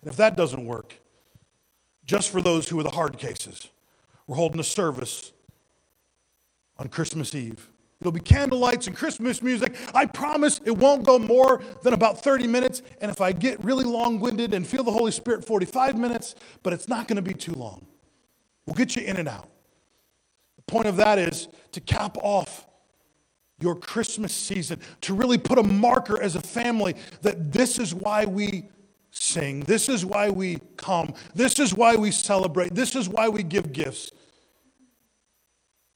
And 0.00 0.10
if 0.10 0.16
that 0.16 0.34
doesn't 0.34 0.64
work, 0.64 0.94
just 2.06 2.30
for 2.30 2.40
those 2.40 2.70
who 2.70 2.80
are 2.80 2.82
the 2.82 2.88
hard 2.88 3.18
cases, 3.18 3.68
we're 4.26 4.36
holding 4.36 4.60
a 4.60 4.64
service 4.64 5.32
on 6.78 6.88
Christmas 6.88 7.34
Eve. 7.34 7.68
It'll 8.04 8.12
be 8.12 8.20
candlelights 8.20 8.86
and 8.86 8.94
Christmas 8.94 9.40
music. 9.40 9.74
I 9.94 10.04
promise 10.04 10.60
it 10.66 10.76
won't 10.76 11.04
go 11.04 11.18
more 11.18 11.62
than 11.82 11.94
about 11.94 12.22
30 12.22 12.46
minutes. 12.46 12.82
And 13.00 13.10
if 13.10 13.22
I 13.22 13.32
get 13.32 13.64
really 13.64 13.86
long 13.86 14.20
winded 14.20 14.52
and 14.52 14.66
feel 14.66 14.84
the 14.84 14.92
Holy 14.92 15.10
Spirit, 15.10 15.42
45 15.42 15.96
minutes, 15.96 16.34
but 16.62 16.74
it's 16.74 16.86
not 16.86 17.08
going 17.08 17.16
to 17.16 17.22
be 17.22 17.32
too 17.32 17.54
long. 17.54 17.86
We'll 18.66 18.74
get 18.74 18.94
you 18.94 19.04
in 19.04 19.16
and 19.16 19.26
out. 19.26 19.48
The 20.56 20.70
point 20.70 20.86
of 20.86 20.96
that 20.96 21.18
is 21.18 21.48
to 21.72 21.80
cap 21.80 22.18
off 22.18 22.66
your 23.58 23.74
Christmas 23.74 24.34
season, 24.34 24.80
to 25.00 25.14
really 25.14 25.38
put 25.38 25.56
a 25.56 25.62
marker 25.62 26.20
as 26.20 26.36
a 26.36 26.42
family 26.42 26.96
that 27.22 27.54
this 27.54 27.78
is 27.78 27.94
why 27.94 28.26
we 28.26 28.68
sing, 29.12 29.60
this 29.60 29.88
is 29.88 30.04
why 30.04 30.28
we 30.28 30.58
come, 30.76 31.14
this 31.34 31.58
is 31.58 31.72
why 31.72 31.96
we 31.96 32.10
celebrate, 32.10 32.74
this 32.74 32.94
is 32.94 33.08
why 33.08 33.30
we 33.30 33.42
give 33.42 33.72
gifts. 33.72 34.10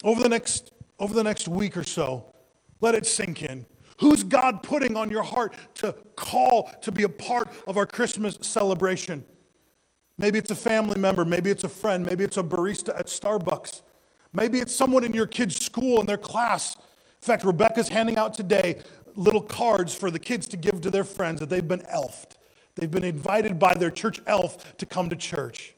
Over 0.02 0.22
the 0.22 0.30
next, 0.30 0.72
over 0.98 1.14
the 1.14 1.24
next 1.24 1.48
week 1.48 1.76
or 1.76 1.84
so, 1.84 2.32
let 2.80 2.94
it 2.94 3.06
sink 3.06 3.42
in. 3.42 3.66
Who's 4.00 4.22
God 4.22 4.62
putting 4.62 4.96
on 4.96 5.10
your 5.10 5.22
heart 5.22 5.54
to 5.76 5.92
call 6.14 6.70
to 6.82 6.92
be 6.92 7.02
a 7.02 7.08
part 7.08 7.48
of 7.66 7.76
our 7.76 7.86
Christmas 7.86 8.38
celebration? 8.42 9.24
Maybe 10.18 10.38
it's 10.38 10.50
a 10.50 10.56
family 10.56 10.98
member, 10.98 11.24
maybe 11.24 11.50
it's 11.50 11.64
a 11.64 11.68
friend, 11.68 12.04
maybe 12.04 12.24
it's 12.24 12.36
a 12.36 12.42
barista 12.42 12.98
at 12.98 13.06
Starbucks. 13.06 13.82
Maybe 14.32 14.58
it's 14.58 14.74
someone 14.74 15.04
in 15.04 15.14
your 15.14 15.26
kid's 15.26 15.56
school 15.64 16.00
in 16.00 16.06
their 16.06 16.18
class. 16.18 16.76
In 16.76 16.82
fact, 17.22 17.44
Rebecca's 17.44 17.88
handing 17.88 18.18
out 18.18 18.34
today 18.34 18.82
little 19.16 19.40
cards 19.40 19.94
for 19.94 20.10
the 20.10 20.18
kids 20.18 20.46
to 20.48 20.56
give 20.56 20.80
to 20.82 20.90
their 20.90 21.04
friends 21.04 21.40
that 21.40 21.48
they've 21.48 21.66
been 21.66 21.82
elfed. 21.92 22.36
They've 22.76 22.90
been 22.90 23.04
invited 23.04 23.58
by 23.58 23.74
their 23.74 23.90
church 23.90 24.20
elf 24.26 24.76
to 24.76 24.86
come 24.86 25.08
to 25.10 25.16
church. 25.16 25.74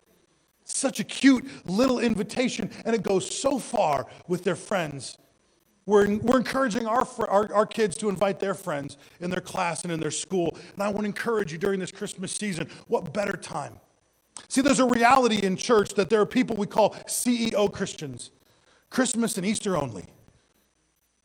Such 0.76 1.00
a 1.00 1.04
cute 1.04 1.46
little 1.66 1.98
invitation, 1.98 2.70
and 2.84 2.94
it 2.94 3.02
goes 3.02 3.38
so 3.38 3.58
far 3.58 4.06
with 4.28 4.44
their 4.44 4.56
friends. 4.56 5.18
We're, 5.86 6.18
we're 6.18 6.38
encouraging 6.38 6.86
our, 6.86 7.06
our, 7.28 7.52
our 7.52 7.66
kids 7.66 7.96
to 7.96 8.08
invite 8.08 8.38
their 8.38 8.54
friends 8.54 8.96
in 9.20 9.30
their 9.30 9.40
class 9.40 9.82
and 9.82 9.92
in 9.92 9.98
their 9.98 10.10
school. 10.10 10.56
And 10.74 10.82
I 10.82 10.88
want 10.88 11.00
to 11.00 11.06
encourage 11.06 11.52
you 11.52 11.58
during 11.58 11.80
this 11.80 11.90
Christmas 11.90 12.32
season 12.32 12.68
what 12.86 13.12
better 13.12 13.36
time? 13.36 13.80
See, 14.48 14.60
there's 14.60 14.78
a 14.78 14.86
reality 14.86 15.44
in 15.44 15.56
church 15.56 15.94
that 15.94 16.08
there 16.08 16.20
are 16.20 16.26
people 16.26 16.56
we 16.56 16.66
call 16.66 16.90
CEO 17.06 17.72
Christians. 17.72 18.30
Christmas 18.88 19.36
and 19.36 19.46
Easter 19.46 19.76
only. 19.76 20.06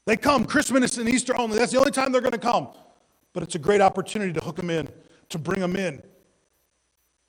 They 0.06 0.18
come 0.18 0.46
Christmas 0.46 0.98
and 0.98 1.10
Easter 1.10 1.40
only. 1.40 1.58
That's 1.58 1.72
the 1.72 1.80
only 1.80 1.92
time 1.92 2.12
they're 2.12 2.22
going 2.22 2.32
to 2.32 2.38
come. 2.38 2.70
But 3.34 3.44
it's 3.44 3.56
a 3.56 3.60
great 3.60 3.82
opportunity 3.82 4.34
to 4.34 4.40
hook 4.40 4.56
them 4.56 4.70
in, 4.70 4.88
to 5.30 5.38
bring 5.38 5.60
them 5.60 5.76
in. 5.76 6.02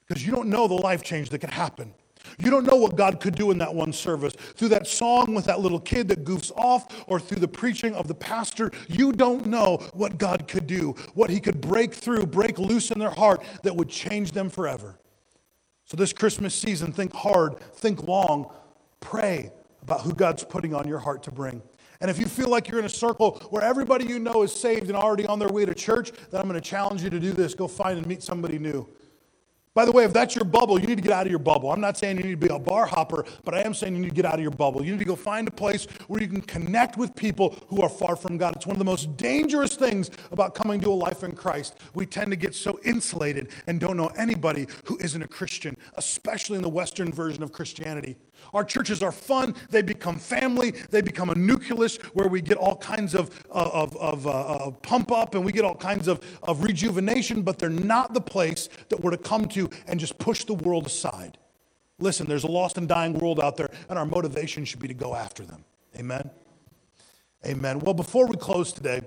Because 0.07 0.25
you 0.25 0.33
don't 0.33 0.49
know 0.49 0.69
the 0.69 0.75
life 0.75 1.03
change 1.03 1.31
that 1.31 1.39
could 1.39 1.51
happen. 1.51 1.93
You 2.39 2.51
don't 2.51 2.67
know 2.67 2.77
what 2.77 2.97
God 2.97 3.21
could 3.21 3.35
do 3.35 3.51
in 3.51 3.59
that 3.59 3.75
one 3.75 3.93
service. 3.93 4.35
Through 4.35 4.69
that 4.69 4.87
song 4.87 5.35
with 5.35 5.47
that 5.47 5.61
little 5.61 5.81
kid 5.81 6.09
that 6.09 6.25
goofs 6.25 6.53
off, 6.57 7.05
or 7.09 7.19
through 7.19 7.41
the 7.41 7.49
preaching 7.49 7.95
of 7.95 8.09
the 8.09 8.15
pastor, 8.15 8.71
you 8.89 9.13
don't 9.13 9.47
know 9.47 9.79
what 9.95 10.19
God 10.19 10.47
could 10.49 10.67
do, 10.67 10.95
what 11.15 11.31
He 11.31 11.41
could 11.41 11.61
break 11.61 11.95
through, 11.95 12.27
break 12.27 12.59
loose 12.59 12.91
in 12.91 12.99
their 12.99 13.11
heart 13.11 13.43
that 13.63 13.75
would 13.75 13.89
change 13.89 14.33
them 14.33 14.51
forever. 14.51 14.99
So, 15.85 15.97
this 15.97 16.13
Christmas 16.13 16.55
season, 16.55 16.93
think 16.93 17.13
hard, 17.13 17.61
think 17.75 18.07
long, 18.09 18.53
pray, 19.01 19.53
about 19.83 20.01
who 20.01 20.13
God's 20.13 20.43
putting 20.43 20.75
on 20.75 20.89
your 20.89 20.99
heart 20.99 21.23
to 21.25 21.31
bring. 21.31 21.63
And 22.01 22.11
if 22.11 22.19
you 22.19 22.27
feel 22.27 22.51
like 22.51 22.69
you're 22.69 22.81
in 22.81 22.85
a 22.85 22.91
circle 22.91 23.41
where 23.51 23.63
everybody 23.63 24.05
you 24.05 24.19
know 24.19 24.43
is 24.43 24.53
saved 24.53 24.89
and 24.89 24.97
already 24.97 25.27
on 25.27 25.39
their 25.39 25.49
way 25.49 25.65
to 25.65 25.75
church, 25.75 26.13
then 26.31 26.41
I'm 26.41 26.49
going 26.49 26.61
to 26.61 26.69
challenge 26.69 27.03
you 27.03 27.11
to 27.11 27.21
do 27.21 27.33
this. 27.33 27.55
Go 27.55 27.69
find 27.69 27.97
and 27.97 28.07
meet 28.07 28.23
somebody 28.23 28.59
new. 28.59 28.87
By 29.77 29.85
the 29.85 29.93
way, 29.93 30.05
if 30.05 30.13
that's 30.15 30.35
your 30.35 30.47
bubble, 30.47 30.81
you 30.81 30.87
need 30.87 30.97
to 30.97 31.03
get 31.03 31.13
out 31.13 31.27
of 31.27 31.31
your 31.31 31.39
bubble. 31.39 31.71
I'm 31.71 31.83
not 31.83 31.99
saying 31.99 32.17
you 32.17 32.23
need 32.23 32.41
to 32.41 32.49
be 32.49 32.49
a 32.49 32.59
bar 32.59 32.87
hopper, 32.87 33.27
but 33.45 33.53
I 33.53 33.61
am 33.61 33.75
saying 33.75 33.95
you 33.95 34.01
need 34.01 34.09
to 34.09 34.15
get 34.15 34.25
out 34.25 34.37
of 34.37 34.41
your 34.41 34.51
bubble. 34.51 34.83
You 34.83 34.93
need 34.93 35.01
to 35.01 35.05
go 35.05 35.15
find 35.15 35.47
a 35.47 35.51
place 35.51 35.85
where 36.09 36.19
you 36.19 36.29
can 36.29 36.41
connect 36.41 36.97
with 36.97 37.15
people 37.15 37.55
who 37.69 37.83
are 37.83 37.91
far 37.91 38.17
from 38.17 38.39
God. 38.39 38.57
It's 38.57 38.67
one 38.67 38.75
of 38.75 38.79
the 38.79 38.87
most 38.87 39.19
dangerous 39.19 39.77
things 39.77 40.11
about 40.33 40.55
coming 40.55 40.81
to 40.81 40.89
a 40.89 40.95
life 40.95 41.25
in 41.25 41.33
Christ. 41.33 41.77
We 41.93 42.07
tend 42.07 42.31
to 42.31 42.37
get 42.37 42.55
so 42.55 42.81
insulated 42.87 43.51
and 43.67 43.79
don't 43.79 43.99
know 43.99 44.11
anybody 44.17 44.67
who 44.85 44.97
isn't 44.97 45.21
a 45.21 45.29
Christian, 45.29 45.77
especially 45.97 46.57
in 46.57 46.63
the 46.63 46.71
Western 46.71 47.13
version 47.13 47.43
of 47.43 47.53
Christianity. 47.53 48.17
Our 48.55 48.65
churches 48.65 49.03
are 49.03 49.13
fun. 49.13 49.55
They 49.71 49.83
become 49.83 50.19
family. 50.19 50.73
They 50.91 51.01
become 51.01 51.31
a 51.31 51.35
nucleus 51.35 51.97
where 52.15 52.29
we 52.29 52.41
get 52.41 52.57
all 52.57 52.77
kinds 52.77 53.15
of, 53.15 53.31
of, 53.51 53.97
of 53.97 54.27
uh, 54.27 54.31
uh, 54.31 54.71
pump 54.71 55.13
up 55.13 55.35
and 55.35 55.45
we 55.45 55.53
get 55.53 55.65
all 55.65 55.75
kinds 55.75 56.09
of, 56.09 56.21
of 56.43 56.63
rejuvenation, 56.63 57.43
but 57.43 57.59
they're 57.59 57.69
not 57.69 58.15
the 58.15 58.21
place 58.21 58.69
that 58.89 59.01
we're 59.01 59.11
to 59.11 59.19
come 59.19 59.47
to 59.49 59.69
and 59.87 60.01
just 60.01 60.19
push 60.19 60.45
the 60.45 60.55
world 60.55 60.87
aside. 60.87 61.39
Listen, 61.99 62.27
there's 62.27 62.45
a 62.45 62.51
lost 62.51 62.77
and 62.77 62.89
dying 62.89 63.15
world 63.15 63.41
out 63.41 63.57
there, 63.57 63.71
and 63.89 63.99
our 63.99 64.05
motivation 64.05 64.65
should 64.65 64.81
be 64.81 64.89
to 64.89 64.95
go 64.95 65.15
after 65.15 65.45
them. 65.45 65.65
Amen? 65.97 66.31
Amen. 67.47 67.79
Well, 67.79 67.95
before 67.95 68.27
we 68.27 68.37
close 68.37 68.73
today, 68.73 69.01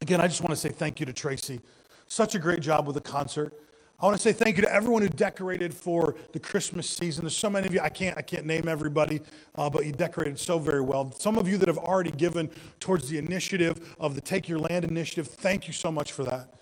again, 0.00 0.20
I 0.20 0.26
just 0.26 0.40
want 0.40 0.50
to 0.50 0.56
say 0.56 0.70
thank 0.70 0.98
you 0.98 1.06
to 1.06 1.12
Tracy. 1.12 1.60
Such 2.08 2.34
a 2.34 2.38
great 2.38 2.60
job 2.60 2.86
with 2.86 2.94
the 2.94 3.00
concert. 3.00 3.54
I 4.02 4.06
want 4.06 4.16
to 4.16 4.22
say 4.22 4.32
thank 4.32 4.56
you 4.56 4.62
to 4.64 4.74
everyone 4.74 5.02
who 5.02 5.08
decorated 5.08 5.72
for 5.72 6.16
the 6.32 6.40
Christmas 6.40 6.90
season. 6.90 7.22
There's 7.22 7.36
so 7.36 7.48
many 7.48 7.68
of 7.68 7.72
you, 7.72 7.78
I 7.78 7.88
can't, 7.88 8.18
I 8.18 8.22
can't 8.22 8.44
name 8.44 8.66
everybody, 8.66 9.20
uh, 9.54 9.70
but 9.70 9.86
you 9.86 9.92
decorated 9.92 10.40
so 10.40 10.58
very 10.58 10.80
well. 10.80 11.12
Some 11.12 11.38
of 11.38 11.46
you 11.46 11.56
that 11.58 11.68
have 11.68 11.78
already 11.78 12.10
given 12.10 12.50
towards 12.80 13.08
the 13.08 13.16
initiative 13.18 13.94
of 14.00 14.16
the 14.16 14.20
Take 14.20 14.48
Your 14.48 14.58
Land 14.58 14.84
initiative, 14.84 15.28
thank 15.28 15.68
you 15.68 15.72
so 15.72 15.92
much 15.92 16.10
for 16.10 16.24
that. 16.24 16.52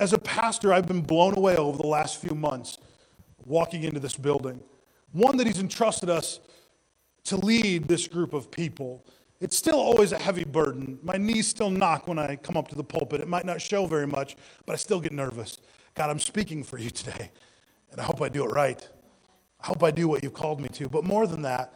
As 0.00 0.12
a 0.12 0.18
pastor, 0.18 0.72
I've 0.72 0.88
been 0.88 1.02
blown 1.02 1.38
away 1.38 1.54
over 1.54 1.78
the 1.78 1.86
last 1.86 2.20
few 2.20 2.34
months 2.34 2.78
walking 3.46 3.84
into 3.84 4.00
this 4.00 4.16
building. 4.16 4.60
One, 5.12 5.36
that 5.36 5.46
he's 5.46 5.60
entrusted 5.60 6.10
us 6.10 6.40
to 7.26 7.36
lead 7.36 7.86
this 7.86 8.08
group 8.08 8.32
of 8.32 8.50
people. 8.50 9.06
It's 9.40 9.56
still 9.56 9.78
always 9.78 10.10
a 10.10 10.18
heavy 10.18 10.44
burden. 10.44 10.98
My 11.04 11.16
knees 11.16 11.46
still 11.46 11.70
knock 11.70 12.08
when 12.08 12.18
I 12.18 12.34
come 12.34 12.56
up 12.56 12.66
to 12.68 12.74
the 12.74 12.82
pulpit. 12.82 13.20
It 13.20 13.28
might 13.28 13.44
not 13.44 13.62
show 13.62 13.86
very 13.86 14.08
much, 14.08 14.34
but 14.66 14.72
I 14.72 14.76
still 14.76 14.98
get 14.98 15.12
nervous. 15.12 15.58
God, 15.98 16.10
I'm 16.10 16.20
speaking 16.20 16.62
for 16.62 16.78
you 16.78 16.90
today, 17.02 17.32
and 17.90 18.00
I 18.00 18.04
hope 18.04 18.22
I 18.22 18.28
do 18.28 18.44
it 18.44 18.52
right. 18.52 18.88
I 19.60 19.66
hope 19.66 19.82
I 19.82 19.90
do 19.90 20.06
what 20.06 20.22
you've 20.22 20.32
called 20.32 20.60
me 20.60 20.68
to. 20.68 20.88
But 20.88 21.02
more 21.02 21.26
than 21.26 21.42
that, 21.42 21.74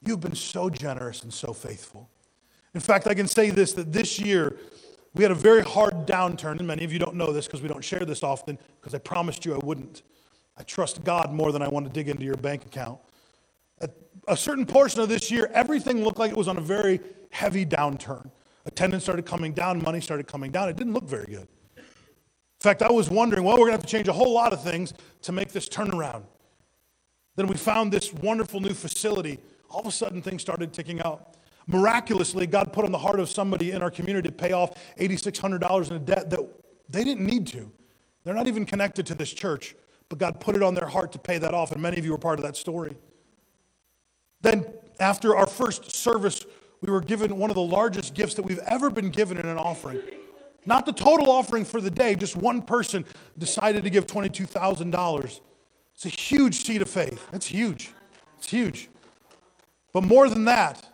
you've 0.00 0.20
been 0.20 0.34
so 0.34 0.70
generous 0.70 1.22
and 1.22 1.32
so 1.32 1.52
faithful. 1.52 2.08
In 2.74 2.80
fact, 2.80 3.06
I 3.06 3.12
can 3.12 3.28
say 3.28 3.50
this 3.50 3.74
that 3.74 3.92
this 3.92 4.18
year, 4.18 4.56
we 5.12 5.22
had 5.22 5.30
a 5.30 5.34
very 5.34 5.60
hard 5.60 6.06
downturn, 6.06 6.58
and 6.58 6.66
many 6.66 6.82
of 6.84 6.92
you 6.94 6.98
don't 6.98 7.14
know 7.14 7.30
this 7.30 7.46
because 7.46 7.60
we 7.60 7.68
don't 7.68 7.84
share 7.84 8.06
this 8.06 8.22
often, 8.22 8.58
because 8.80 8.94
I 8.94 8.98
promised 8.98 9.44
you 9.44 9.54
I 9.54 9.58
wouldn't. 9.58 10.00
I 10.56 10.62
trust 10.62 11.04
God 11.04 11.30
more 11.34 11.52
than 11.52 11.60
I 11.60 11.68
want 11.68 11.84
to 11.86 11.92
dig 11.92 12.08
into 12.08 12.24
your 12.24 12.36
bank 12.36 12.64
account. 12.64 13.00
At 13.82 13.90
a 14.28 14.36
certain 14.36 14.64
portion 14.64 15.02
of 15.02 15.10
this 15.10 15.30
year, 15.30 15.50
everything 15.52 16.02
looked 16.02 16.18
like 16.18 16.30
it 16.30 16.36
was 16.38 16.48
on 16.48 16.56
a 16.56 16.62
very 16.62 17.00
heavy 17.28 17.66
downturn. 17.66 18.30
Attendance 18.64 19.02
started 19.02 19.26
coming 19.26 19.52
down, 19.52 19.82
money 19.82 20.00
started 20.00 20.26
coming 20.26 20.50
down. 20.50 20.70
It 20.70 20.76
didn't 20.76 20.94
look 20.94 21.04
very 21.04 21.26
good. 21.26 21.48
In 22.62 22.70
fact, 22.70 22.82
I 22.82 22.92
was 22.92 23.10
wondering, 23.10 23.42
well, 23.42 23.54
we're 23.54 23.66
going 23.66 23.72
to 23.72 23.78
have 23.78 23.86
to 23.86 23.88
change 23.88 24.06
a 24.06 24.12
whole 24.12 24.32
lot 24.32 24.52
of 24.52 24.62
things 24.62 24.94
to 25.22 25.32
make 25.32 25.50
this 25.50 25.68
turnaround. 25.68 26.22
Then 27.34 27.48
we 27.48 27.56
found 27.56 27.92
this 27.92 28.14
wonderful 28.14 28.60
new 28.60 28.72
facility. 28.72 29.40
All 29.68 29.80
of 29.80 29.86
a 29.88 29.90
sudden, 29.90 30.22
things 30.22 30.42
started 30.42 30.72
ticking 30.72 31.02
out. 31.02 31.34
Miraculously, 31.66 32.46
God 32.46 32.72
put 32.72 32.84
on 32.84 32.92
the 32.92 32.98
heart 32.98 33.18
of 33.18 33.28
somebody 33.28 33.72
in 33.72 33.82
our 33.82 33.90
community 33.90 34.28
to 34.28 34.32
pay 34.32 34.52
off 34.52 34.74
$8,600 34.96 35.90
in 35.90 35.96
a 35.96 35.98
debt 35.98 36.30
that 36.30 36.38
they 36.88 37.02
didn't 37.02 37.26
need 37.26 37.48
to. 37.48 37.68
They're 38.22 38.32
not 38.32 38.46
even 38.46 38.64
connected 38.64 39.06
to 39.06 39.16
this 39.16 39.32
church, 39.32 39.74
but 40.08 40.20
God 40.20 40.38
put 40.38 40.54
it 40.54 40.62
on 40.62 40.74
their 40.74 40.86
heart 40.86 41.10
to 41.12 41.18
pay 41.18 41.38
that 41.38 41.54
off, 41.54 41.72
and 41.72 41.82
many 41.82 41.98
of 41.98 42.04
you 42.04 42.12
were 42.12 42.18
part 42.18 42.38
of 42.38 42.44
that 42.44 42.56
story. 42.56 42.96
Then, 44.40 44.66
after 45.00 45.34
our 45.34 45.48
first 45.48 45.90
service, 45.90 46.46
we 46.80 46.92
were 46.92 47.00
given 47.00 47.38
one 47.38 47.50
of 47.50 47.56
the 47.56 47.60
largest 47.60 48.14
gifts 48.14 48.34
that 48.34 48.44
we've 48.44 48.60
ever 48.60 48.88
been 48.88 49.10
given 49.10 49.36
in 49.36 49.46
an 49.46 49.58
offering. 49.58 50.00
Not 50.64 50.86
the 50.86 50.92
total 50.92 51.30
offering 51.30 51.64
for 51.64 51.80
the 51.80 51.90
day, 51.90 52.14
just 52.14 52.36
one 52.36 52.62
person 52.62 53.04
decided 53.38 53.84
to 53.84 53.90
give 53.90 54.06
$22,000. 54.06 55.40
It's 55.94 56.06
a 56.06 56.08
huge 56.08 56.64
seed 56.64 56.82
of 56.82 56.88
faith. 56.88 57.26
It's 57.32 57.46
huge. 57.46 57.92
It's 58.38 58.50
huge. 58.50 58.88
But 59.92 60.04
more 60.04 60.28
than 60.28 60.44
that, 60.46 60.88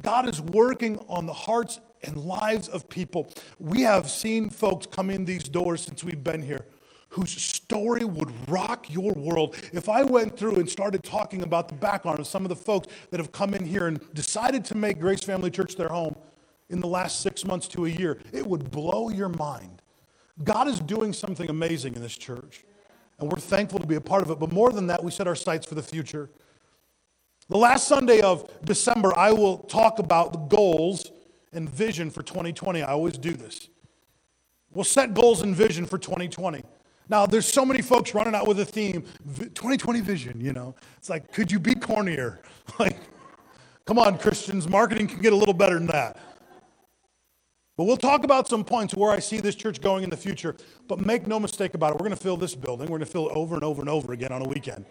God 0.00 0.28
is 0.28 0.40
working 0.40 0.98
on 1.08 1.26
the 1.26 1.32
hearts 1.32 1.80
and 2.04 2.16
lives 2.16 2.68
of 2.68 2.88
people. 2.88 3.30
We 3.58 3.82
have 3.82 4.08
seen 4.08 4.50
folks 4.50 4.86
come 4.86 5.10
in 5.10 5.24
these 5.24 5.44
doors 5.44 5.82
since 5.82 6.04
we've 6.04 6.22
been 6.22 6.42
here 6.42 6.66
whose 7.10 7.30
story 7.30 8.04
would 8.04 8.30
rock 8.50 8.86
your 8.90 9.12
world. 9.12 9.56
If 9.72 9.88
I 9.88 10.02
went 10.02 10.36
through 10.36 10.56
and 10.56 10.68
started 10.68 11.02
talking 11.02 11.42
about 11.42 11.68
the 11.68 11.74
background 11.74 12.18
of 12.18 12.26
some 12.26 12.44
of 12.44 12.48
the 12.50 12.56
folks 12.56 12.88
that 13.10 13.18
have 13.18 13.32
come 13.32 13.54
in 13.54 13.64
here 13.64 13.86
and 13.86 14.00
decided 14.14 14.64
to 14.66 14.76
make 14.76 15.00
Grace 15.00 15.22
Family 15.22 15.50
Church 15.50 15.74
their 15.74 15.88
home, 15.88 16.14
in 16.70 16.80
the 16.80 16.86
last 16.86 17.20
six 17.20 17.44
months 17.44 17.68
to 17.68 17.86
a 17.86 17.88
year. 17.88 18.18
It 18.32 18.46
would 18.46 18.70
blow 18.70 19.08
your 19.08 19.28
mind. 19.28 19.82
God 20.44 20.68
is 20.68 20.80
doing 20.80 21.12
something 21.12 21.50
amazing 21.50 21.94
in 21.96 22.02
this 22.02 22.16
church, 22.16 22.64
and 23.18 23.30
we're 23.30 23.40
thankful 23.40 23.80
to 23.80 23.86
be 23.86 23.96
a 23.96 24.00
part 24.00 24.22
of 24.22 24.30
it. 24.30 24.38
But 24.38 24.52
more 24.52 24.70
than 24.70 24.86
that, 24.88 25.02
we 25.02 25.10
set 25.10 25.26
our 25.26 25.34
sights 25.34 25.66
for 25.66 25.74
the 25.74 25.82
future. 25.82 26.30
The 27.48 27.56
last 27.56 27.88
Sunday 27.88 28.20
of 28.20 28.48
December, 28.64 29.16
I 29.16 29.32
will 29.32 29.58
talk 29.58 29.98
about 29.98 30.32
the 30.32 30.38
goals 30.38 31.10
and 31.52 31.68
vision 31.68 32.10
for 32.10 32.22
2020. 32.22 32.82
I 32.82 32.92
always 32.92 33.16
do 33.16 33.32
this. 33.32 33.68
We'll 34.72 34.84
set 34.84 35.14
goals 35.14 35.42
and 35.42 35.56
vision 35.56 35.86
for 35.86 35.98
2020. 35.98 36.62
Now, 37.08 37.24
there's 37.24 37.50
so 37.50 37.64
many 37.64 37.80
folks 37.80 38.14
running 38.14 38.34
out 38.34 38.46
with 38.46 38.60
a 38.60 38.66
theme 38.66 39.02
2020 39.34 40.00
vision, 40.02 40.40
you 40.40 40.52
know. 40.52 40.74
It's 40.98 41.08
like, 41.08 41.32
could 41.32 41.50
you 41.50 41.58
be 41.58 41.74
cornier? 41.74 42.38
Like, 42.78 42.98
come 43.86 43.98
on, 43.98 44.18
Christians, 44.18 44.68
marketing 44.68 45.08
can 45.08 45.22
get 45.22 45.32
a 45.32 45.36
little 45.36 45.54
better 45.54 45.74
than 45.76 45.86
that. 45.86 46.18
But 47.78 47.84
we'll 47.84 47.96
talk 47.96 48.24
about 48.24 48.48
some 48.48 48.64
points 48.64 48.96
where 48.96 49.12
I 49.12 49.20
see 49.20 49.38
this 49.38 49.54
church 49.54 49.80
going 49.80 50.02
in 50.02 50.10
the 50.10 50.16
future. 50.16 50.56
But 50.88 50.98
make 51.06 51.28
no 51.28 51.38
mistake 51.38 51.74
about 51.74 51.92
it, 51.92 51.94
we're 51.94 52.08
going 52.08 52.10
to 52.10 52.16
fill 52.16 52.36
this 52.36 52.56
building. 52.56 52.86
We're 52.86 52.98
going 52.98 53.06
to 53.06 53.12
fill 53.12 53.28
it 53.28 53.36
over 53.36 53.54
and 53.54 53.62
over 53.62 53.80
and 53.80 53.88
over 53.88 54.12
again 54.12 54.32
on 54.32 54.42
a 54.42 54.48
weekend. 54.48 54.84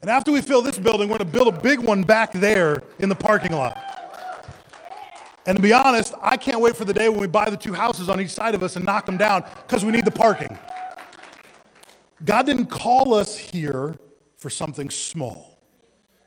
And 0.00 0.10
after 0.10 0.32
we 0.32 0.42
fill 0.42 0.62
this 0.62 0.80
building, 0.80 1.08
we're 1.08 1.18
going 1.18 1.30
to 1.30 1.38
build 1.38 1.46
a 1.46 1.60
big 1.60 1.78
one 1.78 2.02
back 2.02 2.32
there 2.32 2.82
in 2.98 3.08
the 3.08 3.14
parking 3.14 3.52
lot. 3.52 3.80
And 5.46 5.56
to 5.56 5.62
be 5.62 5.72
honest, 5.72 6.12
I 6.20 6.36
can't 6.36 6.60
wait 6.60 6.76
for 6.76 6.84
the 6.84 6.92
day 6.92 7.08
when 7.08 7.20
we 7.20 7.28
buy 7.28 7.48
the 7.48 7.56
two 7.56 7.72
houses 7.72 8.08
on 8.08 8.20
each 8.20 8.30
side 8.30 8.56
of 8.56 8.64
us 8.64 8.74
and 8.74 8.84
knock 8.84 9.06
them 9.06 9.16
down 9.16 9.44
because 9.68 9.84
we 9.84 9.92
need 9.92 10.04
the 10.04 10.10
parking. 10.10 10.58
God 12.24 12.46
didn't 12.46 12.66
call 12.66 13.14
us 13.14 13.38
here 13.38 13.96
for 14.36 14.50
something 14.50 14.90
small, 14.90 15.60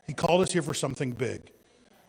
He 0.07 0.13
called 0.13 0.41
us 0.41 0.53
here 0.53 0.61
for 0.61 0.73
something 0.73 1.11
big. 1.11 1.51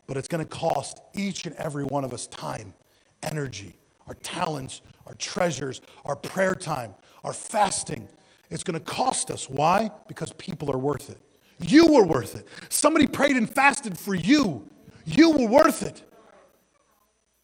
But 0.06 0.16
it's 0.16 0.28
going 0.28 0.44
to 0.44 0.48
cost 0.48 1.00
each 1.14 1.46
and 1.46 1.54
every 1.56 1.84
one 1.84 2.04
of 2.04 2.12
us 2.12 2.28
time, 2.28 2.74
energy, 3.22 3.76
our 4.06 4.14
talents, 4.14 4.82
our 5.06 5.14
treasures, 5.14 5.80
our 6.04 6.16
prayer 6.16 6.54
time, 6.54 6.94
our 7.24 7.32
fasting. 7.32 8.08
It's 8.50 8.64
going 8.64 8.78
to 8.78 8.84
cost 8.84 9.30
us. 9.30 9.48
Why? 9.48 9.90
Because 10.08 10.32
people 10.34 10.70
are 10.70 10.78
worth 10.78 11.10
it. 11.10 11.18
You 11.60 11.86
were 11.92 12.04
worth 12.04 12.34
it. 12.36 12.46
Somebody 12.68 13.06
prayed 13.06 13.36
and 13.36 13.48
fasted 13.48 13.98
for 13.98 14.14
you. 14.14 14.68
You 15.04 15.30
were 15.30 15.46
worth 15.46 15.82
it. 15.82 16.02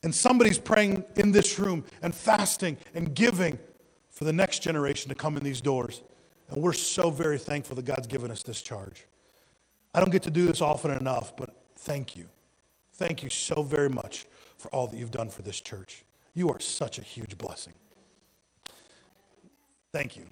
And 0.02 0.14
somebody's 0.14 0.58
praying 0.58 1.04
in 1.16 1.32
this 1.32 1.58
room 1.58 1.84
and 2.02 2.14
fasting 2.14 2.76
and 2.94 3.14
giving 3.14 3.58
for 4.10 4.24
the 4.24 4.32
next 4.32 4.60
generation 4.60 5.08
to 5.08 5.14
come 5.14 5.36
in 5.36 5.42
these 5.42 5.60
doors. 5.60 6.02
And 6.48 6.62
we're 6.62 6.72
so 6.72 7.10
very 7.10 7.38
thankful 7.38 7.76
that 7.76 7.84
God's 7.84 8.06
given 8.06 8.30
us 8.30 8.42
this 8.42 8.62
charge. 8.62 9.04
I 9.92 10.00
don't 10.00 10.10
get 10.10 10.22
to 10.24 10.30
do 10.30 10.46
this 10.46 10.60
often 10.60 10.90
enough, 10.92 11.36
but 11.36 11.50
thank 11.76 12.16
you. 12.16 12.26
Thank 12.94 13.22
you 13.22 13.30
so 13.30 13.62
very 13.62 13.88
much 13.88 14.26
for 14.56 14.68
all 14.68 14.86
that 14.86 14.96
you've 14.96 15.10
done 15.10 15.28
for 15.30 15.42
this 15.42 15.60
church. 15.60 16.04
You 16.34 16.50
are 16.50 16.60
such 16.60 16.98
a 16.98 17.02
huge 17.02 17.38
blessing. 17.38 17.74
Thank 19.92 20.16
you. 20.16 20.26